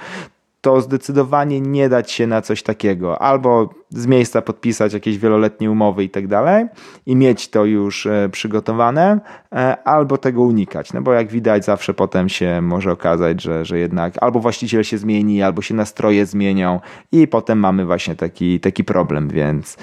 to 0.63 0.81
zdecydowanie 0.81 1.61
nie 1.61 1.89
dać 1.89 2.11
się 2.11 2.27
na 2.27 2.43
coś 2.43 2.63
takiego. 2.63 3.23
Albo 3.23 3.71
z 3.89 4.07
miejsca 4.07 4.43
podpisać 4.43 4.93
jakieś 4.93 5.19
wieloletnie 5.19 5.71
umowy 5.71 6.05
i 6.05 6.11
tak 6.11 6.27
dalej 6.27 6.67
i 7.07 7.17
mieć 7.17 7.49
to 7.49 7.65
już 7.65 8.07
e, 8.07 8.29
przygotowane, 8.33 9.21
e, 9.53 9.77
albo 9.85 10.19
tego 10.19 10.43
unikać. 10.43 10.93
No 10.93 11.03
bo 11.03 11.13
jak 11.13 11.31
widać, 11.31 11.65
zawsze 11.65 11.95
potem 11.95 12.29
się 12.29 12.61
może 12.61 12.93
okazać, 12.93 13.43
że, 13.43 13.65
że 13.65 13.79
jednak 13.79 14.15
albo 14.21 14.41
właściciel 14.41 14.83
się 14.83 14.99
zmieni, 14.99 15.43
albo 15.43 15.63
się 15.63 15.75
nastroje 15.75 16.27
zmienią 16.27 16.81
i 17.13 17.29
potem 17.29 17.59
mamy 17.59 17.85
właśnie 17.85 18.17
taki, 18.17 18.61
taki 18.61 18.85
problem, 18.85 19.29
więc 19.29 19.77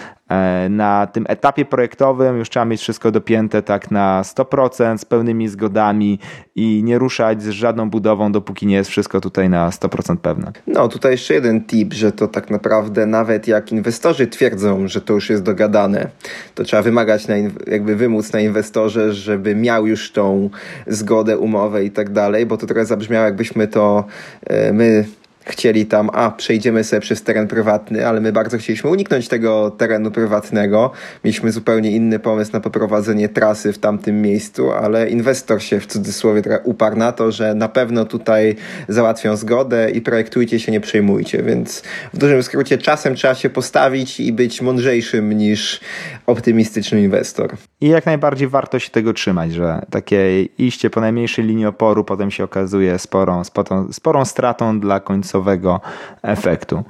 na 0.69 1.07
tym 1.07 1.25
etapie 1.29 1.65
projektowym 1.65 2.37
już 2.37 2.49
trzeba 2.49 2.65
mieć 2.65 2.81
wszystko 2.81 3.11
dopięte 3.11 3.61
tak 3.61 3.91
na 3.91 4.21
100% 4.21 4.97
z 4.97 5.05
pełnymi 5.05 5.47
zgodami 5.47 6.19
i 6.55 6.83
nie 6.83 6.99
ruszać 6.99 7.43
z 7.43 7.49
żadną 7.49 7.89
budową, 7.89 8.31
dopóki 8.31 8.67
nie 8.67 8.75
jest 8.75 8.89
wszystko 8.89 9.21
tutaj 9.21 9.49
na 9.49 9.69
100% 9.69 10.17
pewne. 10.17 10.51
No, 10.67 10.87
tutaj 10.87 11.11
jeszcze 11.11 11.33
jeden 11.33 11.65
tip, 11.65 11.93
że 11.93 12.11
to 12.11 12.27
tak 12.27 12.49
naprawdę 12.49 13.05
nawet 13.05 13.47
jak 13.47 13.71
inwestorzy 13.71 14.27
twierdzą, 14.27 14.87
że 14.87 15.01
to 15.01 15.13
już 15.13 15.29
jest 15.29 15.43
dogadane, 15.43 16.09
to 16.55 16.63
trzeba 16.63 16.81
wymagać, 16.81 17.27
na, 17.27 17.35
jakby 17.67 17.95
wymóc 17.95 18.33
na 18.33 18.39
inwestorze, 18.39 19.13
żeby 19.13 19.55
miał 19.55 19.87
już 19.87 20.11
tą 20.11 20.49
zgodę, 20.87 21.37
umowę 21.37 21.83
i 21.83 21.91
tak 21.91 22.09
dalej, 22.09 22.45
bo 22.45 22.57
to 22.57 22.67
trochę 22.67 22.85
zabrzmiało 22.85 23.25
jakbyśmy 23.25 23.67
to 23.67 24.05
e, 24.47 24.73
my 24.73 25.05
chcieli 25.45 25.85
tam, 25.85 26.09
a 26.13 26.31
przejdziemy 26.31 26.83
sobie 26.83 26.99
przez 26.99 27.23
teren 27.23 27.47
prywatny, 27.47 28.07
ale 28.07 28.21
my 28.21 28.31
bardzo 28.31 28.57
chcieliśmy 28.57 28.89
uniknąć 28.89 29.27
tego 29.27 29.71
terenu 29.71 30.11
prywatnego. 30.11 30.91
Mieliśmy 31.23 31.51
zupełnie 31.51 31.91
inny 31.91 32.19
pomysł 32.19 32.51
na 32.53 32.59
poprowadzenie 32.59 33.29
trasy 33.29 33.73
w 33.73 33.77
tamtym 33.77 34.21
miejscu, 34.21 34.71
ale 34.71 35.09
inwestor 35.09 35.61
się 35.61 35.79
w 35.79 35.85
cudzysłowie 35.85 36.41
uparł 36.63 36.95
na 36.95 37.11
to, 37.11 37.31
że 37.31 37.55
na 37.55 37.69
pewno 37.69 38.05
tutaj 38.05 38.55
załatwią 38.87 39.35
zgodę 39.35 39.91
i 39.91 40.01
projektujcie 40.01 40.59
się, 40.59 40.71
nie 40.71 40.81
przejmujcie. 40.81 41.43
Więc 41.43 41.83
w 42.13 42.17
dużym 42.17 42.43
skrócie 42.43 42.77
czasem 42.77 43.15
trzeba 43.15 43.35
się 43.35 43.49
postawić 43.49 44.19
i 44.19 44.33
być 44.33 44.61
mądrzejszym 44.61 45.33
niż 45.33 45.79
optymistyczny 46.25 47.01
inwestor. 47.01 47.57
I 47.81 47.87
jak 47.87 48.05
najbardziej 48.05 48.47
warto 48.47 48.79
się 48.79 48.89
tego 48.89 49.13
trzymać, 49.13 49.53
że 49.53 49.81
takie 49.89 50.43
iście 50.43 50.89
po 50.89 51.01
najmniejszej 51.01 51.45
linii 51.45 51.65
oporu 51.65 52.03
potem 52.03 52.31
się 52.31 52.43
okazuje 52.43 52.99
sporą, 52.99 53.43
sporą, 53.43 53.93
sporą 53.93 54.25
stratą 54.25 54.79
dla 54.79 54.99
końcowego 55.29 55.81
efektu. 56.21 56.83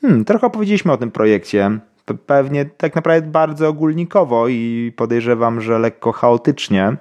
Hmm, 0.00 0.24
trochę 0.24 0.46
opowiedzieliśmy 0.46 0.92
o 0.92 0.96
tym 0.96 1.10
projekcie 1.10 1.78
pewnie 2.26 2.64
tak 2.64 2.94
naprawdę 2.94 3.30
bardzo 3.30 3.68
ogólnikowo 3.68 4.48
i 4.48 4.92
podejrzewam, 4.96 5.60
że 5.60 5.78
lekko 5.78 6.12
chaotycznie. 6.12 6.96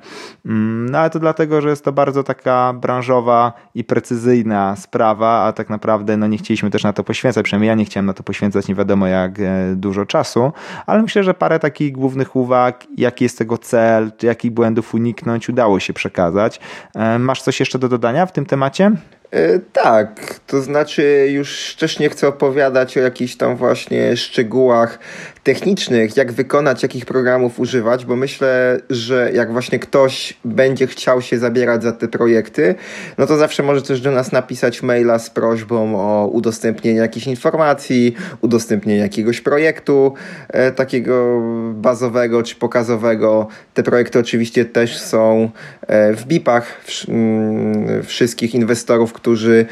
Mm, 0.46 0.90
no 0.90 0.98
ale 1.00 1.10
to 1.10 1.20
dlatego, 1.20 1.62
że 1.62 1.70
jest 1.70 1.86
to 1.86 1.92
bardzo 1.92 2.24
taka 2.24 2.74
branżowa 2.74 3.54
i 3.76 3.84
precyzyjna 3.84 4.76
sprawa, 4.76 5.44
a 5.44 5.54
tak 5.54 5.70
naprawdę 5.70 6.18
no 6.18 6.28
nie 6.28 6.38
chcieliśmy 6.38 6.70
też 6.70 6.84
na 6.84 6.94
to 6.94 7.04
poświęcać, 7.04 7.44
przynajmniej 7.44 7.68
ja 7.68 7.76
nie 7.76 7.86
chciałem 7.86 8.06
na 8.06 8.14
to 8.14 8.24
poświęcać 8.24 8.68
nie 8.68 8.76
wiadomo 8.76 9.08
jak 9.08 9.40
e, 9.40 9.76
dużo 9.76 10.06
czasu, 10.06 10.52
ale 10.86 11.02
myślę, 11.02 11.24
że 11.24 11.34
parę 11.34 11.60
takich 11.60 11.92
głównych 11.92 12.36
uwag, 12.36 12.88
jaki 12.98 13.26
jest 13.26 13.38
tego 13.38 13.58
cel, 13.58 14.12
jakich 14.24 14.52
błędów 14.52 14.94
uniknąć, 14.94 15.50
udało 15.50 15.80
się 15.80 15.94
przekazać. 15.94 16.60
E, 16.96 17.20
masz 17.20 17.42
coś 17.42 17.60
jeszcze 17.60 17.80
do 17.80 17.90
dodania 17.90 18.26
w 18.26 18.32
tym 18.32 18.46
temacie? 18.46 18.92
E, 19.32 19.60
tak, 19.60 20.40
to 20.48 20.62
znaczy 20.62 21.28
już 21.32 21.76
też 21.80 22.00
nie 22.00 22.10
chcę 22.10 22.28
opowiadać 22.28 22.98
o 22.98 23.02
jakichś 23.02 23.36
tam 23.36 23.56
właśnie 23.56 24.18
szczegółach 24.18 25.00
technicznych, 25.44 26.18
jak 26.18 26.32
wykonać, 26.32 26.84
jakich 26.84 27.06
programów 27.06 27.60
używać, 27.60 28.06
bo 28.06 28.16
myślę, 28.16 28.80
że 28.90 29.32
jak 29.34 29.52
właśnie 29.52 29.80
ktoś 29.80 30.34
będzie 30.46 30.88
chciał 30.88 31.22
się 31.22 31.40
zabierać 31.40 31.84
za 31.84 31.92
te 31.92 32.08
projekty, 32.08 32.76
no 33.18 33.28
to 33.28 33.38
zawsze 33.38 33.64
może 33.64 33.82
też 33.82 34.02
do 34.02 34.12
nas 34.12 34.32
napisać 34.32 34.84
maila 34.84 35.20
z 35.20 35.30
prośbą 35.30 35.96
o 35.96 36.28
udostępnienie 36.28 37.00
jakichś 37.00 37.28
informacji, 37.28 38.16
udostępnienie 38.42 39.00
jakiegoś 39.00 39.42
projektu 39.42 40.14
e, 40.50 40.72
takiego 40.72 41.42
bazowego 41.74 42.44
czy 42.44 42.56
pokazowego. 42.56 43.48
Te 43.74 43.84
projekty 43.84 44.20
oczywiście 44.20 44.66
też 44.66 44.98
są 44.98 45.50
e, 45.88 46.14
w 46.14 46.26
BIP-ach 46.26 46.82
w, 46.84 47.10
mm, 47.10 48.04
wszystkich 48.04 48.56
inwestorów, 48.56 49.14
którzy 49.14 49.66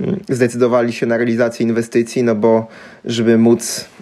mm, 0.00 0.20
zdecydowali 0.28 0.92
się 0.92 1.06
na 1.06 1.16
realizację 1.16 1.66
inwestycji, 1.66 2.22
no 2.22 2.34
bo 2.34 2.66
żeby 3.04 3.38
móc 3.38 3.93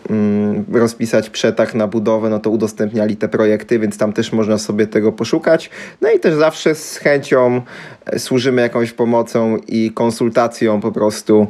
rozpisać 0.72 1.30
przetarg 1.30 1.74
na 1.74 1.86
budowę, 1.86 2.30
no 2.30 2.38
to 2.38 2.50
udostępniali 2.50 3.16
te 3.16 3.28
projekty, 3.28 3.78
więc 3.78 3.98
tam 3.98 4.12
też 4.12 4.32
można 4.32 4.58
sobie 4.58 4.86
tego 4.86 5.12
poszukać. 5.12 5.70
No 6.00 6.10
i 6.10 6.20
też 6.20 6.34
zawsze 6.34 6.74
z 6.74 6.96
chęcią 6.96 7.62
e, 8.06 8.18
służymy 8.18 8.62
jakąś 8.62 8.92
pomocą 8.92 9.56
i 9.68 9.90
konsultacją 9.94 10.80
po 10.80 10.92
prostu 10.92 11.46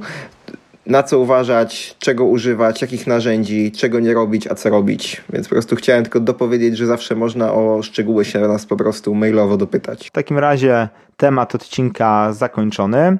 na 0.87 1.03
co 1.03 1.19
uważać, 1.19 1.97
czego 1.99 2.25
używać, 2.25 2.83
jakich 2.83 3.07
narzędzi, 3.07 3.73
czego 3.73 4.01
nie 4.01 4.15
robić, 4.15 4.47
a 4.47 4.55
co 4.55 4.71
robić. 4.71 5.23
Więc 5.33 5.49
po 5.49 5.55
prostu 5.55 5.77
chciałem 5.77 6.03
tylko 6.03 6.21
dopowiedzieć, 6.21 6.77
że 6.77 6.87
zawsze 6.87 7.15
można 7.15 7.53
o 7.53 7.83
szczegóły 7.83 8.25
się 8.25 8.41
nas 8.41 8.67
po 8.67 8.77
prostu 8.77 9.15
mailowo 9.15 9.57
dopytać. 9.57 10.09
W 10.09 10.11
takim 10.11 10.39
razie 10.39 10.89
temat 11.17 11.55
odcinka 11.55 12.33
zakończony. 12.33 13.19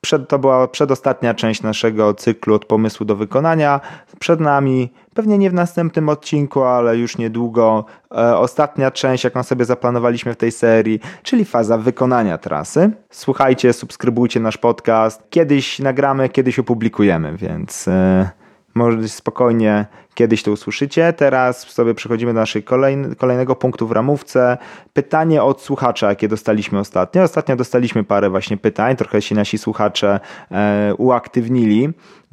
Przed, 0.00 0.28
to 0.28 0.38
była 0.38 0.68
przedostatnia 0.68 1.34
część 1.34 1.62
naszego 1.62 2.14
cyklu 2.14 2.54
od 2.54 2.64
pomysłu 2.64 3.06
do 3.06 3.16
wykonania. 3.16 3.80
Przed 4.18 4.40
nami, 4.40 4.92
pewnie 5.14 5.38
nie 5.38 5.50
w 5.50 5.54
następnym 5.54 6.08
odcinku, 6.08 6.62
ale 6.62 6.96
już 6.96 7.18
niedługo, 7.18 7.84
e, 8.12 8.36
ostatnia 8.36 8.90
część, 8.90 9.24
jaką 9.24 9.42
sobie 9.42 9.64
zaplanowaliśmy 9.64 10.34
w 10.34 10.36
tej 10.36 10.52
serii, 10.52 11.00
czyli 11.22 11.44
faza 11.44 11.78
wykonania 11.78 12.38
trasy. 12.38 12.90
Słuchajcie, 13.10 13.72
subskrybujcie 13.72 14.40
nasz 14.40 14.56
podcast. 14.56 15.22
Kiedyś 15.30 15.78
nagramy, 15.78 16.28
kiedyś 16.28 16.58
opublikujemy, 16.58 17.36
więc. 17.36 17.88
E, 17.88 18.45
może 18.76 19.08
spokojnie 19.08 19.86
kiedyś 20.14 20.42
to 20.42 20.52
usłyszycie. 20.52 21.12
Teraz 21.12 21.60
sobie 21.60 21.94
przechodzimy 21.94 22.34
do 22.34 22.40
naszego 22.40 22.76
kolejnego 23.18 23.56
punktu 23.56 23.86
w 23.86 23.92
ramówce. 23.92 24.58
Pytanie 24.92 25.42
od 25.42 25.62
słuchacza, 25.62 26.08
jakie 26.08 26.28
dostaliśmy 26.28 26.78
ostatnio. 26.78 27.22
Ostatnio 27.22 27.56
dostaliśmy 27.56 28.04
parę 28.04 28.30
właśnie 28.30 28.56
pytań, 28.56 28.96
trochę 28.96 29.22
się 29.22 29.34
nasi 29.34 29.58
słuchacze 29.58 30.20
e, 30.50 30.94
uaktywnili 30.98 31.88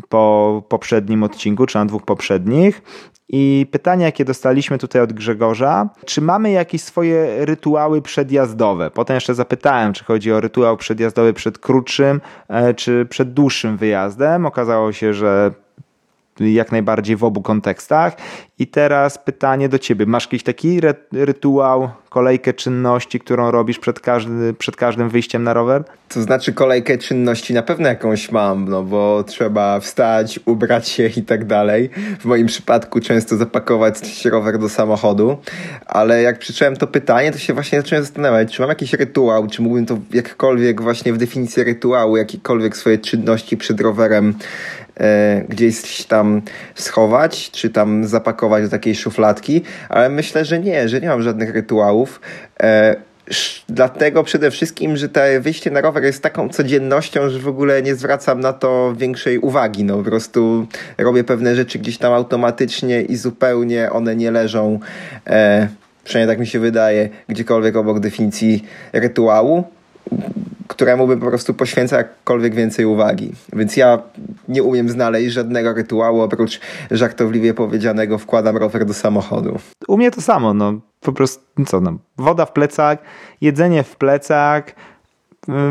po 0.09 0.63
poprzednim 0.69 1.23
odcinku, 1.23 1.65
czy 1.65 1.77
na 1.77 1.85
dwóch 1.85 2.05
poprzednich. 2.05 2.81
I 3.29 3.67
pytanie, 3.71 4.05
jakie 4.05 4.25
dostaliśmy 4.25 4.77
tutaj 4.77 5.01
od 5.01 5.13
Grzegorza, 5.13 5.89
czy 6.05 6.21
mamy 6.21 6.51
jakieś 6.51 6.81
swoje 6.81 7.45
rytuały 7.45 8.01
przedjazdowe? 8.01 8.91
Potem 8.91 9.15
jeszcze 9.15 9.35
zapytałem, 9.35 9.93
czy 9.93 10.03
chodzi 10.03 10.31
o 10.31 10.41
rytuał 10.41 10.77
przedjazdowy 10.77 11.33
przed 11.33 11.57
krótszym, 11.57 12.21
e, 12.47 12.73
czy 12.73 13.05
przed 13.09 13.33
dłuższym 13.33 13.77
wyjazdem. 13.77 14.45
Okazało 14.45 14.91
się, 14.91 15.13
że 15.13 15.62
jak 16.39 16.71
najbardziej 16.71 17.15
w 17.15 17.23
obu 17.23 17.41
kontekstach. 17.41 18.15
I 18.59 18.67
teraz 18.67 19.17
pytanie 19.17 19.69
do 19.69 19.79
ciebie. 19.79 20.05
Masz 20.05 20.23
jakiś 20.23 20.43
taki 20.43 20.81
rytuał, 21.11 21.89
kolejkę 22.09 22.53
czynności, 22.53 23.19
którą 23.19 23.51
robisz 23.51 23.79
przed, 23.79 23.99
każdy, 23.99 24.53
przed 24.53 24.75
każdym 24.75 25.09
wyjściem 25.09 25.43
na 25.43 25.53
rower? 25.53 25.83
To 26.09 26.21
znaczy 26.21 26.53
kolejkę 26.53 26.97
czynności 26.97 27.53
na 27.53 27.63
pewno 27.63 27.87
jakąś 27.87 28.31
mam, 28.31 28.69
no 28.69 28.83
bo 28.83 29.23
trzeba 29.23 29.79
wstać, 29.79 30.39
ubrać 30.45 30.87
się 30.87 31.09
i 31.17 31.21
tak 31.21 31.45
dalej. 31.45 31.89
W 32.19 32.25
moim 32.25 32.47
przypadku 32.47 32.99
często 32.99 33.35
zapakować 33.35 34.25
rower 34.25 34.59
do 34.59 34.69
samochodu, 34.69 35.37
ale 35.85 36.21
jak 36.21 36.39
przeczytałem 36.39 36.75
to 36.75 36.87
pytanie, 36.87 37.31
to 37.31 37.37
się 37.37 37.53
właśnie 37.53 37.81
zacząłem 37.81 38.03
zastanawiać, 38.03 38.55
czy 38.55 38.61
mam 38.61 38.69
jakiś 38.69 38.93
rytuał, 38.93 39.47
czy 39.47 39.61
mógłbym 39.61 39.85
to 39.85 39.97
jakkolwiek 40.13 40.81
właśnie 40.81 41.13
w 41.13 41.17
definicji 41.17 41.63
rytuału, 41.63 42.17
jakiekolwiek 42.17 42.77
swoje 42.77 42.97
czynności 42.97 43.57
przed 43.57 43.81
rowerem 43.81 44.33
gdzieś 45.49 46.03
tam 46.03 46.41
schować, 46.75 47.51
czy 47.51 47.69
tam 47.69 48.05
zapakować 48.05 48.63
do 48.63 48.69
takiej 48.69 48.95
szufladki, 48.95 49.61
ale 49.89 50.09
myślę, 50.09 50.45
że 50.45 50.59
nie, 50.59 50.89
że 50.89 51.01
nie 51.01 51.07
mam 51.07 51.21
żadnych 51.21 51.53
rytuałów. 51.53 52.21
E, 52.63 52.95
Dlatego 53.69 54.23
przede 54.23 54.51
wszystkim, 54.51 54.97
że 54.97 55.09
to 55.09 55.21
wyjście 55.39 55.71
na 55.71 55.81
rower 55.81 56.03
jest 56.03 56.23
taką 56.23 56.49
codziennością, 56.49 57.29
że 57.29 57.39
w 57.39 57.47
ogóle 57.47 57.81
nie 57.81 57.95
zwracam 57.95 58.39
na 58.39 58.53
to 58.53 58.93
większej 58.97 59.39
uwagi. 59.39 59.83
No 59.83 59.97
po 59.97 60.03
prostu 60.03 60.67
robię 60.97 61.23
pewne 61.23 61.55
rzeczy 61.55 61.79
gdzieś 61.79 61.97
tam 61.97 62.13
automatycznie 62.13 63.01
i 63.01 63.15
zupełnie 63.15 63.91
one 63.91 64.15
nie 64.15 64.31
leżą, 64.31 64.79
e, 65.27 65.67
przynajmniej 66.03 66.35
tak 66.35 66.39
mi 66.39 66.47
się 66.47 66.59
wydaje, 66.59 67.09
gdziekolwiek 67.27 67.75
obok 67.75 67.99
definicji 67.99 68.63
rytuału 68.93 69.63
któremu 70.73 71.07
bym 71.07 71.19
po 71.19 71.25
prostu 71.25 71.53
poświęcał 71.53 71.97
jakkolwiek 71.97 72.55
więcej 72.55 72.85
uwagi. 72.85 73.31
Więc 73.53 73.77
ja 73.77 73.99
nie 74.47 74.63
umiem 74.63 74.89
znaleźć 74.89 75.33
żadnego 75.33 75.73
rytuału, 75.73 76.21
oprócz 76.21 76.59
żartobliwie 76.91 77.53
powiedzianego 77.53 78.17
wkładam 78.17 78.57
rower 78.57 78.85
do 78.85 78.93
samochodu. 78.93 79.59
U 79.87 79.97
mnie 79.97 80.11
to 80.11 80.21
samo, 80.21 80.53
no 80.53 80.73
po 81.01 81.13
prostu, 81.13 81.43
co 81.65 81.81
no, 81.81 81.97
woda 82.17 82.45
w 82.45 82.53
plecach, 82.53 82.97
jedzenie 83.41 83.83
w 83.83 83.95
plecach, 83.95 84.63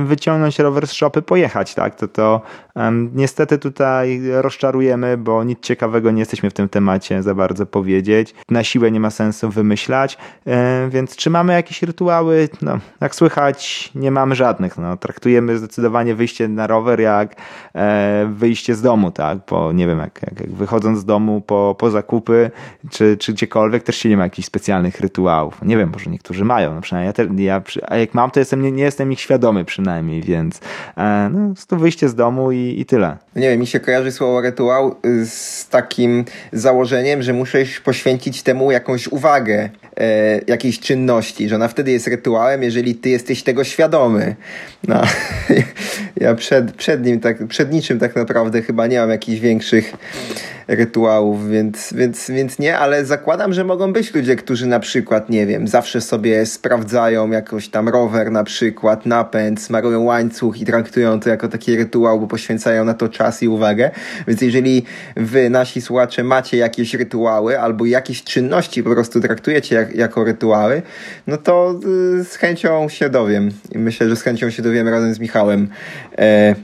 wyciągnąć 0.04 0.58
rower 0.58 0.86
z 0.86 0.92
szopy, 0.92 1.22
pojechać, 1.22 1.74
tak? 1.74 1.94
To, 1.94 2.08
to 2.08 2.40
um, 2.74 3.10
niestety 3.14 3.58
tutaj 3.58 4.20
rozczarujemy, 4.32 5.16
bo 5.16 5.44
nic 5.44 5.60
ciekawego 5.60 6.10
nie 6.10 6.18
jesteśmy 6.18 6.50
w 6.50 6.52
tym 6.52 6.68
temacie 6.68 7.22
za 7.22 7.34
bardzo 7.34 7.66
powiedzieć. 7.66 8.34
Na 8.50 8.64
siłę 8.64 8.90
nie 8.90 9.00
ma 9.00 9.10
sensu 9.10 9.50
wymyślać, 9.50 10.18
e, 10.46 10.88
więc 10.90 11.16
czy 11.16 11.30
mamy 11.30 11.52
jakieś 11.52 11.82
rytuały? 11.82 12.48
No, 12.62 12.78
jak 13.00 13.14
słychać, 13.14 13.90
nie 13.94 14.10
mamy 14.10 14.34
żadnych. 14.34 14.78
No, 14.78 14.96
traktujemy 14.96 15.58
zdecydowanie 15.58 16.14
wyjście 16.14 16.48
na 16.48 16.66
rower 16.66 17.00
jak 17.00 17.36
e, 17.74 18.30
wyjście 18.32 18.74
z 18.74 18.82
domu, 18.82 19.10
tak? 19.10 19.38
Bo 19.50 19.72
nie 19.72 19.86
wiem, 19.86 19.98
jak, 19.98 20.22
jak, 20.22 20.40
jak 20.40 20.50
wychodząc 20.50 20.98
z 20.98 21.04
domu 21.04 21.40
po, 21.40 21.76
po 21.78 21.90
zakupy, 21.90 22.50
czy, 22.90 23.16
czy 23.16 23.32
gdziekolwiek, 23.32 23.82
też 23.82 23.96
się 23.96 24.08
nie 24.08 24.16
ma 24.16 24.24
jakichś 24.24 24.46
specjalnych 24.46 25.00
rytuałów. 25.00 25.62
Nie 25.62 25.76
wiem, 25.76 25.90
może 25.92 26.10
niektórzy 26.10 26.44
mają, 26.44 26.74
no 26.74 26.80
przynajmniej 26.80 27.06
ja, 27.06 27.12
te, 27.12 27.42
ja 27.42 27.62
a 27.88 27.96
jak 27.96 28.14
mam, 28.14 28.30
to 28.30 28.40
jestem, 28.40 28.62
nie, 28.62 28.72
nie 28.72 28.84
jestem 28.84 29.12
ich 29.12 29.20
świadomy 29.20 29.61
przynajmniej, 29.64 30.22
więc 30.22 30.60
e, 30.96 31.30
no, 31.32 31.54
to 31.66 31.76
wyjście 31.76 32.08
z 32.08 32.14
domu 32.14 32.52
i, 32.52 32.80
i 32.80 32.84
tyle. 32.84 33.16
Nie 33.36 33.50
wiem, 33.50 33.60
mi 33.60 33.66
się 33.66 33.80
kojarzy 33.80 34.12
słowo 34.12 34.40
rytuał 34.40 34.94
y, 35.06 35.26
z 35.26 35.68
takim 35.68 36.24
założeniem, 36.52 37.22
że 37.22 37.32
muszę 37.32 37.58
poświęcić 37.84 38.42
temu 38.42 38.70
jakąś 38.70 39.08
uwagę, 39.08 39.70
e, 39.96 40.40
jakiejś 40.46 40.80
czynności, 40.80 41.48
że 41.48 41.56
ona 41.56 41.68
wtedy 41.68 41.90
jest 41.90 42.06
rytuałem, 42.06 42.62
jeżeli 42.62 42.94
ty 42.94 43.08
jesteś 43.08 43.42
tego 43.42 43.64
świadomy. 43.64 44.36
No, 44.88 45.02
ja 46.20 46.34
przed, 46.34 46.72
przed 46.72 47.06
nim, 47.06 47.20
tak, 47.20 47.46
przed 47.46 47.72
niczym 47.72 47.98
tak 47.98 48.16
naprawdę 48.16 48.62
chyba 48.62 48.86
nie 48.86 48.98
mam 48.98 49.10
jakichś 49.10 49.40
większych 49.40 49.92
rytuałów, 50.68 51.48
więc, 51.48 51.92
więc, 51.92 52.30
więc 52.30 52.58
nie, 52.58 52.78
ale 52.78 53.04
zakładam, 53.04 53.52
że 53.52 53.64
mogą 53.64 53.92
być 53.92 54.14
ludzie, 54.14 54.36
którzy 54.36 54.66
na 54.66 54.80
przykład, 54.80 55.30
nie 55.30 55.46
wiem, 55.46 55.68
zawsze 55.68 56.00
sobie 56.00 56.46
sprawdzają 56.46 57.30
jakoś 57.30 57.68
tam 57.68 57.88
rower 57.88 58.30
na 58.30 58.44
przykład, 58.44 59.06
napęd, 59.06 59.62
smarują 59.62 60.02
łańcuch 60.02 60.60
i 60.60 60.64
traktują 60.64 61.20
to 61.20 61.28
jako 61.28 61.48
taki 61.48 61.76
rytuał, 61.76 62.20
bo 62.20 62.26
poświęcają 62.26 62.84
na 62.84 62.94
to 62.94 63.08
czas 63.08 63.42
i 63.42 63.48
uwagę. 63.48 63.90
Więc 64.28 64.40
jeżeli 64.40 64.84
wy, 65.16 65.50
nasi 65.50 65.80
słuchacze, 65.80 66.24
macie 66.24 66.56
jakieś 66.56 66.94
rytuały 66.94 67.60
albo 67.60 67.86
jakieś 67.86 68.24
czynności 68.24 68.82
po 68.82 68.90
prostu 68.90 69.20
traktujecie 69.20 69.74
jak, 69.74 69.94
jako 69.94 70.24
rytuały, 70.24 70.82
no 71.26 71.36
to 71.36 71.80
y, 72.20 72.24
z 72.24 72.34
chęcią 72.34 72.88
się 72.88 73.08
dowiem. 73.08 73.50
I 73.72 73.78
myślę, 73.78 74.08
że 74.08 74.16
z 74.16 74.22
chęcią 74.22 74.50
się 74.50 74.62
dowiemy 74.62 74.90
razem 74.90 75.14
z 75.14 75.18
Michałem. 75.18 75.68
E, 76.18 76.54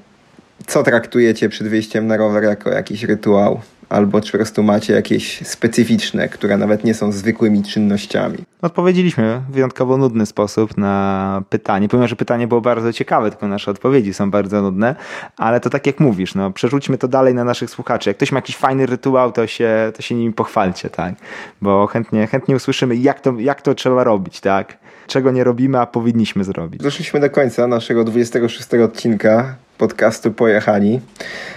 co 0.66 0.82
traktujecie 0.82 1.48
przed 1.48 1.68
wyjściem 1.68 2.06
na 2.06 2.16
rower 2.16 2.44
jako 2.44 2.70
jakiś 2.70 3.04
rytuał? 3.04 3.60
Albo 3.88 4.20
czy 4.20 4.32
po 4.32 4.38
prostu 4.38 4.62
macie 4.62 4.92
jakieś 4.92 5.46
specyficzne, 5.46 6.28
które 6.28 6.56
nawet 6.56 6.84
nie 6.84 6.94
są 6.94 7.12
zwykłymi 7.12 7.62
czynnościami? 7.62 8.38
Odpowiedzieliśmy 8.62 9.42
w 9.48 9.52
wyjątkowo 9.52 9.96
nudny 9.96 10.26
sposób 10.26 10.76
na 10.76 11.42
pytanie, 11.48 11.88
pomimo 11.88 12.08
że 12.08 12.16
pytanie 12.16 12.46
było 12.46 12.60
bardzo 12.60 12.92
ciekawe, 12.92 13.30
tylko 13.30 13.48
nasze 13.48 13.70
odpowiedzi 13.70 14.14
są 14.14 14.30
bardzo 14.30 14.62
nudne, 14.62 14.96
ale 15.36 15.60
to 15.60 15.70
tak 15.70 15.86
jak 15.86 16.00
mówisz, 16.00 16.34
no, 16.34 16.50
przerzućmy 16.50 16.98
to 16.98 17.08
dalej 17.08 17.34
na 17.34 17.44
naszych 17.44 17.70
słuchaczy. 17.70 18.10
Jak 18.10 18.16
ktoś 18.16 18.32
ma 18.32 18.38
jakiś 18.38 18.56
fajny 18.56 18.86
rytuał, 18.86 19.32
to 19.32 19.46
się, 19.46 19.92
to 19.96 20.02
się 20.02 20.14
nim 20.14 20.32
pochwalcie, 20.32 20.90
tak? 20.90 21.14
Bo 21.62 21.86
chętnie, 21.86 22.26
chętnie 22.26 22.56
usłyszymy, 22.56 22.96
jak 22.96 23.20
to, 23.20 23.34
jak 23.38 23.62
to 23.62 23.74
trzeba 23.74 24.04
robić, 24.04 24.40
tak? 24.40 24.78
Czego 25.08 25.30
nie 25.30 25.44
robimy, 25.44 25.78
a 25.78 25.86
powinniśmy 25.86 26.44
zrobić. 26.44 26.82
Doszliśmy 26.82 27.20
do 27.20 27.30
końca 27.30 27.66
naszego 27.66 28.04
26 28.04 28.74
odcinka 28.74 29.56
podcastu 29.78 30.32
Pojechani. 30.32 31.00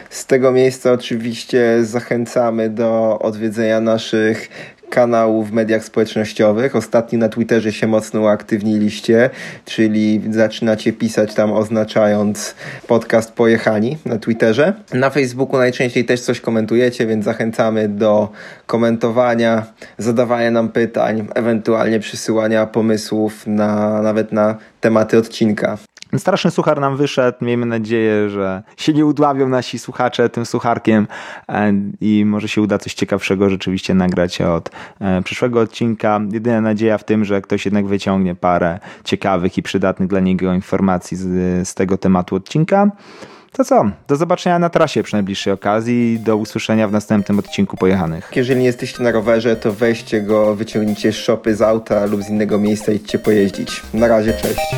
Z 0.10 0.26
tego 0.26 0.52
miejsca 0.52 0.91
oczywiście 0.91 1.86
zachęcamy 1.86 2.70
do 2.70 3.20
odwiedzenia 3.20 3.82
naszych 3.82 4.49
kanałów 4.92 5.50
w 5.50 5.54
mediach 5.54 5.84
społecznościowych. 5.84 6.76
Ostatnio 6.76 7.20
na 7.20 7.30
Twitterze 7.30 7.74
się 7.74 7.88
mocno 7.88 8.22
uaktywniliście, 8.22 9.30
czyli 9.66 10.22
zaczynacie 10.32 10.94
pisać 10.94 11.34
tam 11.34 11.52
oznaczając 11.52 12.56
podcast 12.88 13.34
Pojechani 13.34 13.98
na 14.06 14.18
Twitterze. 14.18 14.74
Na 14.94 15.10
Facebooku 15.10 15.58
najczęściej 15.58 16.06
też 16.06 16.22
coś 16.22 16.42
komentujecie, 16.42 17.08
więc 17.08 17.26
zachęcamy 17.26 17.88
do 17.88 18.30
komentowania, 18.66 19.66
zadawania 19.98 20.52
nam 20.52 20.70
pytań, 20.70 21.28
ewentualnie 21.36 22.00
przysyłania 22.00 22.66
pomysłów 22.66 23.48
na 23.48 24.02
nawet 24.02 24.32
na 24.32 24.58
tematy 24.82 25.18
odcinka. 25.18 25.78
Straszny 26.18 26.51
suchar 26.51 26.80
nam 26.80 26.97
wyszedł. 26.97 27.38
Miejmy 27.41 27.66
nadzieję, 27.66 28.30
że 28.30 28.64
się 28.78 28.93
nie 28.93 29.05
udławią 29.05 29.49
nasi 29.49 29.80
słuchacze 29.80 30.30
tym 30.30 30.45
sucharkiem 30.45 31.07
e, 31.49 31.74
i 32.01 32.26
może 32.26 32.47
się 32.47 32.62
uda 32.62 32.78
coś 32.78 32.93
ciekawszego 32.93 33.49
rzeczywiście 33.49 33.93
nagrać 33.93 34.41
od 34.41 34.70
e, 34.99 35.22
przyszłego 35.22 35.59
odcinka. 35.59 36.22
Jedyna 36.32 36.62
nadzieja 36.62 36.97
w 36.97 37.03
tym, 37.03 37.26
że 37.26 37.41
ktoś 37.41 37.66
jednak 37.66 37.88
wyciągnie 37.88 38.36
parę 38.36 38.80
ciekawych 39.03 39.57
i 39.57 39.64
przydatnych 39.64 40.09
dla 40.09 40.20
niego 40.20 40.53
informacji 40.53 41.18
z, 41.18 41.28
z 41.68 41.74
tego 41.74 41.97
tematu 41.97 42.36
odcinka. 42.36 42.91
To 43.51 43.64
co? 43.64 43.86
Do 44.07 44.16
zobaczenia 44.16 44.59
na 44.59 44.70
trasie 44.70 45.03
przy 45.03 45.14
najbliższej 45.14 45.53
okazji 45.53 46.20
do 46.20 46.38
usłyszenia 46.38 46.88
w 46.88 46.91
następnym 46.91 47.39
odcinku 47.39 47.78
Pojechanych. 47.78 48.32
Jeżeli 48.36 48.59
nie 48.59 48.66
jesteście 48.66 49.03
na 49.03 49.12
rowerze, 49.12 49.55
to 49.55 49.74
weźcie 49.74 50.22
go, 50.22 50.55
wyciągnijcie 50.55 51.14
szopy 51.14 51.55
z 51.55 51.62
auta 51.62 52.05
lub 52.05 52.24
z 52.24 52.30
innego 52.30 52.59
miejsca 52.59 52.91
i 52.91 52.95
idźcie 52.95 53.20
pojeździć. 53.20 53.82
Na 53.93 54.07
razie, 54.07 54.34
cześć. 54.34 54.76